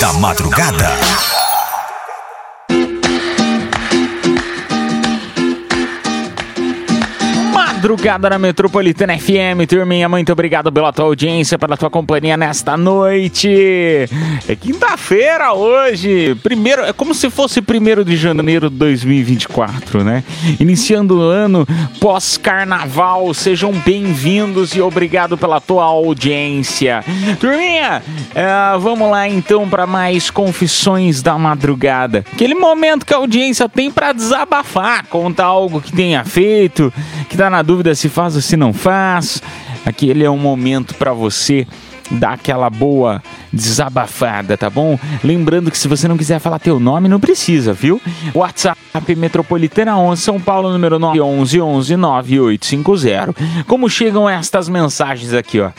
Da 0.00 0.12
Madrugada. 0.14 1.33
Madrugada 7.84 8.30
na 8.30 8.38
Metropolitana 8.38 9.18
FM, 9.18 9.68
turminha, 9.68 10.08
muito 10.08 10.32
obrigado 10.32 10.72
pela 10.72 10.90
tua 10.90 11.04
audiência, 11.04 11.58
pela 11.58 11.76
tua 11.76 11.90
companhia 11.90 12.34
nesta 12.34 12.78
noite. 12.78 13.46
É 14.48 14.56
quinta-feira 14.56 15.52
hoje, 15.52 16.34
primeiro, 16.36 16.80
é 16.80 16.94
como 16.94 17.14
se 17.14 17.28
fosse 17.28 17.60
primeiro 17.60 18.02
de 18.02 18.16
janeiro 18.16 18.70
de 18.70 18.76
2024, 18.76 20.02
né? 20.02 20.24
Iniciando 20.58 21.18
o 21.18 21.20
ano 21.20 21.68
pós-carnaval, 22.00 23.34
sejam 23.34 23.70
bem-vindos 23.70 24.74
e 24.74 24.80
obrigado 24.80 25.36
pela 25.36 25.60
tua 25.60 25.84
audiência. 25.84 27.04
Turminha, 27.38 28.02
é, 28.34 28.78
vamos 28.78 29.10
lá 29.10 29.28
então 29.28 29.68
para 29.68 29.86
mais 29.86 30.30
confissões 30.30 31.20
da 31.20 31.36
madrugada. 31.36 32.24
Aquele 32.32 32.54
momento 32.54 33.04
que 33.04 33.12
a 33.12 33.18
audiência 33.18 33.68
tem 33.68 33.90
para 33.90 34.14
desabafar, 34.14 35.06
contar 35.08 35.44
algo 35.44 35.82
que 35.82 35.92
tenha 35.92 36.24
feito, 36.24 36.90
que 37.28 37.36
tá 37.36 37.50
na 37.50 37.60
dúvida 37.60 37.73
se 37.94 38.08
faz 38.08 38.34
ou 38.34 38.40
se 38.40 38.56
não 38.56 38.72
faz. 38.72 39.42
Aquele 39.84 40.24
é 40.24 40.30
um 40.30 40.38
momento 40.38 40.94
para 40.94 41.12
você 41.12 41.66
dar 42.10 42.32
aquela 42.32 42.68
boa 42.68 43.22
desabafada, 43.52 44.56
tá 44.56 44.68
bom? 44.68 44.98
Lembrando 45.22 45.70
que 45.70 45.78
se 45.78 45.88
você 45.88 46.06
não 46.08 46.16
quiser 46.16 46.38
falar 46.38 46.58
teu 46.58 46.78
nome, 46.78 47.08
não 47.08 47.20
precisa, 47.20 47.72
viu? 47.72 48.00
WhatsApp 48.34 48.78
Metropolitana 49.16 49.96
11 49.98 50.22
São 50.22 50.40
Paulo, 50.40 50.70
número 50.72 50.98
911 50.98 51.60
11 51.60 51.96
9850. 51.96 53.34
Como 53.66 53.88
chegam 53.88 54.28
estas 54.28 54.68
mensagens 54.68 55.32
aqui, 55.32 55.60
ó? 55.60 55.70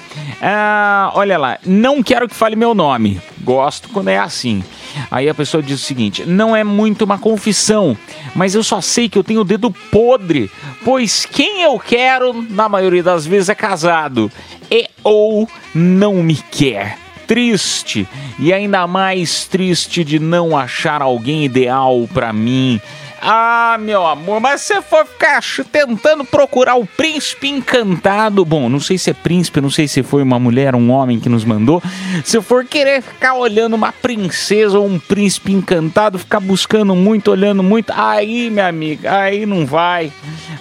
Ah, 0.41 1.11
olha 1.15 1.37
lá, 1.37 1.57
não 1.65 2.01
quero 2.01 2.27
que 2.27 2.35
fale 2.35 2.55
meu 2.55 2.73
nome. 2.73 3.21
Gosto 3.41 3.89
quando 3.89 4.07
é 4.07 4.17
assim. 4.17 4.63
Aí 5.11 5.29
a 5.29 5.33
pessoa 5.33 5.61
diz 5.61 5.81
o 5.81 5.83
seguinte: 5.83 6.25
não 6.25 6.55
é 6.55 6.63
muito 6.63 7.03
uma 7.03 7.17
confissão, 7.17 7.95
mas 8.33 8.55
eu 8.55 8.63
só 8.63 8.81
sei 8.81 9.07
que 9.07 9.17
eu 9.17 9.23
tenho 9.23 9.41
o 9.41 9.45
dedo 9.45 9.71
podre, 9.91 10.49
pois 10.83 11.25
quem 11.25 11.61
eu 11.61 11.77
quero, 11.77 12.45
na 12.49 12.67
maioria 12.67 13.03
das 13.03 13.25
vezes, 13.25 13.49
é 13.49 13.55
casado 13.55 14.31
e 14.69 14.87
ou 15.03 15.47
não 15.73 16.15
me 16.15 16.35
quer. 16.35 16.97
Triste 17.27 18.07
e 18.37 18.53
ainda 18.53 18.85
mais 18.85 19.45
triste 19.45 20.03
de 20.03 20.19
não 20.19 20.55
achar 20.55 21.01
alguém 21.01 21.43
ideal 21.43 22.07
pra 22.13 22.31
mim. 22.31 22.79
Ah, 23.27 23.77
meu 23.79 24.05
amor, 24.05 24.39
mas 24.39 24.61
se 24.61 24.75
você 24.75 24.81
for 24.83 25.03
ficar 25.03 25.41
tentando 25.71 26.23
procurar 26.23 26.75
o 26.75 26.85
príncipe 26.85 27.47
encantado, 27.47 28.45
bom, 28.45 28.69
não 28.69 28.79
sei 28.79 28.99
se 28.99 29.09
é 29.09 29.13
príncipe, 29.13 29.59
não 29.59 29.71
sei 29.71 29.87
se 29.87 30.03
foi 30.03 30.21
uma 30.21 30.37
mulher, 30.37 30.75
um 30.75 30.91
homem 30.91 31.19
que 31.19 31.27
nos 31.27 31.43
mandou. 31.43 31.81
Se 32.23 32.39
for 32.39 32.63
querer 32.63 33.01
ficar 33.01 33.33
olhando 33.33 33.73
uma 33.73 33.91
princesa 33.91 34.77
ou 34.77 34.85
um 34.85 34.99
príncipe 34.99 35.51
encantado, 35.51 36.19
ficar 36.19 36.39
buscando 36.39 36.95
muito, 36.95 37.31
olhando 37.31 37.63
muito, 37.63 37.91
aí, 37.95 38.51
minha 38.51 38.67
amiga, 38.67 39.17
aí 39.17 39.43
não 39.47 39.65
vai. 39.65 40.11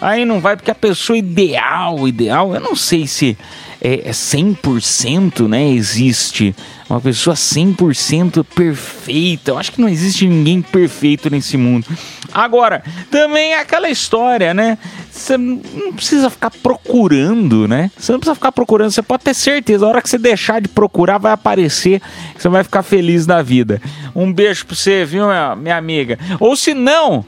Aí 0.00 0.24
não 0.24 0.40
vai, 0.40 0.56
porque 0.56 0.70
a 0.70 0.74
pessoa 0.74 1.18
ideal, 1.18 2.08
ideal, 2.08 2.54
eu 2.54 2.60
não 2.60 2.74
sei 2.74 3.06
se 3.06 3.36
é, 3.84 4.08
é 4.08 4.12
100%, 4.12 5.46
né, 5.46 5.68
existe 5.68 6.56
uma 6.88 7.00
pessoa 7.00 7.36
100% 7.36 8.42
perfeita. 8.42 9.50
Eu 9.50 9.58
acho 9.58 9.72
que 9.72 9.80
não 9.80 9.88
existe 9.88 10.26
ninguém 10.26 10.62
perfeito 10.62 11.28
nesse 11.28 11.58
mundo. 11.58 11.86
Agora, 12.32 12.82
também 13.10 13.52
é 13.52 13.60
aquela 13.60 13.90
história, 13.90 14.54
né? 14.54 14.78
Você 15.10 15.36
não 15.36 15.92
precisa 15.94 16.30
ficar 16.30 16.50
procurando, 16.50 17.68
né? 17.68 17.90
Você 17.96 18.12
não 18.12 18.18
precisa 18.18 18.34
ficar 18.34 18.52
procurando, 18.52 18.90
você 18.90 19.02
pode 19.02 19.22
ter 19.22 19.34
certeza, 19.34 19.84
a 19.84 19.88
hora 19.88 20.02
que 20.02 20.08
você 20.08 20.18
deixar 20.18 20.60
de 20.60 20.68
procurar 20.68 21.18
vai 21.18 21.32
aparecer, 21.32 22.00
você 22.36 22.48
vai 22.48 22.64
ficar 22.64 22.82
feliz 22.82 23.26
da 23.26 23.42
vida. 23.42 23.80
Um 24.14 24.32
beijo 24.32 24.66
pra 24.66 24.74
você, 24.74 25.04
viu, 25.04 25.26
minha 25.56 25.76
amiga? 25.76 26.18
Ou 26.40 26.56
se 26.56 26.74
não, 26.74 27.24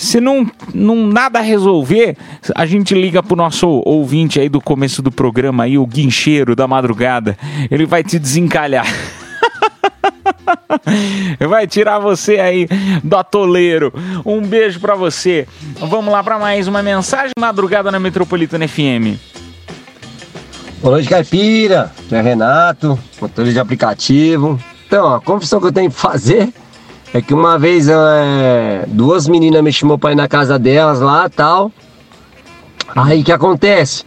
se 0.00 0.18
não, 0.18 0.50
não 0.72 1.06
nada 1.06 1.40
resolver, 1.40 2.16
a 2.54 2.64
gente 2.64 2.94
liga 2.94 3.22
pro 3.22 3.36
nosso 3.36 3.82
ouvinte 3.84 4.40
aí 4.40 4.48
do 4.48 4.58
começo 4.58 5.02
do 5.02 5.12
programa 5.12 5.64
aí, 5.64 5.76
o 5.76 5.86
guincheiro 5.86 6.56
da 6.56 6.66
madrugada. 6.66 7.36
Ele 7.70 7.84
vai 7.84 8.02
te 8.02 8.18
desencalhar. 8.18 8.86
Vai 11.48 11.66
tirar 11.66 11.98
você 11.98 12.38
aí 12.38 12.66
do 13.04 13.16
atoleiro. 13.16 13.92
Um 14.24 14.40
beijo 14.40 14.80
pra 14.80 14.94
você. 14.94 15.46
Vamos 15.78 16.12
lá 16.12 16.22
pra 16.24 16.38
mais 16.38 16.66
uma 16.66 16.82
mensagem 16.82 17.32
madrugada 17.38 17.90
na 17.90 18.00
Metropolitana 18.00 18.66
FM. 18.66 19.18
Boa 20.80 20.94
noite, 20.94 21.08
Caipira. 21.08 21.92
Aqui 22.06 22.14
é 22.14 22.20
Renato, 22.20 22.98
motorista 23.20 23.52
de 23.52 23.60
aplicativo. 23.60 24.58
Então, 24.86 25.14
a 25.14 25.20
confissão 25.20 25.60
que 25.60 25.66
eu 25.66 25.72
tenho 25.72 25.90
que 25.90 25.96
fazer 25.96 26.52
é 27.12 27.20
que 27.20 27.34
uma 27.34 27.58
vez 27.58 27.88
é, 27.88 28.84
duas 28.88 29.26
meninas 29.26 29.62
me 29.62 29.72
chamou 29.72 29.98
pra 29.98 30.12
ir 30.12 30.16
na 30.16 30.28
casa 30.28 30.58
delas 30.58 31.00
lá 31.00 31.28
tal. 31.28 31.72
Aí 32.94 33.22
que 33.22 33.32
acontece? 33.32 34.04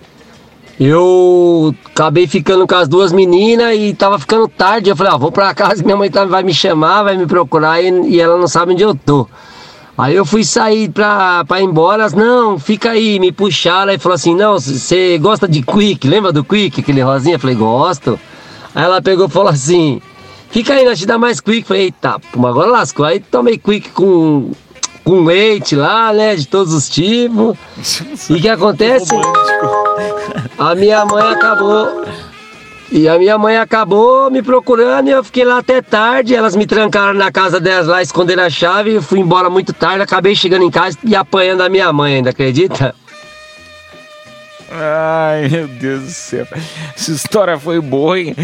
Eu 0.80 1.74
acabei 1.86 2.28
ficando 2.28 2.66
com 2.66 2.76
as 2.76 2.88
duas 2.88 3.12
meninas 3.14 3.76
e 3.78 3.94
tava 3.94 4.18
ficando 4.18 4.48
tarde. 4.48 4.90
Eu 4.90 4.96
falei, 4.96 5.14
ah, 5.14 5.18
vou 5.18 5.32
pra 5.32 5.54
casa, 5.54 5.84
minha 5.84 5.96
mãe 5.96 6.10
tá- 6.10 6.26
vai 6.26 6.44
me 6.44 6.54
chamar, 6.54 7.04
vai 7.04 7.16
me 7.16 7.26
procurar 7.26 7.82
e, 7.82 7.90
e 8.10 8.20
ela 8.20 8.38
não 8.38 8.48
sabe 8.48 8.74
onde 8.74 8.84
eu 8.84 8.96
tô. 8.96 9.28
Aí 9.98 10.16
eu 10.16 10.26
fui 10.26 10.44
sair 10.44 10.90
pra, 10.90 11.46
pra 11.46 11.62
ir 11.62 11.66
embora, 11.66 12.02
elas, 12.02 12.14
não, 12.14 12.58
fica 12.58 12.92
aí, 12.92 13.20
me 13.20 13.32
puxaram 13.32 13.94
e 13.94 14.00
falou 14.00 14.16
assim, 14.16 14.36
não, 14.36 14.54
você 14.60 15.20
gosta 15.20 15.48
de 15.48 15.62
Quick, 15.62 16.08
lembra 16.08 16.32
do 16.34 16.44
Quick, 16.44 16.82
aquele 16.82 17.02
rosinha? 17.02 17.36
Eu 17.36 17.40
falei, 17.40 17.56
gosto. 17.56 18.20
Aí 18.74 18.84
ela 18.84 19.02
pegou 19.04 19.28
e 19.28 19.30
falou 19.30 19.50
assim, 19.50 20.02
fica 20.54 20.76
aí, 20.76 20.86
nós 20.86 21.00
te 21.00 21.06
dá 21.06 21.18
mais 21.18 21.42
Quick. 21.42 21.68
Falei, 21.68 21.84
eita, 21.84 22.20
pô, 22.32 22.48
agora 22.48 22.70
lascou. 22.70 23.06
Aí 23.06 23.20
tomei 23.20 23.58
Quick 23.58 23.90
com, 23.90 24.52
com 25.04 25.26
leite 25.26 25.76
lá, 25.76 26.14
né, 26.14 26.36
de 26.36 26.48
todos 26.48 26.74
os 26.74 26.88
tipos. 26.88 27.58
E 28.30 28.34
o 28.36 28.42
que 28.42 28.48
acontece? 28.48 29.10
A 30.58 30.76
minha 30.76 31.04
mãe 31.06 31.34
acabou... 31.34 32.06
E 32.92 33.10
a 33.10 33.18
minha 33.18 33.40
mãe 33.40 33.58
acabou 33.58 34.30
me 34.30 34.44
procurando 34.44 35.08
e 35.08 35.12
eu 35.12 35.24
fiquei 35.24 35.44
lá 35.44 35.58
até 35.58 35.82
tarde. 35.82 36.36
Elas 36.36 36.56
me 36.56 36.68
trancaram 36.68 37.16
na 37.16 37.32
casa 37.32 37.60
delas 37.60 37.88
lá, 37.88 38.04
esconderam 38.04 38.44
a 38.44 38.52
chave. 38.52 38.94
Eu 38.94 39.02
fui 39.02 39.20
embora 39.20 39.50
muito 39.50 39.74
tarde, 39.74 40.04
acabei 40.04 40.36
chegando 40.36 40.64
em 40.64 40.70
casa 40.70 40.96
e 41.04 41.16
apanhando 41.16 41.62
a 41.62 41.70
minha 41.70 41.92
mãe 41.92 42.18
ainda, 42.18 42.30
acredita? 42.30 42.94
Ai, 44.72 45.48
meu 45.50 45.68
Deus 45.68 46.04
do 46.04 46.10
céu. 46.10 46.48
Essa 46.96 47.12
história 47.12 47.60
foi 47.60 47.80
boa, 47.80 48.20
hein? 48.20 48.36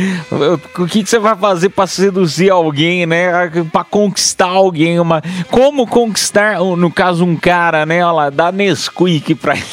O 0.77 0.85
que, 0.85 1.05
você 1.05 1.17
vai 1.19 1.35
fazer 1.35 1.69
pra 1.69 1.87
seduzir 1.87 2.49
alguém, 2.49 3.05
né? 3.05 3.31
Pra 3.71 3.83
conquistar 3.83 4.47
alguém. 4.47 4.99
Uma... 4.99 5.21
Como 5.49 5.87
conquistar, 5.87 6.59
no 6.59 6.91
caso, 6.91 7.25
um 7.25 7.35
cara, 7.35 7.85
né? 7.85 8.03
Olha 8.03 8.11
lá, 8.11 8.29
dá 8.29 8.51
Nesquik 8.51 9.35
pra 9.35 9.55
ele. 9.55 9.65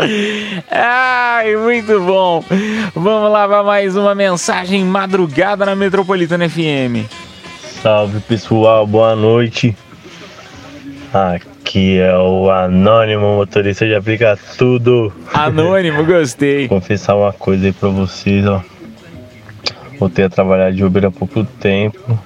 Ai, 0.70 1.56
muito 1.56 2.00
bom. 2.00 2.42
Vamos 2.94 3.30
lá 3.30 3.46
para 3.46 3.62
mais 3.62 3.96
uma 3.96 4.14
mensagem 4.14 4.82
madrugada 4.84 5.66
na 5.66 5.74
Metropolitana 5.74 6.48
FM. 6.48 7.06
Salve 7.82 8.20
pessoal, 8.20 8.86
boa 8.86 9.14
noite. 9.14 9.76
Aqui 11.70 12.00
é 12.00 12.18
o 12.18 12.50
Anônimo, 12.50 13.36
motorista 13.36 13.86
de 13.86 13.94
aplica 13.94 14.36
tudo. 14.58 15.12
Anônimo, 15.32 16.04
gostei. 16.04 16.66
Vou 16.66 16.80
confessar 16.80 17.14
uma 17.14 17.32
coisa 17.32 17.66
aí 17.66 17.72
pra 17.72 17.88
vocês, 17.88 18.44
ó. 18.44 18.60
Voltei 19.96 20.24
a 20.24 20.28
trabalhar 20.28 20.72
de 20.72 20.82
Uber 20.82 21.04
há 21.04 21.12
pouco 21.12 21.44
tempo. 21.44 22.18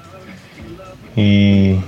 E 1.15 1.79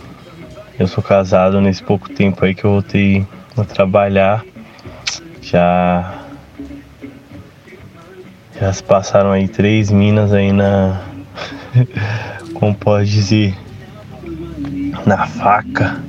eu 0.78 0.86
sou 0.86 1.02
casado 1.02 1.58
nesse 1.62 1.82
pouco 1.82 2.10
tempo 2.10 2.44
aí 2.44 2.54
que 2.54 2.62
eu 2.62 2.72
voltei 2.72 3.26
a 3.56 3.64
trabalhar. 3.64 4.44
Já. 5.40 6.14
Já 8.60 8.70
se 8.70 8.82
passaram 8.82 9.32
aí 9.32 9.48
três 9.48 9.90
minas 9.90 10.30
aí 10.34 10.52
na. 10.52 11.00
Como 12.52 12.74
pode 12.74 13.10
dizer? 13.10 13.54
Na 15.06 15.26
faca. 15.26 16.04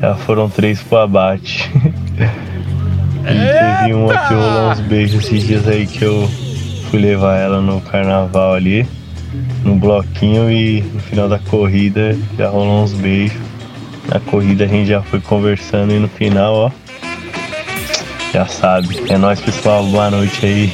Já 0.00 0.14
foram 0.14 0.48
três 0.48 0.80
pro 0.82 0.98
abate. 0.98 1.70
e 3.20 3.80
teve 3.82 3.94
uma 3.94 4.16
que 4.26 4.34
rolou 4.34 4.70
uns 4.70 4.80
beijos 4.80 5.24
esses 5.26 5.46
dias 5.46 5.68
aí 5.68 5.86
que 5.86 6.02
eu 6.04 6.28
fui 6.90 6.98
levar 7.00 7.36
ela 7.36 7.60
no 7.60 7.80
carnaval 7.82 8.54
ali, 8.54 8.86
no 9.64 9.76
bloquinho 9.76 10.50
e 10.50 10.80
no 10.82 11.00
final 11.00 11.28
da 11.28 11.38
corrida 11.38 12.16
já 12.38 12.48
rolou 12.48 12.82
uns 12.84 12.92
beijos. 12.92 13.36
Na 14.12 14.18
corrida 14.20 14.64
a 14.64 14.66
gente 14.66 14.88
já 14.88 15.02
foi 15.02 15.20
conversando 15.20 15.92
e 15.92 15.98
no 15.98 16.08
final, 16.08 16.54
ó. 16.54 16.70
Já 18.32 18.46
sabe. 18.46 19.02
É 19.08 19.18
nóis 19.18 19.40
pessoal, 19.40 19.84
boa 19.84 20.10
noite 20.10 20.46
aí. 20.46 20.72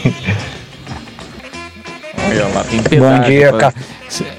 Ó, 2.18 2.54
lá 2.54 2.64
tem 2.64 2.82
pedágio. 2.82 3.24
dia, 3.24 3.48
pra- 3.52 3.72
ca- 3.72 3.74
Cê- 4.08 4.24
eh, 4.24 4.36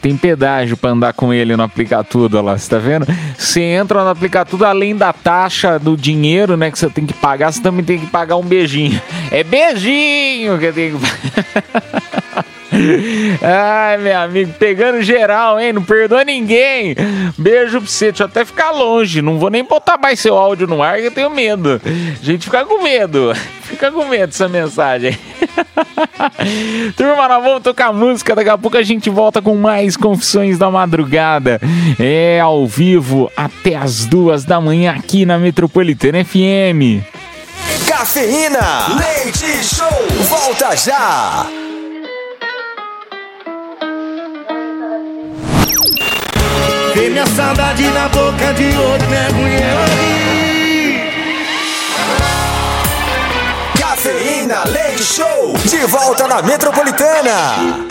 Tem 0.00 0.16
pedágio 0.16 0.76
pra 0.76 0.90
andar 0.90 1.12
com 1.12 1.32
ele 1.32 1.56
no 1.56 1.62
aplicar 1.62 2.04
lá, 2.40 2.56
você 2.56 2.68
tá 2.68 2.78
vendo? 2.78 3.06
Você 3.36 3.60
entra 3.60 4.02
no 4.02 4.10
aplicar 4.10 4.44
tudo, 4.44 4.64
além 4.64 4.96
da 4.96 5.12
taxa 5.12 5.78
do 5.78 5.96
dinheiro, 5.96 6.56
né, 6.56 6.70
que 6.70 6.78
você 6.78 6.88
tem 6.88 7.06
que 7.06 7.14
pagar, 7.14 7.52
você 7.52 7.60
também 7.60 7.84
tem 7.84 7.98
que 7.98 8.06
pagar 8.06 8.36
um 8.36 8.42
beijinho. 8.42 9.00
É 9.30 9.42
beijinho 9.44 10.58
que 10.58 10.72
tem 10.72 10.92
que 10.92 10.98
Ai, 13.42 13.98
meu 13.98 14.18
amigo, 14.18 14.52
pegando 14.58 15.02
geral, 15.02 15.60
hein? 15.60 15.72
Não 15.72 15.82
perdoa 15.82 16.24
ninguém. 16.24 16.94
Beijo 17.36 17.78
pra 17.78 17.88
você. 17.88 18.06
Deixa 18.06 18.24
eu 18.24 18.26
até 18.26 18.44
ficar 18.44 18.70
longe. 18.70 19.22
Não 19.22 19.38
vou 19.38 19.50
nem 19.50 19.64
botar 19.64 19.98
mais 19.98 20.20
seu 20.20 20.36
áudio 20.36 20.66
no 20.66 20.82
ar, 20.82 20.98
que 20.98 21.06
eu 21.06 21.10
tenho 21.10 21.30
medo. 21.30 21.80
A 21.84 22.24
gente 22.24 22.44
fica 22.44 22.64
com 22.64 22.82
medo. 22.82 23.32
Fica 23.66 23.90
com 23.90 24.04
medo 24.04 24.28
dessa 24.28 24.48
mensagem. 24.48 25.18
Turma, 26.96 27.26
nós 27.26 27.42
vamos 27.42 27.62
tocar 27.64 27.92
música. 27.92 28.32
Daqui 28.32 28.48
a 28.48 28.56
pouco 28.56 28.76
a 28.76 28.82
gente 28.82 29.10
volta 29.10 29.42
com 29.42 29.56
mais 29.56 29.96
Confissões 29.96 30.56
da 30.56 30.70
Madrugada. 30.70 31.60
É 31.98 32.38
ao 32.38 32.64
vivo 32.64 33.28
até 33.36 33.74
as 33.74 34.06
duas 34.06 34.44
da 34.44 34.60
manhã 34.60 34.92
aqui 34.92 35.26
na 35.26 35.36
Metropolitana 35.36 36.24
FM. 36.24 37.02
Cafeína, 37.88 38.86
leite 38.96 39.64
show, 39.64 39.88
volta 40.28 40.76
já. 40.76 41.65
Vê 46.96 47.10
minha 47.10 47.26
saudade 47.26 47.82
na 47.90 48.08
boca 48.08 48.54
de 48.54 48.74
outro, 48.74 49.06
né, 49.10 49.28
mulher? 49.34 49.86
Cafeína, 53.78 54.64
leite 54.64 55.02
show, 55.02 55.52
de 55.68 55.86
volta 55.86 56.26
na 56.26 56.40
Metropolitana. 56.40 57.84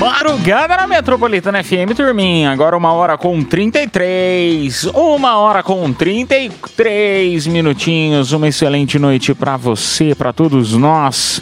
Madrugada 0.00 0.76
na 0.76 0.86
Metropolitana 0.88 1.62
FM, 1.62 1.94
turminha. 1.94 2.50
Agora 2.50 2.76
uma 2.76 2.92
hora 2.92 3.16
com 3.16 3.40
33. 3.44 4.86
Uma 4.86 5.36
hora 5.36 5.62
com 5.62 5.92
33 5.92 7.46
minutinhos. 7.46 8.32
Uma 8.32 8.48
excelente 8.48 8.98
noite 8.98 9.32
pra 9.32 9.56
você, 9.56 10.12
pra 10.12 10.32
todos 10.32 10.72
nós. 10.72 11.40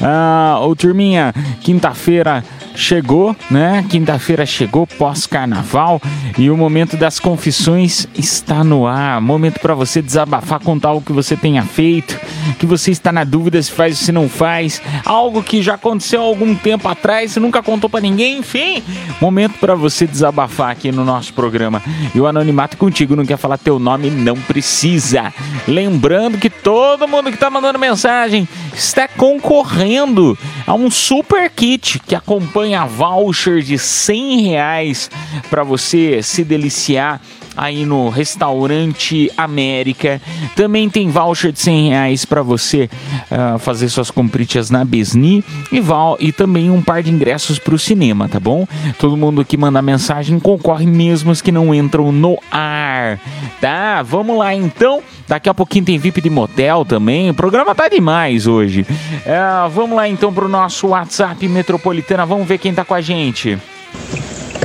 Ah, 0.00 0.58
ô, 0.60 0.74
turminha, 0.74 1.32
quinta-feira 1.62 2.44
chegou, 2.76 3.34
né? 3.50 3.84
Quinta-feira 3.88 4.44
chegou 4.46 4.86
pós-carnaval 4.86 6.00
e 6.38 6.50
o 6.50 6.56
momento 6.56 6.96
das 6.96 7.18
confissões 7.18 8.06
está 8.14 8.62
no 8.62 8.86
ar. 8.86 9.20
Momento 9.20 9.58
para 9.60 9.74
você 9.74 10.02
desabafar, 10.02 10.60
contar 10.60 10.92
o 10.92 11.00
que 11.00 11.12
você 11.12 11.36
tenha 11.36 11.62
feito, 11.62 12.18
que 12.58 12.66
você 12.66 12.90
está 12.90 13.10
na 13.10 13.24
dúvida 13.24 13.60
se 13.60 13.72
faz 13.72 13.98
ou 13.98 14.04
se 14.04 14.12
não 14.12 14.28
faz, 14.28 14.82
algo 15.04 15.42
que 15.42 15.62
já 15.62 15.74
aconteceu 15.74 16.20
há 16.20 16.24
algum 16.24 16.54
tempo 16.54 16.86
atrás, 16.88 17.32
você 17.32 17.40
nunca 17.40 17.62
contou 17.62 17.88
para 17.88 18.00
ninguém, 18.00 18.38
enfim. 18.38 18.82
Momento 19.20 19.54
para 19.58 19.74
você 19.74 20.06
desabafar 20.06 20.70
aqui 20.70 20.92
no 20.92 21.04
nosso 21.04 21.32
programa. 21.32 21.82
E 22.14 22.20
o 22.20 22.26
anonimato 22.26 22.76
contigo 22.76 23.16
não 23.16 23.24
quer 23.24 23.38
falar 23.38 23.58
teu 23.58 23.78
nome, 23.78 24.10
não 24.10 24.36
precisa. 24.36 25.32
Lembrando 25.66 26.38
que 26.38 26.50
todo 26.50 27.08
mundo 27.08 27.30
que 27.30 27.38
tá 27.38 27.48
mandando 27.48 27.78
mensagem 27.78 28.46
está 28.74 29.08
concorrendo 29.08 30.36
a 30.66 30.74
um 30.74 30.90
super 30.90 31.50
kit 31.50 31.98
que 32.00 32.14
acompanha 32.14 32.65
voucher 32.88 33.62
de 33.62 33.78
100 33.78 34.40
reais 34.42 35.10
para 35.48 35.62
você 35.62 36.22
se 36.22 36.42
deliciar 36.42 37.20
aí 37.56 37.86
no 37.86 38.08
restaurante 38.08 39.30
América. 39.36 40.20
Também 40.54 40.90
tem 40.90 41.08
voucher 41.08 41.52
de 41.52 41.60
100 41.60 41.88
reais 41.88 42.24
para 42.24 42.42
você 42.42 42.90
ah, 43.30 43.58
fazer 43.58 43.88
suas 43.88 44.10
compritas 44.10 44.70
na 44.70 44.84
Besni 44.84 45.42
e, 45.72 45.80
val 45.80 46.16
e 46.20 46.32
também 46.32 46.70
um 46.70 46.82
par 46.82 47.02
de 47.02 47.10
ingressos 47.10 47.58
para 47.58 47.74
o 47.74 47.78
cinema, 47.78 48.28
tá 48.28 48.38
bom? 48.38 48.66
Todo 48.98 49.16
mundo 49.16 49.44
que 49.44 49.56
mandar 49.56 49.82
mensagem 49.82 50.38
concorre 50.38 50.86
mesmo 50.86 51.30
os 51.30 51.40
que 51.40 51.50
não 51.50 51.74
entram 51.74 52.12
no 52.12 52.38
ar, 52.50 53.18
tá? 53.60 54.02
Vamos 54.02 54.36
lá 54.36 54.54
então. 54.54 55.02
Daqui 55.28 55.48
a 55.48 55.54
pouquinho 55.54 55.84
tem 55.84 55.98
VIP 55.98 56.20
de 56.20 56.30
motel 56.30 56.84
também. 56.84 57.30
O 57.30 57.34
programa 57.34 57.74
tá 57.74 57.88
demais 57.88 58.46
hoje. 58.46 58.86
É, 59.24 59.68
vamos 59.70 59.96
lá 59.96 60.08
então 60.08 60.32
pro 60.32 60.48
nosso 60.48 60.88
WhatsApp 60.88 61.48
Metropolitana. 61.48 62.24
Vamos 62.24 62.46
ver 62.46 62.58
quem 62.58 62.72
tá 62.72 62.84
com 62.84 62.94
a 62.94 63.00
gente. 63.00 63.58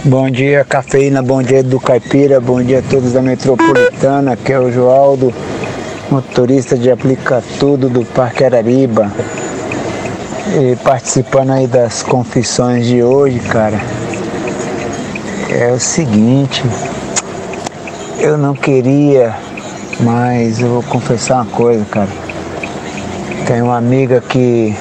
Bom 0.04 0.30
dia, 0.32 0.66
cafeína, 0.66 1.22
bom 1.22 1.44
dia 1.44 1.62
do 1.62 1.80
Caipira, 1.80 2.42
bom 2.42 2.62
dia 2.62 2.80
a 2.80 2.82
todos 2.82 3.14
da 3.14 3.22
Metropolitana, 3.22 4.32
aqui 4.32 4.52
é 4.52 4.60
o 4.60 4.72
Joaldo, 4.72 5.32
motorista 6.10 6.76
de 6.76 6.90
aplica 6.90 7.44
tudo 7.60 7.88
do 7.88 8.04
Parque 8.04 8.44
Arariba. 8.44 9.12
E 10.60 10.76
participando 10.78 11.52
aí 11.52 11.68
das 11.68 12.02
confissões 12.02 12.88
de 12.88 13.04
hoje, 13.04 13.40
cara, 13.42 13.80
é 15.52 15.72
o 15.72 15.80
seguinte, 15.80 16.64
eu 18.18 18.40
não 18.40 18.56
queria, 18.56 19.36
mas 20.02 20.60
eu 20.60 20.70
vou 20.70 20.84
confessar 20.84 21.36
uma 21.36 21.46
coisa, 21.46 21.86
cara. 21.86 22.10
Tem 23.46 23.62
uma 23.62 23.78
amiga 23.78 24.22
que 24.22 24.76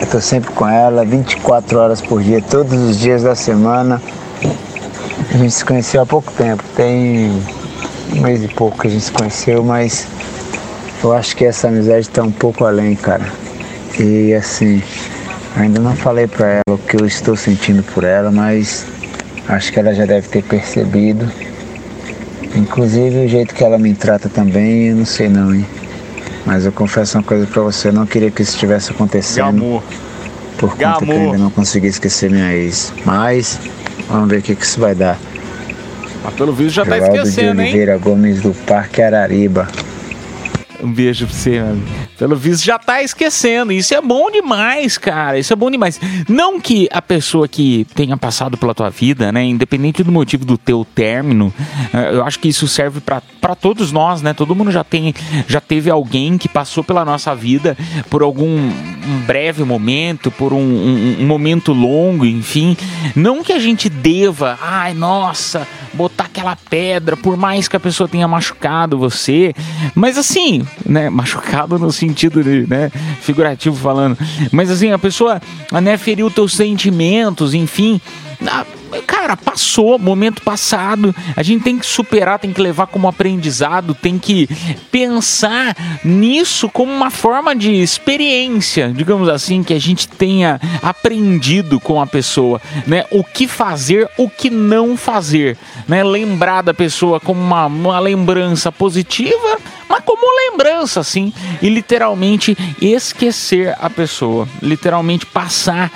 eu 0.00 0.06
tô 0.06 0.20
sempre 0.20 0.50
com 0.52 0.66
ela, 0.66 1.04
24 1.04 1.78
horas 1.78 2.00
por 2.00 2.22
dia, 2.22 2.40
todos 2.42 2.72
os 2.72 2.98
dias 2.98 3.22
da 3.22 3.34
semana. 3.34 4.00
A 5.32 5.36
gente 5.36 5.52
se 5.52 5.64
conheceu 5.64 6.02
há 6.02 6.06
pouco 6.06 6.30
tempo, 6.32 6.62
tem 6.76 7.30
um 8.14 8.20
mês 8.20 8.42
e 8.42 8.48
pouco 8.48 8.78
que 8.80 8.88
a 8.88 8.90
gente 8.90 9.04
se 9.04 9.12
conheceu, 9.12 9.62
mas 9.62 10.06
eu 11.02 11.12
acho 11.12 11.36
que 11.36 11.44
essa 11.44 11.68
amizade 11.68 12.08
tá 12.08 12.22
um 12.22 12.32
pouco 12.32 12.64
além, 12.64 12.94
cara. 12.94 13.24
E 13.98 14.34
assim, 14.34 14.82
ainda 15.56 15.80
não 15.80 15.94
falei 15.96 16.26
pra 16.26 16.48
ela 16.48 16.62
o 16.74 16.78
que 16.78 16.96
eu 16.96 17.06
estou 17.06 17.36
sentindo 17.36 17.82
por 17.82 18.04
ela, 18.04 18.30
mas 18.30 18.86
acho 19.48 19.72
que 19.72 19.78
ela 19.78 19.94
já 19.94 20.06
deve 20.06 20.28
ter 20.28 20.42
percebido. 20.42 21.30
Inclusive 22.54 23.24
o 23.24 23.28
jeito 23.28 23.54
que 23.54 23.64
ela 23.64 23.78
me 23.78 23.94
trata 23.94 24.28
também, 24.28 24.88
eu 24.88 24.96
não 24.96 25.04
sei 25.06 25.28
não, 25.28 25.54
hein. 25.54 25.66
Mas 26.44 26.66
eu 26.66 26.72
confesso 26.72 27.16
uma 27.16 27.24
coisa 27.24 27.46
pra 27.46 27.62
você, 27.62 27.88
eu 27.88 27.92
não 27.92 28.04
queria 28.06 28.30
que 28.30 28.42
isso 28.42 28.52
estivesse 28.52 28.90
acontecendo. 28.90 29.60
Gamor. 29.60 29.82
Por 30.58 30.70
conta 30.70 30.76
que 30.76 30.84
eu 30.84 31.06
Gamor. 31.06 31.16
ainda 31.16 31.38
não 31.38 31.50
consegui 31.50 31.86
esquecer 31.86 32.30
minha 32.30 32.52
ex. 32.52 32.92
Mas 33.04 33.58
vamos 34.08 34.28
ver 34.28 34.38
o 34.38 34.42
que, 34.42 34.54
que 34.54 34.64
isso 34.64 34.80
vai 34.80 34.94
dar. 34.94 35.18
Mas 36.22 36.34
pelo 36.34 36.52
visto 36.52 36.74
já 36.74 36.84
tá 36.84 36.94
Geraldo 36.94 37.12
de 37.14 37.28
esquecendo, 37.28 37.60
hein? 37.62 37.68
Oliveira 37.68 37.98
Gomes 37.98 38.40
do 38.40 38.52
Parque 38.66 39.02
Arariba. 39.02 39.66
Um 40.82 40.92
beijo 40.92 41.26
pra 41.26 41.34
você, 41.34 41.58
amigo. 41.58 41.86
Pelo 42.18 42.34
visto 42.34 42.64
já 42.64 42.76
tá 42.78 43.02
esquecendo. 43.02 43.72
Isso 43.72 43.94
é 43.94 44.00
bom 44.00 44.30
demais, 44.30 44.98
cara. 44.98 45.38
Isso 45.38 45.52
é 45.52 45.56
bom 45.56 45.70
demais. 45.70 46.00
Não 46.28 46.60
que 46.60 46.88
a 46.92 47.00
pessoa 47.00 47.46
que 47.46 47.86
tenha 47.94 48.16
passado 48.16 48.56
pela 48.58 48.74
tua 48.74 48.90
vida, 48.90 49.30
né, 49.30 49.44
independente 49.44 50.02
do 50.02 50.10
motivo 50.10 50.44
do 50.44 50.58
teu 50.58 50.84
término, 50.84 51.54
eh, 51.94 52.10
eu 52.14 52.24
acho 52.24 52.38
que 52.40 52.48
isso 52.48 52.66
serve 52.66 53.00
pra 53.00 53.54
todos 53.54 53.92
nós, 53.92 54.22
né? 54.22 54.32
Todo 54.34 54.54
mundo 54.56 54.72
já 54.72 54.82
tem, 54.82 55.14
já 55.46 55.60
teve 55.60 55.88
alguém 55.88 56.36
que 56.36 56.48
passou 56.48 56.82
pela 56.82 57.04
nossa 57.04 57.32
vida 57.34 57.76
por 58.10 58.22
algum 58.22 58.48
um 59.04 59.18
breve 59.26 59.62
momento, 59.64 60.30
por 60.30 60.52
um, 60.52 60.58
um- 60.58 61.16
um 61.20 61.26
momento 61.26 61.72
longo, 61.72 62.24
enfim. 62.26 62.76
Não 63.14 63.42
que 63.42 63.52
a 63.52 63.58
gente 63.58 63.88
deva, 63.88 64.58
ai, 64.60 64.94
nossa, 64.94 65.66
botar 65.94 66.24
aquela 66.24 66.56
pedra, 66.56 67.16
por 67.16 67.36
mais 67.36 67.68
que 67.68 67.76
a 67.76 67.80
pessoa 67.80 68.08
tenha 68.08 68.26
machucado 68.26 68.98
você. 68.98 69.54
Mas 69.94 70.18
assim, 70.18 70.66
né? 70.86 71.08
Machucado 71.10 71.78
no 71.78 71.92
sentido 71.92 72.42
de, 72.42 72.66
né? 72.68 72.90
Figurativo 73.20 73.76
falando. 73.76 74.16
Mas 74.50 74.70
assim, 74.70 74.90
a 74.92 74.98
pessoa, 74.98 75.40
né? 75.82 75.96
Feriu 75.96 76.30
teus 76.30 76.54
sentimentos, 76.54 77.54
enfim. 77.54 78.00
Ah, 78.46 78.64
Cara, 79.00 79.36
passou, 79.36 79.98
momento 79.98 80.42
passado. 80.42 81.14
A 81.36 81.42
gente 81.42 81.62
tem 81.62 81.78
que 81.78 81.86
superar, 81.86 82.38
tem 82.38 82.52
que 82.52 82.60
levar 82.60 82.86
como 82.86 83.08
aprendizado, 83.08 83.94
tem 83.94 84.18
que 84.18 84.48
pensar 84.90 85.76
nisso 86.04 86.68
como 86.68 86.92
uma 86.92 87.10
forma 87.10 87.54
de 87.54 87.72
experiência, 87.72 88.92
digamos 88.94 89.28
assim, 89.28 89.62
que 89.62 89.72
a 89.72 89.80
gente 89.80 90.08
tenha 90.08 90.60
aprendido 90.82 91.80
com 91.80 92.00
a 92.00 92.06
pessoa, 92.06 92.60
né? 92.86 93.04
O 93.10 93.24
que 93.24 93.46
fazer, 93.46 94.08
o 94.16 94.28
que 94.28 94.50
não 94.50 94.96
fazer, 94.96 95.56
né? 95.88 96.02
Lembrar 96.02 96.62
da 96.62 96.74
pessoa 96.74 97.20
como 97.20 97.40
uma, 97.40 97.66
uma 97.66 97.98
lembrança 98.00 98.70
positiva, 98.70 99.58
mas 99.88 100.02
como 100.04 100.22
lembrança, 100.50 101.00
assim, 101.00 101.32
e 101.60 101.68
literalmente 101.68 102.56
esquecer 102.80 103.74
a 103.80 103.88
pessoa, 103.88 104.48
literalmente 104.60 105.26
passar 105.26 105.90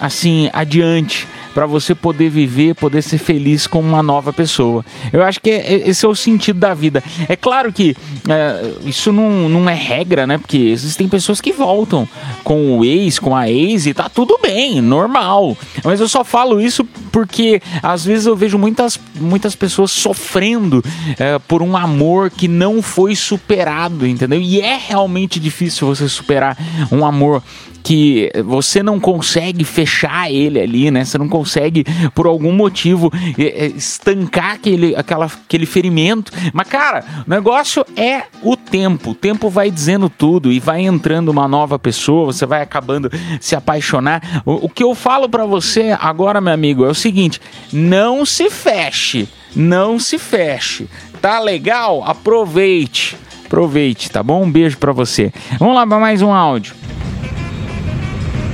assim 0.00 0.48
adiante 0.52 1.26
para 1.60 1.66
você 1.66 1.94
poder 1.94 2.30
viver, 2.30 2.74
poder 2.74 3.02
ser 3.02 3.18
feliz 3.18 3.66
com 3.66 3.80
uma 3.80 4.02
nova 4.02 4.32
pessoa. 4.32 4.82
Eu 5.12 5.22
acho 5.22 5.38
que 5.42 5.50
é- 5.50 5.90
esse 5.90 6.06
é 6.06 6.08
o 6.08 6.14
sentido 6.14 6.58
da 6.58 6.72
vida. 6.72 7.04
É 7.28 7.36
claro 7.36 7.70
que 7.70 7.94
é, 8.26 8.72
isso 8.86 9.12
não, 9.12 9.46
não 9.46 9.68
é 9.68 9.74
regra, 9.74 10.26
né? 10.26 10.38
Porque 10.38 10.56
existem 10.56 11.06
pessoas 11.06 11.38
que 11.38 11.52
voltam 11.52 12.08
com 12.42 12.78
o 12.78 12.82
ex, 12.82 13.18
com 13.18 13.36
a 13.36 13.50
ex 13.50 13.84
e 13.84 13.92
tá 13.92 14.08
tudo 14.08 14.38
bem, 14.42 14.80
normal. 14.80 15.54
Mas 15.84 16.00
eu 16.00 16.08
só 16.08 16.24
falo 16.24 16.62
isso 16.62 16.82
porque 17.12 17.60
às 17.82 18.06
vezes 18.06 18.24
eu 18.24 18.34
vejo 18.34 18.56
muitas, 18.56 18.98
muitas 19.20 19.54
pessoas 19.54 19.90
sofrendo 19.90 20.82
é, 21.18 21.38
por 21.40 21.60
um 21.60 21.76
amor 21.76 22.30
que 22.30 22.48
não 22.48 22.80
foi 22.80 23.14
superado, 23.14 24.06
entendeu? 24.06 24.40
E 24.40 24.62
é 24.62 24.78
realmente 24.78 25.38
difícil 25.38 25.86
você 25.86 26.08
superar 26.08 26.56
um 26.90 27.04
amor 27.04 27.42
que 27.82 28.30
você 28.44 28.82
não 28.82 29.00
consegue 29.00 29.64
fechar 29.64 30.30
ele 30.30 30.60
ali, 30.60 30.90
né? 30.90 31.04
Você 31.04 31.18
não 31.18 31.28
consegue, 31.28 31.84
por 32.14 32.26
algum 32.26 32.52
motivo, 32.52 33.10
eh, 33.38 33.72
estancar 33.76 34.52
aquele, 34.52 34.94
aquela, 34.94 35.26
aquele 35.26 35.66
ferimento. 35.66 36.32
Mas, 36.52 36.68
cara, 36.68 37.04
o 37.26 37.30
negócio 37.30 37.84
é 37.96 38.24
o 38.42 38.56
tempo. 38.56 39.10
O 39.10 39.14
tempo 39.14 39.48
vai 39.48 39.70
dizendo 39.70 40.08
tudo 40.08 40.52
e 40.52 40.60
vai 40.60 40.82
entrando 40.82 41.28
uma 41.28 41.48
nova 41.48 41.78
pessoa, 41.78 42.26
você 42.26 42.46
vai 42.46 42.62
acabando 42.62 43.10
se 43.40 43.56
apaixonar. 43.56 44.42
O, 44.44 44.66
o 44.66 44.68
que 44.68 44.82
eu 44.82 44.94
falo 44.94 45.28
pra 45.28 45.44
você 45.44 45.96
agora, 46.00 46.40
meu 46.40 46.52
amigo, 46.52 46.84
é 46.84 46.88
o 46.88 46.94
seguinte: 46.94 47.40
não 47.72 48.24
se 48.24 48.50
feche. 48.50 49.28
Não 49.54 49.98
se 49.98 50.16
feche. 50.16 50.88
Tá 51.20 51.40
legal? 51.40 52.04
Aproveite. 52.04 53.16
Aproveite, 53.46 54.08
tá 54.10 54.22
bom? 54.22 54.44
Um 54.44 54.50
beijo 54.50 54.78
pra 54.78 54.92
você. 54.92 55.32
Vamos 55.58 55.74
lá 55.74 55.84
pra 55.84 55.98
mais 55.98 56.22
um 56.22 56.32
áudio. 56.32 56.74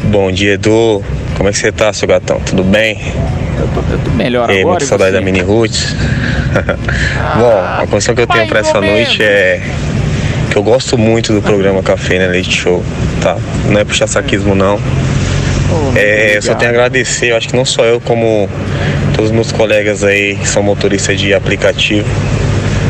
Bom 0.04 0.30
dia, 0.30 0.54
Edu. 0.54 1.02
Como 1.36 1.48
é 1.48 1.52
que 1.52 1.58
você 1.58 1.72
tá, 1.72 1.92
seu 1.92 2.08
gatão? 2.08 2.40
Tudo 2.40 2.62
bem? 2.62 2.98
Eu 3.58 3.68
tô, 3.68 3.92
eu 3.92 3.98
tô 3.98 4.10
melhor 4.10 4.48
Ei, 4.50 4.60
agora. 4.60 4.70
muita 4.72 4.84
e 4.84 4.86
saudade 4.86 5.12
da 5.12 5.20
Mini 5.20 5.40
Roots. 5.40 5.94
Bom, 7.36 7.58
a 7.58 7.86
condição 7.88 8.14
que 8.14 8.22
eu 8.22 8.26
tenho 8.26 8.46
pra 8.46 8.60
essa 8.60 8.80
noite 8.80 9.22
é 9.22 9.60
que 10.50 10.56
eu 10.56 10.62
gosto 10.62 10.96
muito 10.96 11.32
do 11.32 11.42
programa 11.42 11.82
Café 11.82 12.18
na 12.18 12.32
Leite 12.32 12.56
Show, 12.56 12.82
tá? 13.20 13.36
Não 13.68 13.80
é 13.80 13.84
puxar 13.84 14.06
saquismo, 14.06 14.54
não. 14.54 14.80
É, 15.94 16.36
eu 16.36 16.42
só 16.42 16.54
tenho 16.54 16.70
a 16.70 16.74
agradecer, 16.74 17.32
eu 17.32 17.36
acho 17.36 17.48
que 17.48 17.56
não 17.56 17.64
só 17.64 17.84
eu, 17.84 18.00
como 18.00 18.48
todos 19.14 19.30
os 19.30 19.34
meus 19.34 19.52
colegas 19.52 20.04
aí 20.04 20.36
que 20.36 20.48
são 20.48 20.62
motoristas 20.62 21.18
de 21.18 21.34
aplicativo, 21.34 22.08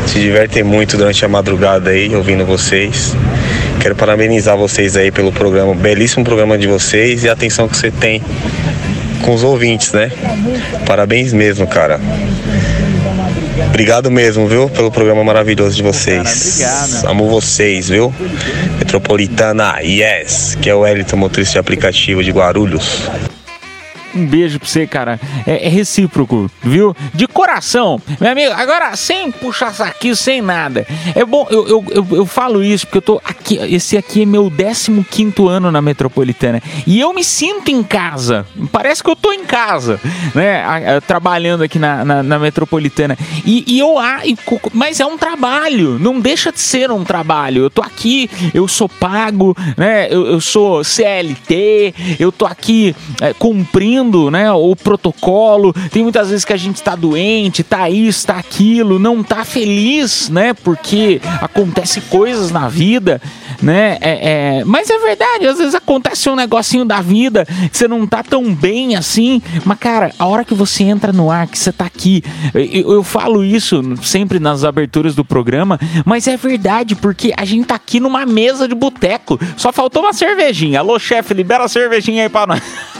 se 0.05 0.19
divertem 0.19 0.63
muito 0.63 0.97
durante 0.97 1.25
a 1.25 1.27
madrugada 1.27 1.89
aí, 1.89 2.13
ouvindo 2.15 2.45
vocês. 2.45 3.15
Quero 3.79 3.95
parabenizar 3.95 4.57
vocês 4.57 4.97
aí 4.97 5.11
pelo 5.11 5.31
programa, 5.31 5.73
belíssimo 5.73 6.23
programa 6.23 6.57
de 6.57 6.67
vocês 6.67 7.23
e 7.23 7.29
a 7.29 7.33
atenção 7.33 7.67
que 7.67 7.77
você 7.77 7.91
tem 7.91 8.21
com 9.21 9.33
os 9.33 9.43
ouvintes, 9.43 9.93
né? 9.93 10.11
Parabéns 10.85 11.33
mesmo, 11.33 11.67
cara. 11.67 11.99
Obrigado 13.67 14.09
mesmo, 14.09 14.47
viu, 14.47 14.69
pelo 14.69 14.91
programa 14.91 15.23
maravilhoso 15.23 15.75
de 15.75 15.83
vocês. 15.83 16.61
Amo 17.05 17.29
vocês, 17.29 17.89
viu? 17.89 18.13
Metropolitana, 18.79 19.79
yes, 19.81 20.57
que 20.59 20.69
é 20.69 20.75
o 20.75 20.85
Elito 20.85 21.15
motorista 21.15 21.53
de 21.53 21.59
aplicativo 21.59 22.23
de 22.23 22.31
Guarulhos. 22.31 23.09
Um 24.17 24.25
beijo 24.25 24.59
pra 24.59 24.67
você, 24.67 24.87
cara. 24.87 25.19
É, 25.45 25.67
é 25.67 25.69
recíproco, 25.69 26.49
viu? 26.61 26.95
De 27.13 27.27
coração. 27.27 28.01
Meu 28.19 28.31
amigo, 28.31 28.53
agora 28.53 28.95
sem 28.95 29.31
puxar 29.31 29.73
saquinho, 29.73 30.15
sem 30.15 30.41
nada. 30.41 30.85
É 31.15 31.23
bom, 31.23 31.47
eu, 31.49 31.67
eu, 31.67 31.85
eu, 31.91 32.07
eu 32.11 32.25
falo 32.25 32.63
isso 32.63 32.85
porque 32.85 32.97
eu 32.97 33.01
tô 33.01 33.21
aqui. 33.23 33.57
Esse 33.73 33.97
aqui 33.97 34.23
é 34.23 34.25
meu 34.25 34.51
15 34.51 35.33
ano 35.47 35.71
na 35.71 35.81
metropolitana. 35.81 36.61
E 36.85 36.99
eu 36.99 37.13
me 37.13 37.23
sinto 37.23 37.69
em 37.69 37.83
casa. 37.83 38.45
Parece 38.71 39.03
que 39.03 39.09
eu 39.09 39.15
tô 39.15 39.31
em 39.31 39.45
casa, 39.45 39.99
né? 40.33 40.63
Trabalhando 41.05 41.63
aqui 41.63 41.77
na, 41.79 42.03
na, 42.03 42.23
na 42.23 42.39
metropolitana. 42.39 43.17
E, 43.45 43.63
e 43.67 43.79
eu. 43.79 43.97
ah, 43.99 44.21
Mas 44.73 44.99
é 44.99 45.05
um 45.05 45.17
trabalho. 45.17 45.97
Não 45.99 46.19
deixa 46.19 46.51
de 46.51 46.59
ser 46.59 46.91
um 46.91 47.03
trabalho. 47.03 47.63
Eu 47.63 47.69
tô 47.69 47.81
aqui, 47.81 48.29
eu 48.53 48.67
sou 48.67 48.89
pago, 48.89 49.55
né? 49.75 50.07
Eu, 50.09 50.25
eu 50.27 50.41
sou 50.41 50.83
CLT, 50.83 51.93
eu 52.19 52.31
tô 52.31 52.45
aqui 52.45 52.95
é, 53.21 53.33
cumprindo 53.33 54.06
né, 54.31 54.51
o 54.51 54.75
protocolo. 54.75 55.73
Tem 55.91 56.03
muitas 56.03 56.29
vezes 56.29 56.45
que 56.45 56.53
a 56.53 56.57
gente 56.57 56.81
tá 56.81 56.95
doente, 56.95 57.63
tá 57.63 57.89
isso, 57.89 58.25
tá 58.27 58.37
aquilo, 58.37 58.97
não 58.99 59.23
tá 59.23 59.43
feliz, 59.43 60.29
né? 60.29 60.53
Porque 60.53 61.19
acontece 61.41 62.01
coisas 62.01 62.51
na 62.51 62.67
vida, 62.67 63.21
né? 63.61 63.97
É, 64.01 64.59
é- 64.59 64.63
Mas 64.65 64.89
é 64.89 64.97
verdade, 64.99 65.47
às 65.47 65.57
vezes 65.57 65.75
acontece 65.75 66.29
um 66.29 66.35
negocinho 66.35 66.85
da 66.85 67.01
vida 67.01 67.45
que 67.71 67.77
você 67.77 67.87
não 67.87 68.05
tá 68.07 68.23
tão 68.23 68.53
bem 68.53 68.95
assim. 68.95 69.41
Mas, 69.65 69.77
cara, 69.79 70.11
a 70.17 70.25
hora 70.25 70.43
que 70.45 70.53
você 70.53 70.83
entra 70.83 71.11
no 71.13 71.29
ar, 71.29 71.47
que 71.47 71.57
você 71.57 71.71
tá 71.71 71.85
aqui, 71.85 72.23
eu, 72.53 72.93
eu 72.93 73.03
falo 73.03 73.43
isso 73.43 73.81
sempre 74.01 74.39
nas 74.39 74.63
aberturas 74.63 75.15
do 75.15 75.23
programa, 75.25 75.79
mas 76.05 76.27
é 76.27 76.37
verdade, 76.37 76.95
porque 76.95 77.33
a 77.35 77.45
gente 77.45 77.65
tá 77.67 77.75
aqui 77.75 77.99
numa 77.99 78.25
mesa 78.25 78.67
de 78.67 78.75
boteco. 78.75 79.39
Só 79.55 79.71
faltou 79.71 80.03
uma 80.03 80.13
cervejinha. 80.13 80.79
Alô, 80.79 80.97
chefe, 80.99 81.33
libera 81.33 81.63
a 81.63 81.67
cervejinha 81.67 82.23
aí 82.23 82.29
pra 82.29 82.47
nós. 82.47 82.61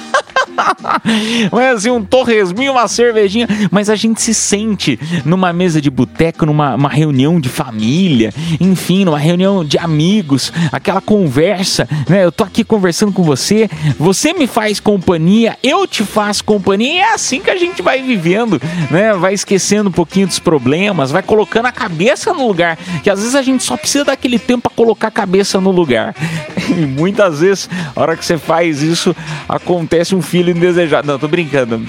Mas 1.52 1.78
assim, 1.78 1.90
um 1.90 2.04
torresminho, 2.04 2.72
uma 2.72 2.88
cervejinha. 2.88 3.48
Mas 3.72 3.90
a 3.90 3.96
gente 3.96 4.22
se 4.22 4.34
sente 4.34 5.00
numa 5.26 5.54
mesa 5.54 5.82
de 5.82 5.90
boteco, 5.90 6.46
numa 6.46 6.76
uma 6.76 6.90
reunião 6.90 7.40
de 7.40 7.50
família, 7.50 8.34
enfim, 8.60 9.06
numa 9.06 9.20
reunião 9.20 9.64
de 9.64 9.78
amigos, 9.78 10.52
aquela 10.72 11.02
conversa, 11.02 11.88
né? 12.08 12.24
Eu 12.24 12.32
tô 12.32 12.44
aqui 12.44 12.64
conversando 12.64 13.12
com 13.12 13.24
você, 13.24 13.70
você 13.98 14.34
me 14.34 14.48
faz 14.48 14.80
companhia, 14.80 15.58
eu 15.64 15.88
te 15.88 16.04
faço 16.04 16.44
companhia, 16.44 16.94
e 16.94 16.98
é 17.00 17.14
assim 17.14 17.40
que 17.42 17.50
a 17.50 17.56
gente 17.56 17.82
vai 17.82 18.02
vivendo, 18.02 18.62
né? 18.92 19.14
Vai 19.14 19.34
esquecendo 19.34 19.90
um 19.90 19.92
pouquinho 19.94 20.28
dos 20.28 20.40
problemas, 20.40 21.12
vai 21.12 21.24
colocando 21.24 21.66
a 21.66 21.72
cabeça 21.72 22.34
no 22.34 22.48
lugar, 22.48 22.78
que 23.04 23.10
às 23.10 23.20
vezes 23.20 23.36
a 23.36 23.42
gente 23.42 23.64
só 23.64 23.76
precisa 23.76 24.06
daquele 24.06 24.40
tempo 24.40 24.70
pra 24.70 24.72
colocar 24.76 25.08
a 25.08 25.12
cabeça 25.12 25.60
no 25.60 25.72
lugar. 25.72 26.16
E 26.68 26.86
muitas 26.86 27.40
vezes, 27.40 27.70
a 27.96 28.02
hora 28.02 28.18
que 28.18 28.26
você 28.26 28.38
faz 28.38 28.84
isso, 28.84 29.16
acontece 29.48 30.14
um 30.14 30.22
filho 30.22 30.47
indesejado. 30.52 31.08
Não, 31.08 31.18
tô 31.20 31.28
brincando. 31.28 31.80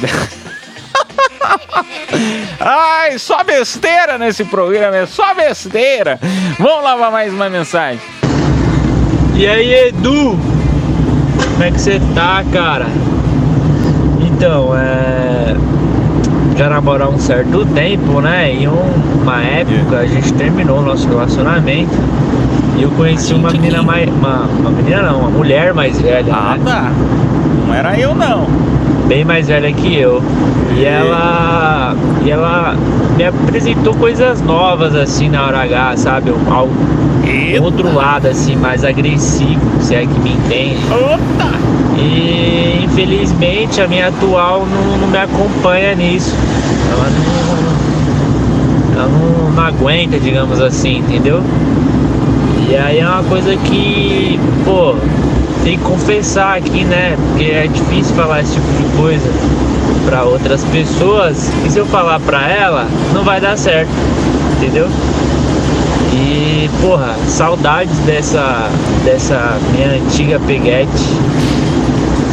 Ai, 2.61 3.19
só 3.19 3.43
besteira 3.45 4.19
nesse 4.19 4.45
programa, 4.45 4.97
é 4.97 5.07
só 5.07 5.35
besteira. 5.35 6.19
Vamos 6.59 6.83
lá 6.85 6.97
pra 6.97 7.11
mais 7.11 7.33
uma 7.33 7.49
mensagem. 7.49 8.01
E 9.35 9.47
aí, 9.47 9.89
Edu? 9.89 10.39
Como 11.53 11.63
é 11.63 11.71
que 11.71 11.81
você 11.81 12.01
tá, 12.15 12.45
cara? 12.53 12.87
Então, 14.21 14.77
é. 14.77 15.55
Já 16.57 16.69
namorou 16.69 17.13
um 17.13 17.19
certo 17.19 17.65
tempo, 17.67 18.21
né? 18.21 18.51
Em 18.51 18.67
um- 18.67 19.21
uma 19.23 19.41
época 19.45 19.99
a 19.99 20.07
gente 20.07 20.33
terminou 20.33 20.79
o 20.81 20.83
nosso 20.83 21.09
relacionamento. 21.09 21.93
E 22.79 22.83
eu 22.83 22.91
conheci 22.91 23.35
uma 23.35 23.51
menina 23.51 23.83
mais. 23.83 24.09
Uma, 24.09 24.45
uma 24.59 24.70
menina 24.70 25.03
não, 25.03 25.20
uma 25.20 25.31
mulher 25.31 25.74
mais 25.74 26.01
velha. 26.01 26.33
Ah, 26.33 26.57
né? 26.57 26.64
tá. 26.64 26.93
Não 27.66 27.74
era 27.74 27.99
eu 27.99 28.14
não. 28.14 28.47
Bem 29.09 29.24
mais 29.24 29.49
velha 29.49 29.72
que 29.72 29.97
eu. 29.99 30.22
E 30.76 30.85
ela. 30.85 31.95
E 32.24 32.31
ela 32.31 32.74
me 33.16 33.24
apresentou 33.24 33.95
coisas 33.95 34.41
novas 34.43 34.95
assim 34.95 35.29
na 35.29 35.45
hora 35.47 35.62
H, 35.64 35.97
sabe? 35.97 36.31
Um, 36.31 36.53
algo- 36.53 36.72
um 37.59 37.62
outro 37.62 37.93
lado 37.93 38.29
assim, 38.29 38.55
mais 38.57 38.85
agressivo, 38.85 39.61
se 39.81 39.95
é 39.95 40.01
que 40.07 40.20
me 40.20 40.31
entende. 40.35 40.79
E 41.99 42.85
infelizmente 42.85 43.81
a 43.81 43.89
minha 43.89 44.09
atual 44.09 44.64
não, 44.66 44.99
não 44.99 45.09
me 45.09 45.18
acompanha 45.18 45.95
nisso. 45.97 46.33
Ela 46.93 47.11
não, 47.11 49.03
ela 49.03 49.09
não, 49.09 49.51
não 49.51 49.62
aguenta, 49.64 50.18
digamos 50.18 50.61
assim, 50.61 50.99
entendeu? 50.99 51.43
E 52.69 52.77
aí 52.77 52.99
é 52.99 53.07
uma 53.07 53.25
coisa 53.25 53.57
que, 53.57 54.39
pô, 54.62 54.95
tem 55.64 55.79
que 55.79 55.85
confessar 55.85 56.59
aqui, 56.59 56.85
né? 56.85 57.16
Porque 57.16 57.45
é 57.45 57.66
difícil 57.66 58.14
falar 58.14 58.43
esse 58.43 58.53
tipo 58.53 58.66
de 58.66 58.97
coisa 58.97 59.31
para 60.05 60.25
outras 60.25 60.62
pessoas. 60.64 61.51
E 61.64 61.71
se 61.71 61.79
eu 61.79 61.87
falar 61.87 62.21
pra 62.21 62.47
ela, 62.47 62.87
não 63.14 63.25
vai 63.25 63.41
dar 63.41 63.57
certo, 63.57 63.91
entendeu? 64.59 64.87
E, 66.12 66.69
porra, 66.83 67.16
saudades 67.27 67.97
dessa, 68.01 68.69
dessa 69.03 69.59
minha 69.73 69.93
antiga 69.93 70.39
peguete. 70.41 70.89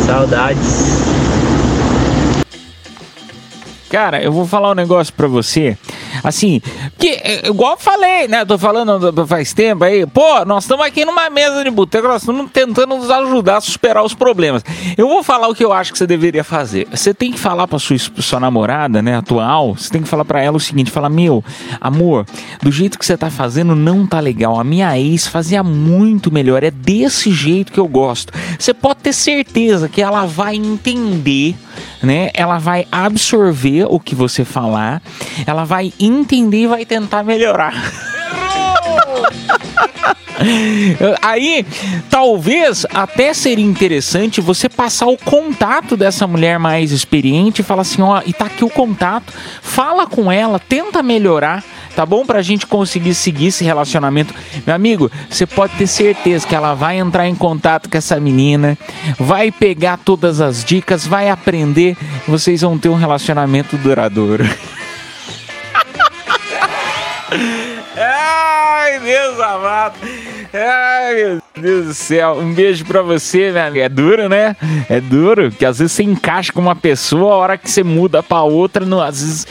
Saudades. 0.06 1.02
Cara, 3.96 4.22
eu 4.22 4.30
vou 4.30 4.46
falar 4.46 4.72
um 4.72 4.76
negócio 4.76 5.14
pra 5.14 5.26
você. 5.26 5.78
Assim, 6.22 6.62
que 7.00 7.08
é, 7.08 7.48
igual 7.48 7.72
eu 7.76 7.78
falei, 7.78 8.28
né? 8.28 8.44
Tô 8.44 8.58
falando 8.58 9.10
do- 9.10 9.26
faz 9.26 9.54
tempo 9.54 9.86
aí. 9.86 10.06
Pô, 10.06 10.44
nós 10.44 10.66
estamos 10.66 10.86
aqui 10.86 11.06
numa 11.06 11.30
mesa 11.30 11.64
de 11.64 11.70
boteco, 11.72 12.06
nós 12.06 12.22
estamos 12.22 12.52
tentando 12.52 12.94
nos 12.98 13.10
ajudar 13.10 13.56
a 13.56 13.62
superar 13.62 14.04
os 14.04 14.14
problemas. 14.14 14.66
Eu 14.98 15.08
vou 15.08 15.24
falar 15.24 15.48
o 15.48 15.56
que 15.56 15.64
eu 15.64 15.72
acho 15.72 15.94
que 15.94 15.98
você 15.98 16.06
deveria 16.06 16.44
fazer. 16.44 16.86
Você 16.92 17.14
tem 17.14 17.32
que 17.32 17.40
falar 17.40 17.70
pra 17.70 17.80
sua, 17.80 17.96
sua 17.98 18.38
namorada, 18.38 19.02
né, 19.02 19.16
atual, 19.16 19.76
você 19.78 19.90
tem 19.90 20.02
que 20.02 20.10
falar 20.10 20.26
pra 20.26 20.42
ela 20.44 20.58
o 20.58 20.60
seguinte, 20.60 20.92
falar: 20.92 21.08
"Meu, 21.10 21.42
amor, 21.80 22.26
do 22.62 22.74
jeito 22.74 23.00
que 23.00 23.06
você 23.06 23.16
tá 23.16 23.32
fazendo 23.32 23.78
não 23.78 24.06
tá 24.06 24.20
legal. 24.20 24.60
A 24.60 24.64
minha 24.66 25.00
ex 25.00 25.26
fazia 25.26 25.64
muito 25.64 26.30
melhor. 26.30 26.66
É 26.66 26.70
desse 26.70 27.32
jeito 27.32 27.72
que 27.72 27.80
eu 27.80 27.88
gosto." 27.88 28.34
Você 28.60 28.74
pode 28.74 29.00
ter 29.00 29.14
certeza 29.14 29.88
que 29.88 30.02
ela 30.02 30.26
vai 30.26 30.56
entender 30.58 31.56
né? 32.02 32.30
Ela 32.34 32.58
vai 32.58 32.88
absorver 32.92 33.86
o 33.90 34.00
que 34.00 34.16
você 34.16 34.44
falar, 34.46 35.02
ela 35.46 35.64
vai 35.64 35.94
entender 36.00 36.64
e 36.64 36.68
vai 36.68 36.86
tentar 36.86 37.24
melhorar. 37.24 37.74
Aí, 41.22 41.66
talvez 42.10 42.86
até 42.94 43.34
seria 43.34 43.66
interessante 43.66 44.42
você 44.42 44.68
passar 44.68 45.08
o 45.08 45.18
contato 45.18 45.96
dessa 45.96 46.28
mulher 46.28 46.60
mais 46.60 46.92
experiente 46.92 47.62
e 47.62 47.64
falar 47.64 47.82
assim, 47.82 48.02
ó, 48.02 48.22
e 48.26 48.34
tá 48.34 48.46
aqui 48.46 48.64
o 48.64 48.70
contato, 48.70 49.34
fala 49.62 50.06
com 50.06 50.32
ela, 50.32 50.60
tenta 50.60 51.02
melhorar, 51.02 51.64
tá 51.96 52.06
bom? 52.06 52.26
Pra 52.26 52.42
gente 52.42 52.68
conseguir 52.68 53.16
seguir 53.16 53.48
esse 53.48 53.64
relacionamento. 53.64 54.34
Meu 54.66 54.76
amigo, 54.76 55.10
você 55.30 55.46
pode 55.46 55.74
ter 55.76 55.88
certeza 55.88 56.46
que 56.46 56.54
ela 56.54 56.74
vai 56.74 56.98
entrar 56.98 57.28
em 57.28 57.36
contato 57.36 57.90
com 57.90 57.98
essa 57.98 58.20
menina, 58.20 58.78
vai 59.18 59.52
pegar 59.52 59.98
todas 59.98 60.42
as 60.42 60.64
dicas, 60.64 61.08
vai 61.08 61.30
aprender, 61.30 61.96
vocês 62.28 62.62
vão 62.62 62.78
ter 62.78 62.90
um 62.90 62.96
relacionamento 62.96 63.78
duradouro. 63.78 64.44
Ai, 67.98 69.00
Deus 69.00 69.40
amado. 69.40 69.96
Ai, 70.54 71.16
meu 71.16 71.42
Deus 71.58 71.86
do 71.88 71.94
céu. 71.94 72.38
Um 72.40 72.54
beijo 72.54 72.86
pra 72.86 73.02
você, 73.02 73.52
minha 73.52 73.68
amiga. 73.68 73.86
É 73.86 73.90
duro, 73.90 74.30
né? 74.30 74.56
É 74.90 75.02
duro, 75.02 75.52
que 75.52 75.66
às 75.66 75.80
vezes 75.80 75.94
você 75.94 76.04
encaixa 76.04 76.54
com 76.54 76.62
uma 76.62 76.76
pessoa, 76.76 77.34
a 77.34 77.38
hora 77.38 77.58
que 77.58 77.70
você 77.70 77.84
muda 77.84 78.24
pra 78.24 78.42
outra, 78.42 78.86
não, 78.86 79.02
às 79.02 79.22
vezes 79.22 79.48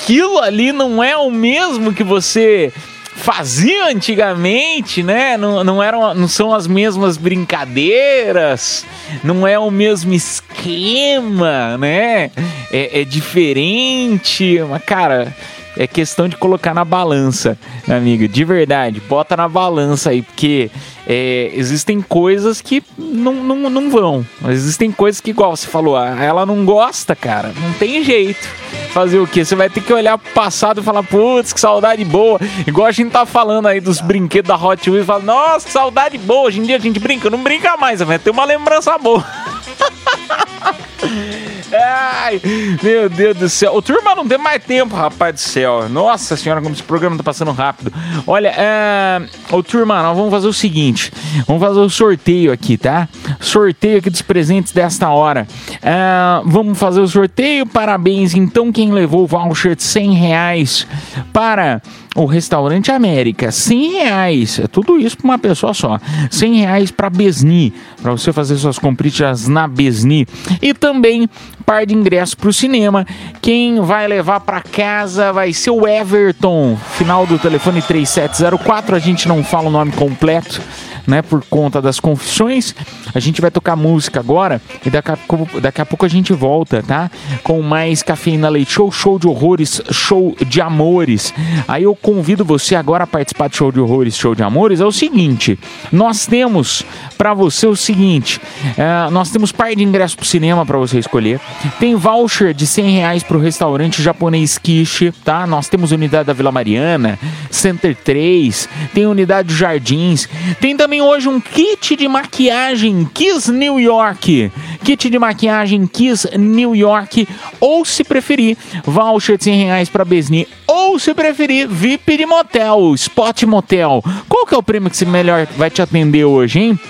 aquilo 0.00 0.38
ali 0.38 0.72
não 0.72 1.04
é 1.04 1.16
o 1.16 1.30
mesmo 1.30 1.92
que 1.92 2.02
você 2.02 2.72
fazia 3.14 3.88
antigamente, 3.88 5.02
né? 5.02 5.36
Não, 5.36 5.62
não, 5.62 5.82
eram, 5.82 6.14
não 6.14 6.26
são 6.26 6.54
as 6.54 6.66
mesmas 6.66 7.18
brincadeiras, 7.18 8.84
não 9.22 9.46
é 9.46 9.58
o 9.58 9.70
mesmo 9.70 10.14
esquema, 10.14 11.76
né? 11.76 12.30
É, 12.72 13.00
é 13.00 13.04
diferente, 13.04 14.58
mas 14.68 14.82
cara, 14.84 15.36
é 15.76 15.86
questão 15.86 16.28
de 16.28 16.36
colocar 16.36 16.72
na 16.72 16.84
balança, 16.84 17.58
amigo, 17.86 18.26
de 18.26 18.44
verdade, 18.44 19.00
bota 19.00 19.36
na 19.36 19.48
balança 19.48 20.10
aí, 20.10 20.22
porque 20.22 20.70
é, 21.06 21.50
existem 21.52 22.00
coisas 22.00 22.62
que 22.62 22.82
não, 22.96 23.34
não, 23.34 23.68
não 23.68 23.90
vão, 23.90 24.24
existem 24.48 24.90
coisas 24.90 25.20
que, 25.20 25.30
igual 25.30 25.54
você 25.54 25.66
falou, 25.66 25.98
ela 25.98 26.46
não 26.46 26.64
gosta, 26.64 27.14
cara, 27.14 27.52
não 27.60 27.72
tem 27.74 28.02
jeito. 28.02 28.48
Fazer 28.92 29.18
o 29.18 29.26
quê? 29.26 29.44
Você 29.44 29.54
vai 29.54 29.70
ter 29.70 29.80
que 29.80 29.92
olhar 29.92 30.18
pro 30.18 30.32
passado 30.32 30.80
e 30.80 30.84
falar, 30.84 31.02
putz, 31.02 31.52
que 31.52 31.60
saudade 31.60 32.04
boa. 32.04 32.38
Igual 32.66 32.86
a 32.86 32.92
gente 32.92 33.10
tá 33.10 33.24
falando 33.24 33.66
aí 33.66 33.80
dos 33.80 34.00
brinquedos 34.00 34.48
da 34.48 34.56
Hot 34.56 34.90
Wheels, 34.90 35.06
fala, 35.06 35.22
nossa, 35.22 35.66
que 35.66 35.72
saudade 35.72 36.18
boa. 36.18 36.48
Hoje 36.48 36.60
em 36.60 36.64
dia 36.64 36.76
a 36.76 36.80
gente 36.80 36.98
brinca, 36.98 37.30
não 37.30 37.42
brinca 37.42 37.76
mais, 37.76 38.00
vai 38.00 38.18
ter 38.18 38.30
uma 38.30 38.44
lembrança 38.44 38.96
boa. 38.98 39.24
Ai, 41.72 42.40
meu 42.82 43.08
Deus 43.08 43.36
do 43.36 43.48
céu. 43.48 43.74
O 43.74 43.82
turma 43.82 44.14
não 44.14 44.26
tem 44.26 44.38
mais 44.38 44.62
tempo, 44.62 44.94
rapaz 44.94 45.34
do 45.34 45.40
céu. 45.40 45.88
Nossa 45.88 46.36
senhora, 46.36 46.60
como 46.60 46.74
esse 46.74 46.82
programa 46.82 47.16
tá 47.16 47.22
passando 47.22 47.52
rápido. 47.52 47.92
Olha, 48.26 48.52
é... 48.56 49.22
ô 49.50 49.62
turma, 49.62 50.02
nós 50.02 50.16
vamos 50.16 50.30
fazer 50.30 50.48
o 50.48 50.52
seguinte: 50.52 51.12
vamos 51.46 51.62
fazer 51.62 51.80
o 51.80 51.90
sorteio 51.90 52.52
aqui, 52.52 52.76
tá? 52.76 53.08
Sorteio 53.40 53.98
aqui 53.98 54.10
dos 54.10 54.22
presentes 54.22 54.72
desta 54.72 55.08
hora. 55.10 55.46
É, 55.82 56.20
Vamos 56.44 56.78
fazer 56.78 57.00
o 57.00 57.08
sorteio. 57.08 57.66
Parabéns, 57.66 58.34
então, 58.34 58.72
quem 58.72 58.92
levou 58.92 59.24
o 59.24 59.26
voucher 59.26 59.74
de 59.76 59.82
100 59.82 60.14
reais 60.14 60.86
para 61.32 61.80
o 62.16 62.24
Restaurante 62.24 62.90
América, 62.90 63.52
100 63.52 63.92
reais, 63.92 64.58
é 64.58 64.66
tudo 64.66 64.98
isso 64.98 65.16
para 65.16 65.24
uma 65.26 65.38
pessoa 65.38 65.72
só, 65.72 65.98
100 66.30 66.54
reais 66.56 66.90
para 66.90 67.08
Besni, 67.08 67.72
para 68.02 68.10
você 68.10 68.32
fazer 68.32 68.56
suas 68.56 68.78
comprinhas 68.78 69.46
na 69.46 69.68
Besni, 69.68 70.26
e 70.60 70.74
também 70.74 71.28
par 71.64 71.86
de 71.86 71.94
ingressos 71.94 72.34
para 72.34 72.48
o 72.48 72.52
cinema, 72.52 73.06
quem 73.40 73.80
vai 73.80 74.08
levar 74.08 74.40
para 74.40 74.60
casa 74.60 75.32
vai 75.32 75.52
ser 75.52 75.70
o 75.70 75.86
Everton, 75.86 76.76
final 76.98 77.26
do 77.26 77.38
telefone 77.38 77.80
3704, 77.80 78.96
a 78.96 78.98
gente 78.98 79.28
não 79.28 79.44
fala 79.44 79.68
o 79.68 79.70
nome 79.70 79.92
completo, 79.92 80.60
né, 81.06 81.22
por 81.22 81.44
conta 81.48 81.80
das 81.82 81.98
confissões. 82.00 82.74
A 83.14 83.20
gente 83.20 83.40
vai 83.40 83.50
tocar 83.50 83.76
música 83.76 84.20
agora 84.20 84.60
e 84.84 84.90
daqui 84.90 85.10
a, 85.10 85.16
pouco- 85.16 85.60
daqui 85.60 85.80
a 85.80 85.86
pouco 85.86 86.04
a 86.04 86.08
gente 86.08 86.32
volta, 86.32 86.82
tá? 86.82 87.10
Com 87.42 87.60
mais 87.62 88.02
Cafeína 88.02 88.48
Leite 88.48 88.72
Show, 88.72 88.90
show 88.90 89.18
de 89.18 89.26
horrores, 89.26 89.80
show 89.90 90.36
de 90.46 90.60
amores. 90.60 91.32
Aí 91.68 91.82
eu 91.84 91.94
convido 91.94 92.44
você 92.44 92.74
agora 92.74 93.04
a 93.04 93.06
participar 93.06 93.48
do 93.48 93.56
show 93.56 93.70
de 93.72 93.80
horrores, 93.80 94.16
show 94.16 94.34
de 94.34 94.42
amores. 94.42 94.80
É 94.80 94.84
o 94.84 94.92
seguinte, 94.92 95.58
nós 95.92 96.26
temos 96.26 96.84
para 97.18 97.34
você 97.34 97.66
o 97.66 97.76
seguinte, 97.76 98.40
é, 98.76 99.10
nós 99.10 99.30
temos 99.30 99.52
par 99.52 99.74
de 99.74 99.82
ingressos 99.82 100.14
pro 100.16 100.24
cinema 100.24 100.64
para 100.64 100.78
você 100.78 100.98
escolher. 100.98 101.38
Tem 101.78 101.94
voucher 101.94 102.54
de 102.54 102.66
100 102.66 102.90
reais 102.90 103.22
pro 103.22 103.38
restaurante 103.38 104.02
japonês 104.02 104.56
Kishi, 104.58 105.12
tá? 105.24 105.46
Nós 105.46 105.68
temos 105.68 105.92
unidade 105.92 106.26
da 106.26 106.32
Vila 106.32 106.50
Mariana, 106.50 107.18
Center 107.50 107.94
3, 107.94 108.68
tem 108.94 109.06
unidade 109.06 109.48
de 109.48 109.54
Jardins. 109.54 110.28
Tem 110.60 110.76
também 110.76 110.89
hoje 110.98 111.28
um 111.28 111.38
kit 111.38 111.94
de 111.94 112.08
maquiagem 112.08 113.06
Kiss 113.12 113.52
New 113.52 113.78
York. 113.78 114.50
Kit 114.82 115.10
de 115.10 115.18
maquiagem 115.18 115.86
Kiss 115.86 116.26
New 116.38 116.74
York. 116.74 117.28
Ou 117.60 117.84
se 117.84 118.02
preferir, 118.02 118.56
voucher 118.82 119.36
de 119.36 119.44
100 119.44 119.64
reais 119.64 119.88
para 119.90 120.06
Besni. 120.06 120.48
Ou 120.66 120.98
se 120.98 121.12
preferir, 121.12 121.68
VIP 121.68 122.16
de 122.16 122.24
motel, 122.24 122.94
Spot 122.94 123.42
Motel. 123.42 124.02
Qual 124.26 124.46
que 124.46 124.54
é 124.54 124.58
o 124.58 124.62
prêmio 124.62 124.88
que 124.88 124.96
você 124.96 125.04
melhor 125.04 125.46
vai 125.58 125.68
te 125.68 125.82
atender 125.82 126.24
hoje, 126.24 126.60
hein? 126.60 126.80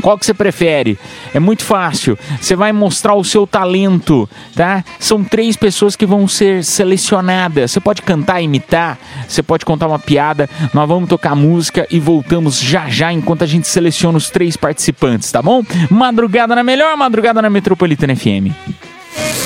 Qual 0.00 0.18
que 0.18 0.26
você 0.26 0.34
prefere? 0.34 0.98
É 1.34 1.40
muito 1.40 1.64
fácil. 1.64 2.18
Você 2.40 2.56
vai 2.56 2.72
mostrar 2.72 3.14
o 3.14 3.24
seu 3.24 3.46
talento, 3.46 4.28
tá? 4.54 4.84
São 4.98 5.22
três 5.22 5.56
pessoas 5.56 5.96
que 5.96 6.06
vão 6.06 6.26
ser 6.26 6.64
selecionadas. 6.64 7.70
Você 7.70 7.80
pode 7.80 8.02
cantar, 8.02 8.40
imitar, 8.40 8.98
você 9.28 9.42
pode 9.42 9.64
contar 9.64 9.86
uma 9.86 9.98
piada. 9.98 10.48
Nós 10.72 10.88
vamos 10.88 11.08
tocar 11.08 11.34
música 11.34 11.86
e 11.90 12.00
voltamos 12.00 12.58
já 12.60 12.88
já 12.88 13.12
enquanto 13.12 13.44
a 13.44 13.46
gente 13.46 13.68
seleciona 13.68 14.18
os 14.18 14.30
três 14.30 14.56
participantes, 14.56 15.30
tá 15.30 15.42
bom? 15.42 15.62
Madrugada 15.90 16.54
na 16.54 16.62
melhor, 16.62 16.96
madrugada 16.96 17.40
na 17.42 17.50
Metropolitana 17.50 18.14
FM. 18.16 18.52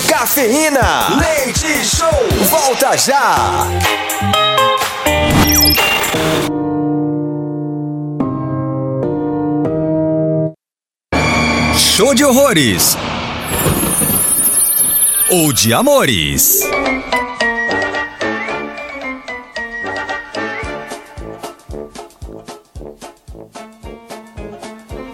Cafeína. 0.09 1.19
Leite 1.19 1.85
Show. 1.85 2.09
Volta 2.49 2.97
já. 2.97 3.67
Show 11.97 12.12
de 12.12 12.24
horrores. 12.24 12.99
Ou 15.30 15.53
de 15.53 15.72
amores. 15.72 16.61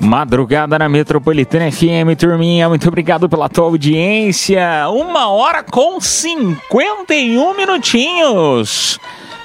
Madrugada 0.01 0.79
na 0.79 0.89
Metropolitana 0.89 1.71
FM, 1.71 2.17
turminha, 2.19 2.67
muito 2.67 2.89
obrigado 2.89 3.29
pela 3.29 3.51
tua 3.51 3.67
audiência. 3.67 4.89
Uma 4.89 5.29
hora 5.29 5.63
com 5.63 6.01
51 6.01 7.55
minutinhos. 7.59 8.99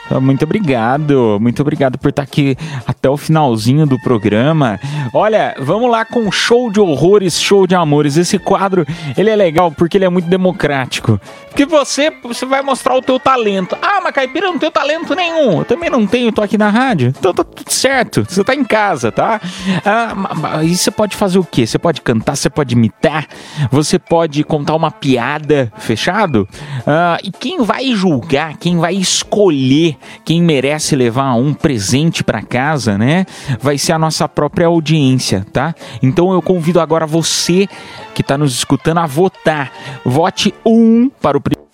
Ah, 0.10 0.20
Muito 0.20 0.44
obrigado, 0.44 1.38
muito 1.42 1.62
obrigado 1.62 1.98
por 1.98 2.10
estar 2.10 2.22
aqui 2.24 2.56
até 2.86 3.10
o 3.10 3.18
finalzinho 3.18 3.86
do 3.86 4.00
programa. 4.00 4.80
Olha, 5.14 5.56
vamos 5.60 5.90
lá 5.90 6.06
com 6.06 6.32
show 6.32 6.72
de 6.72 6.80
horrores, 6.80 7.42
show 7.42 7.66
de 7.66 7.74
amores. 7.76 8.16
Esse 8.16 8.38
quadro, 8.38 8.86
ele 9.18 9.30
é 9.30 9.36
legal 9.36 9.72
porque 9.72 9.98
ele 9.98 10.06
é 10.06 10.10
muito 10.10 10.28
democrático. 10.30 11.20
Porque 11.48 11.66
você, 11.66 12.12
você 12.22 12.46
vai 12.46 12.62
mostrar 12.62 12.96
o 12.96 13.02
teu 13.02 13.20
talento. 13.20 13.78
Ah, 13.82 14.00
mas 14.04 14.14
Caipira 14.14 14.48
eu 14.48 14.52
não 14.52 14.60
tenho 14.60 14.72
talento 14.72 15.16
nenhum. 15.16 15.60
Eu 15.60 15.66
também 15.66 15.90
não 15.90 16.06
tenho, 16.06 16.32
tô 16.32 16.42
aqui 16.42 16.58
na 16.58 16.70
rádio. 16.70 17.14
Então 17.18 17.34
tá 17.34 17.44
tudo 17.44 17.72
certo. 17.72 18.26
Você 18.28 18.44
tá 18.44 18.54
em 18.54 18.64
casa, 18.64 19.12
tá? 19.12 19.40
Ah, 19.84 20.64
e 20.64 20.76
você 20.76 20.92
pode 20.92 21.16
fazer 21.16 21.40
o 21.40 21.44
quê? 21.44 21.66
Você 21.66 21.80
pode 21.80 22.02
cantar, 22.02 22.36
você 22.36 22.50
pode 22.50 22.76
imitar, 22.76 23.26
você 23.72 23.98
pode 23.98 24.44
contar 24.44 24.76
uma 24.76 24.92
piada, 24.92 25.72
fechado? 25.78 26.48
Ah, 26.86 27.18
e 27.24 27.32
quem 27.32 27.64
vai 27.64 27.94
julgar, 27.96 28.58
quem 28.58 28.78
vai 28.78 28.94
escolher 28.94 29.95
quem 30.24 30.42
merece 30.42 30.96
levar 30.96 31.34
um 31.36 31.54
presente 31.54 32.24
pra 32.24 32.42
casa, 32.42 32.98
né? 32.98 33.26
Vai 33.60 33.78
ser 33.78 33.94
a 33.94 34.00
nossa 34.00 34.28
própria 34.28 34.68
audiência, 34.68 35.46
tá? 35.52 35.74
Então 36.02 36.32
eu 36.32 36.42
convido 36.42 36.80
agora 36.80 37.06
você 37.06 37.68
que 38.14 38.24
tá 38.24 38.38
nos 38.38 38.54
escutando 38.54 39.00
a 39.00 39.06
votar. 39.06 39.72
Vote 40.06 40.54
um 40.66 41.10
para 41.10 41.38
o 41.38 41.42
primeiro 41.42 41.65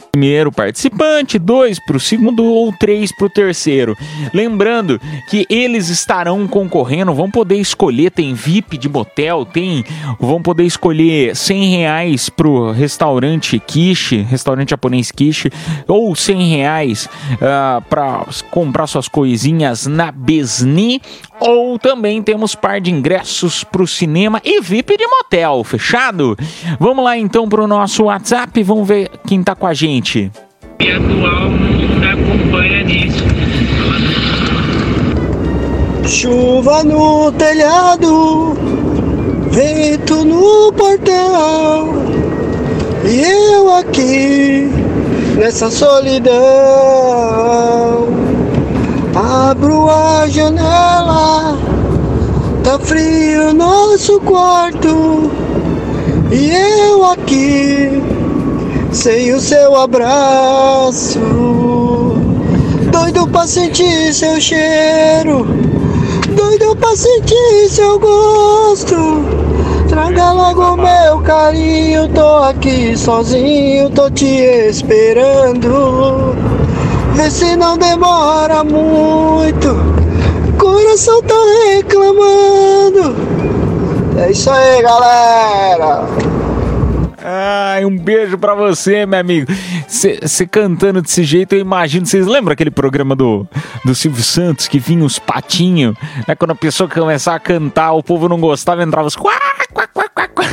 participante, 0.51 1.39
dois 1.39 1.79
para 1.79 1.95
o 1.95 1.99
segundo 1.99 2.43
ou 2.43 2.71
três 2.73 3.15
para 3.15 3.27
o 3.27 3.29
terceiro. 3.29 3.97
Lembrando 4.33 4.99
que 5.29 5.45
eles 5.49 5.89
estarão 5.89 6.47
concorrendo, 6.47 7.13
vão 7.13 7.31
poder 7.31 7.55
escolher, 7.55 8.11
tem 8.11 8.33
VIP 8.33 8.77
de 8.77 8.89
motel, 8.89 9.45
tem, 9.45 9.85
vão 10.19 10.41
poder 10.41 10.65
escolher 10.65 11.35
100 11.35 11.77
reais 11.77 12.29
pro 12.29 12.71
restaurante 12.71 13.57
Quiche, 13.59 14.17
restaurante 14.21 14.71
japonês 14.71 15.11
Quiche, 15.11 15.49
ou 15.87 16.15
100 16.15 16.55
reais 16.57 17.09
para 17.89 18.25
comprar 18.51 18.87
suas 18.87 19.07
coisinhas 19.07 19.87
na 19.87 20.11
Besni, 20.11 21.01
ou 21.39 21.79
também 21.79 22.21
temos 22.21 22.53
par 22.53 22.79
de 22.79 22.91
ingressos 22.91 23.63
pro 23.63 23.87
cinema 23.87 24.39
e 24.43 24.61
VIP 24.61 24.97
de 24.97 25.07
motel, 25.07 25.63
fechado? 25.63 26.37
Vamos 26.79 27.03
lá 27.03 27.17
então 27.17 27.49
pro 27.49 27.65
nosso 27.65 28.03
WhatsApp, 28.03 28.61
vamos 28.61 28.87
ver 28.87 29.09
quem 29.25 29.41
tá 29.41 29.55
com 29.55 29.65
a 29.65 29.73
gente. 29.73 30.00
E 30.79 30.91
atual 30.91 31.51
acompanha 32.11 32.83
nisso. 32.83 33.23
Chuva 36.07 36.83
no 36.83 37.31
telhado, 37.33 38.57
vento 39.51 40.25
no 40.25 40.73
portão, 40.73 41.93
e 43.05 43.21
eu 43.21 43.75
aqui 43.75 44.71
nessa 45.37 45.69
solidão. 45.69 46.31
Abro 49.15 49.87
a 49.89 50.27
janela, 50.27 51.57
tá 52.63 52.79
frio 52.79 53.53
nosso 53.53 54.19
quarto, 54.21 55.31
e 56.31 56.51
eu 56.89 57.05
aqui 57.05 58.01
sem 58.91 59.33
o 59.33 59.39
seu 59.39 59.75
abraço. 59.75 61.19
Doido 62.91 63.27
pra 63.27 63.47
sentir 63.47 64.13
seu 64.13 64.39
cheiro, 64.39 65.45
doido 66.35 66.75
pra 66.75 66.95
sentir 66.95 67.69
seu 67.69 67.99
gosto. 67.99 69.25
Traga 69.87 70.31
logo 70.31 70.77
meu 70.77 71.19
carinho, 71.21 72.07
tô 72.09 72.43
aqui 72.43 72.97
sozinho, 72.97 73.89
tô 73.89 74.09
te 74.09 74.25
esperando. 74.25 76.35
Vê 77.13 77.29
se 77.29 77.55
não 77.55 77.77
demora 77.77 78.63
muito, 78.63 79.75
coração 80.57 81.21
tá 81.23 81.35
reclamando. 81.75 83.15
É 84.17 84.31
isso 84.31 84.49
aí, 84.49 84.81
galera. 84.81 86.40
Ai, 87.23 87.85
um 87.85 87.95
beijo 87.95 88.37
pra 88.37 88.55
você, 88.55 89.05
meu 89.05 89.19
amigo. 89.19 89.51
Você 89.87 90.47
cantando 90.47 91.01
desse 91.01 91.23
jeito, 91.23 91.53
eu 91.53 91.59
imagino. 91.59 92.05
Vocês 92.05 92.25
lembram 92.25 92.53
aquele 92.53 92.71
programa 92.71 93.15
do, 93.15 93.47
do 93.85 93.93
Silvio 93.93 94.23
Santos 94.23 94.67
que 94.67 94.79
vinha 94.79 95.05
os 95.05 95.19
patinhos? 95.19 95.95
Né? 96.27 96.35
Quando 96.35 96.51
a 96.51 96.55
pessoa 96.55 96.89
começava 96.89 97.37
a 97.37 97.39
cantar, 97.39 97.93
o 97.93 98.03
povo 98.03 98.27
não 98.27 98.39
gostava, 98.39 98.83
entrava 98.83 99.07
os. 99.07 99.15
Quá, 99.15 99.33
quá, 99.73 99.87
quá, 99.87 100.09
quá, 100.09 100.27
quá. 100.27 100.45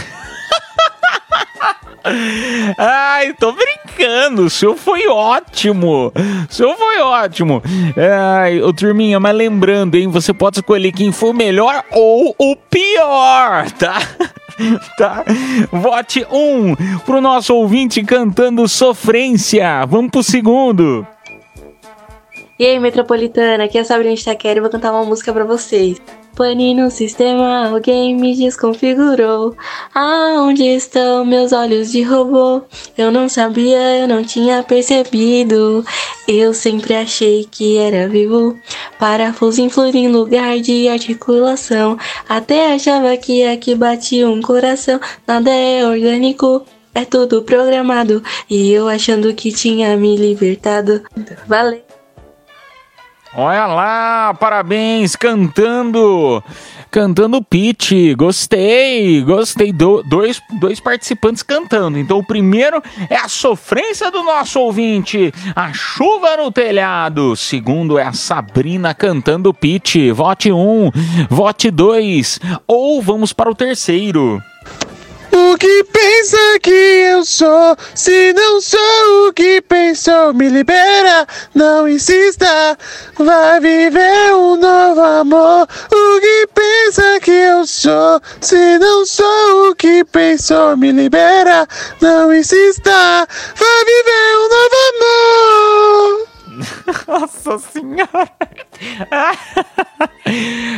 Ai, 2.78 3.34
tô 3.34 3.52
brincando. 3.52 4.44
O 4.44 4.50
seu 4.50 4.76
foi 4.76 5.06
ótimo. 5.08 6.12
O 6.48 6.52
seu 6.52 6.76
foi 6.76 7.00
ótimo. 7.00 7.62
Ai, 7.96 8.60
ô 8.60 8.72
turminha, 8.72 9.18
mas 9.18 9.34
lembrando, 9.34 9.96
hein? 9.96 10.08
Você 10.08 10.32
pode 10.32 10.58
escolher 10.58 10.92
quem 10.92 11.12
for 11.12 11.30
o 11.30 11.34
melhor 11.34 11.82
ou 11.90 12.34
o 12.38 12.56
pior, 12.56 13.70
tá? 13.72 13.98
Tá? 14.96 15.24
Vote 15.70 16.26
um 16.30 16.74
pro 17.04 17.20
nosso 17.20 17.54
ouvinte 17.54 18.02
cantando 18.02 18.66
Sofrência. 18.68 19.84
Vamos 19.86 20.10
pro 20.10 20.22
segundo. 20.22 21.06
E 22.58 22.66
aí, 22.66 22.78
Metropolitana, 22.78 23.64
aqui 23.64 23.78
é 23.78 23.82
a 23.82 23.84
Sabrina 23.84 24.14
Itaquera 24.14 24.58
e 24.58 24.60
vou 24.60 24.70
cantar 24.70 24.92
uma 24.92 25.04
música 25.04 25.32
pra 25.32 25.44
vocês. 25.44 26.00
Pane 26.38 26.72
no 26.72 26.88
sistema, 26.88 27.68
alguém 27.68 28.14
me 28.14 28.32
desconfigurou. 28.32 29.56
Aonde 29.92 30.62
estão 30.62 31.24
meus 31.24 31.52
olhos 31.52 31.90
de 31.90 32.04
robô? 32.04 32.62
Eu 32.96 33.10
não 33.10 33.28
sabia, 33.28 33.96
eu 33.96 34.06
não 34.06 34.22
tinha 34.22 34.62
percebido. 34.62 35.84
Eu 36.28 36.54
sempre 36.54 36.94
achei 36.94 37.44
que 37.50 37.76
era 37.76 38.06
vivo. 38.08 38.56
Parafuso 39.00 39.60
em 39.60 39.68
flor 39.68 39.92
em 39.92 40.06
lugar 40.06 40.60
de 40.60 40.88
articulação. 40.88 41.98
Até 42.28 42.72
achava 42.72 43.16
que 43.16 43.44
aqui 43.44 43.74
batia 43.74 44.30
um 44.30 44.40
coração. 44.40 45.00
Nada 45.26 45.50
é 45.50 45.84
orgânico. 45.84 46.64
É 46.94 47.04
tudo 47.04 47.42
programado. 47.42 48.22
E 48.48 48.70
eu 48.70 48.86
achando 48.86 49.34
que 49.34 49.50
tinha 49.50 49.96
me 49.96 50.16
libertado. 50.16 51.02
Valeu! 51.48 51.87
Olha 53.34 53.66
lá, 53.66 54.34
parabéns, 54.34 55.14
cantando. 55.14 56.42
Cantando 56.90 57.42
pitch, 57.42 57.92
gostei, 58.16 59.20
gostei. 59.22 59.70
Do- 59.72 60.02
dois, 60.02 60.40
dois 60.58 60.80
participantes 60.80 61.42
cantando. 61.42 61.98
Então, 61.98 62.18
o 62.18 62.26
primeiro 62.26 62.82
é 63.10 63.16
a 63.16 63.28
sofrência 63.28 64.10
do 64.10 64.22
nosso 64.22 64.58
ouvinte, 64.58 65.32
a 65.54 65.70
chuva 65.74 66.38
no 66.38 66.50
telhado. 66.50 67.32
O 67.32 67.36
segundo 67.36 67.98
é 67.98 68.04
a 68.04 68.14
Sabrina 68.14 68.94
cantando 68.94 69.52
pitch. 69.52 69.96
Vote 70.14 70.50
um, 70.50 70.90
vote 71.28 71.70
dois. 71.70 72.40
Ou 72.66 73.02
vamos 73.02 73.34
para 73.34 73.50
o 73.50 73.54
terceiro. 73.54 74.42
O 75.32 75.58
que 75.58 75.84
pensa 75.84 76.58
que 76.62 76.70
eu 76.70 77.24
sou? 77.24 77.76
Se 77.94 78.32
não 78.32 78.60
sou 78.60 79.28
o 79.28 79.32
que 79.32 79.60
pensou, 79.60 80.32
me 80.32 80.48
libera, 80.48 81.26
não 81.54 81.88
insista. 81.88 82.78
Vai 83.16 83.60
viver 83.60 84.34
um 84.34 84.56
novo 84.56 85.00
amor. 85.00 85.68
O 85.92 86.20
que 86.20 86.48
pensa 86.54 87.20
que 87.20 87.30
eu 87.30 87.66
sou? 87.66 88.20
Se 88.40 88.78
não 88.78 89.04
sou 89.04 89.70
o 89.70 89.74
que 89.74 90.04
pensou, 90.04 90.76
me 90.76 90.92
libera, 90.92 91.66
não 92.00 92.32
insista. 92.34 92.90
Vai 92.90 93.84
viver 93.84 94.36
um 94.36 94.48
novo 94.48 94.76
amor. 94.94 96.27
Nossa 97.06 97.58
senhora! 97.58 98.30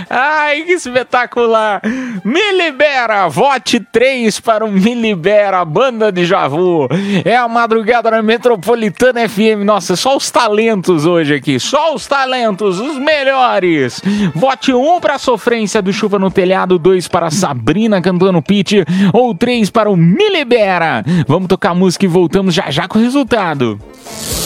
Ai, 0.09 0.63
que 0.63 0.73
espetacular! 0.73 1.81
Me 2.25 2.53
libera! 2.53 3.29
Vote 3.29 3.81
3 3.81 4.41
para 4.41 4.65
o 4.65 4.71
Me 4.71 4.95
Libera, 4.95 5.65
banda 5.65 6.13
de 6.13 6.25
Javu. 6.25 6.89
É 7.25 7.37
a 7.37 7.49
madrugada 7.49 8.11
na 8.11 8.23
Metropolitana 8.23 9.29
FM. 9.29 9.65
Nossa, 9.65 9.97
só 9.97 10.17
os 10.17 10.31
talentos 10.31 11.07
hoje 11.07 11.35
aqui. 11.35 11.59
Só 11.59 11.95
os 11.95 12.07
talentos, 12.07 12.79
os 12.79 12.99
melhores. 12.99 14.01
Vote 14.35 14.73
1 14.73 15.01
para 15.01 15.15
a 15.15 15.19
sofrência 15.19 15.83
do 15.83 15.93
Chuva 15.93 16.19
no 16.19 16.31
Telhado, 16.31 16.79
2 16.79 17.09
para 17.09 17.27
a 17.27 17.31
Sabrina 17.31 18.01
cantando 18.01 18.43
pitch, 18.43 18.85
ou 19.13 19.35
3 19.35 19.71
para 19.71 19.91
o 19.91 19.97
Me 19.97 20.29
Libera. 20.29 21.05
Vamos 21.27 21.49
tocar 21.49 21.75
música 21.75 22.05
e 22.05 22.09
voltamos 22.09 22.55
já 22.55 22.71
já 22.71 22.87
com 22.87 22.99
o 22.99 23.03
resultado. 23.03 23.79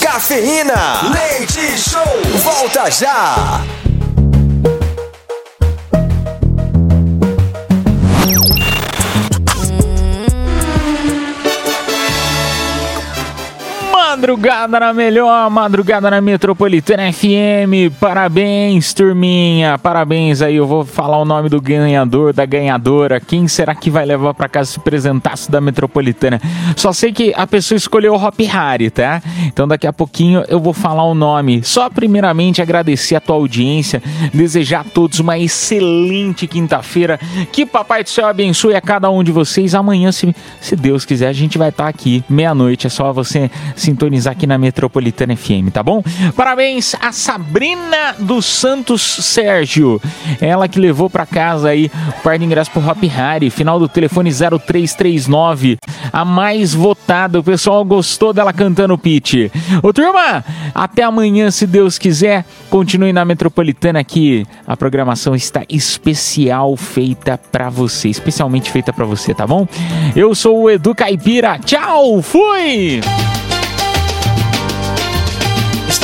Cafeína. 0.04 1.00
Leite 1.10 1.78
Show. 1.78 2.20
Volta 2.42 2.90
já. 2.90 3.64
Madrugada 14.14 14.78
na 14.78 14.94
melhor, 14.94 15.50
madrugada 15.50 16.08
na 16.08 16.20
Metropolitana 16.20 17.12
FM. 17.12 17.92
Parabéns, 17.98 18.94
turminha. 18.94 19.76
Parabéns 19.76 20.40
aí. 20.40 20.54
Eu 20.54 20.68
vou 20.68 20.84
falar 20.84 21.18
o 21.18 21.24
nome 21.24 21.48
do 21.48 21.60
ganhador, 21.60 22.32
da 22.32 22.46
ganhadora. 22.46 23.18
Quem 23.18 23.48
será 23.48 23.74
que 23.74 23.90
vai 23.90 24.06
levar 24.06 24.32
pra 24.32 24.48
casa 24.48 24.70
se 24.70 24.78
apresentasse 24.78 25.50
da 25.50 25.60
Metropolitana? 25.60 26.40
Só 26.76 26.92
sei 26.92 27.12
que 27.12 27.34
a 27.36 27.44
pessoa 27.44 27.76
escolheu 27.76 28.14
o 28.14 28.24
Hop 28.24 28.38
Harry, 28.42 28.88
tá? 28.88 29.20
Então 29.46 29.66
daqui 29.66 29.84
a 29.84 29.92
pouquinho 29.92 30.44
eu 30.46 30.60
vou 30.60 30.72
falar 30.72 31.02
o 31.02 31.14
nome. 31.14 31.64
Só 31.64 31.90
primeiramente 31.90 32.62
agradecer 32.62 33.16
a 33.16 33.20
tua 33.20 33.34
audiência, 33.34 34.00
desejar 34.32 34.82
a 34.82 34.84
todos 34.84 35.18
uma 35.18 35.36
excelente 35.36 36.46
quinta-feira. 36.46 37.18
Que 37.50 37.66
Papai 37.66 38.04
do 38.04 38.10
Céu 38.10 38.28
abençoe 38.28 38.76
a 38.76 38.80
cada 38.80 39.10
um 39.10 39.24
de 39.24 39.32
vocês. 39.32 39.74
Amanhã, 39.74 40.12
se, 40.12 40.32
se 40.60 40.76
Deus 40.76 41.04
quiser, 41.04 41.26
a 41.26 41.32
gente 41.32 41.58
vai 41.58 41.70
estar 41.70 41.88
aqui 41.88 42.22
meia-noite. 42.28 42.86
É 42.86 42.90
só 42.90 43.12
você 43.12 43.50
sintonizar 43.74 44.03
aqui 44.26 44.46
na 44.46 44.58
Metropolitana 44.58 45.36
FM, 45.36 45.70
tá 45.72 45.82
bom? 45.82 46.02
Parabéns 46.36 46.94
a 47.00 47.12
Sabrina 47.12 48.14
dos 48.18 48.44
Santos 48.44 49.02
Sérgio. 49.02 50.00
Ela 50.40 50.68
que 50.68 50.78
levou 50.78 51.08
pra 51.08 51.26
casa 51.26 51.68
aí 51.70 51.90
o 52.08 52.22
par 52.22 52.38
de 52.38 52.44
ingressos 52.44 52.72
pro 52.72 52.86
Hop 52.86 53.02
Harry, 53.04 53.50
final 53.50 53.78
do 53.78 53.88
telefone 53.88 54.30
0339. 54.30 55.78
A 56.12 56.24
mais 56.24 56.74
votada. 56.74 57.40
O 57.40 57.42
pessoal 57.42 57.84
gostou 57.84 58.32
dela 58.32 58.52
cantando 58.52 58.94
o 58.94 58.98
pitch. 58.98 59.50
Ô 59.82 59.92
turma, 59.92 60.44
até 60.74 61.02
amanhã, 61.02 61.50
se 61.50 61.66
Deus 61.66 61.98
quiser. 61.98 62.44
Continue 62.70 63.12
na 63.12 63.24
Metropolitana 63.24 64.00
aqui. 64.00 64.46
A 64.66 64.76
programação 64.76 65.34
está 65.34 65.62
especial 65.68 66.76
feita 66.76 67.38
pra 67.50 67.68
você, 67.70 68.08
especialmente 68.08 68.70
feita 68.70 68.92
pra 68.92 69.04
você, 69.04 69.34
tá 69.34 69.46
bom? 69.46 69.66
Eu 70.14 70.34
sou 70.34 70.62
o 70.62 70.70
Edu 70.70 70.94
Caipira. 70.94 71.58
Tchau, 71.58 72.22
fui! 72.22 73.00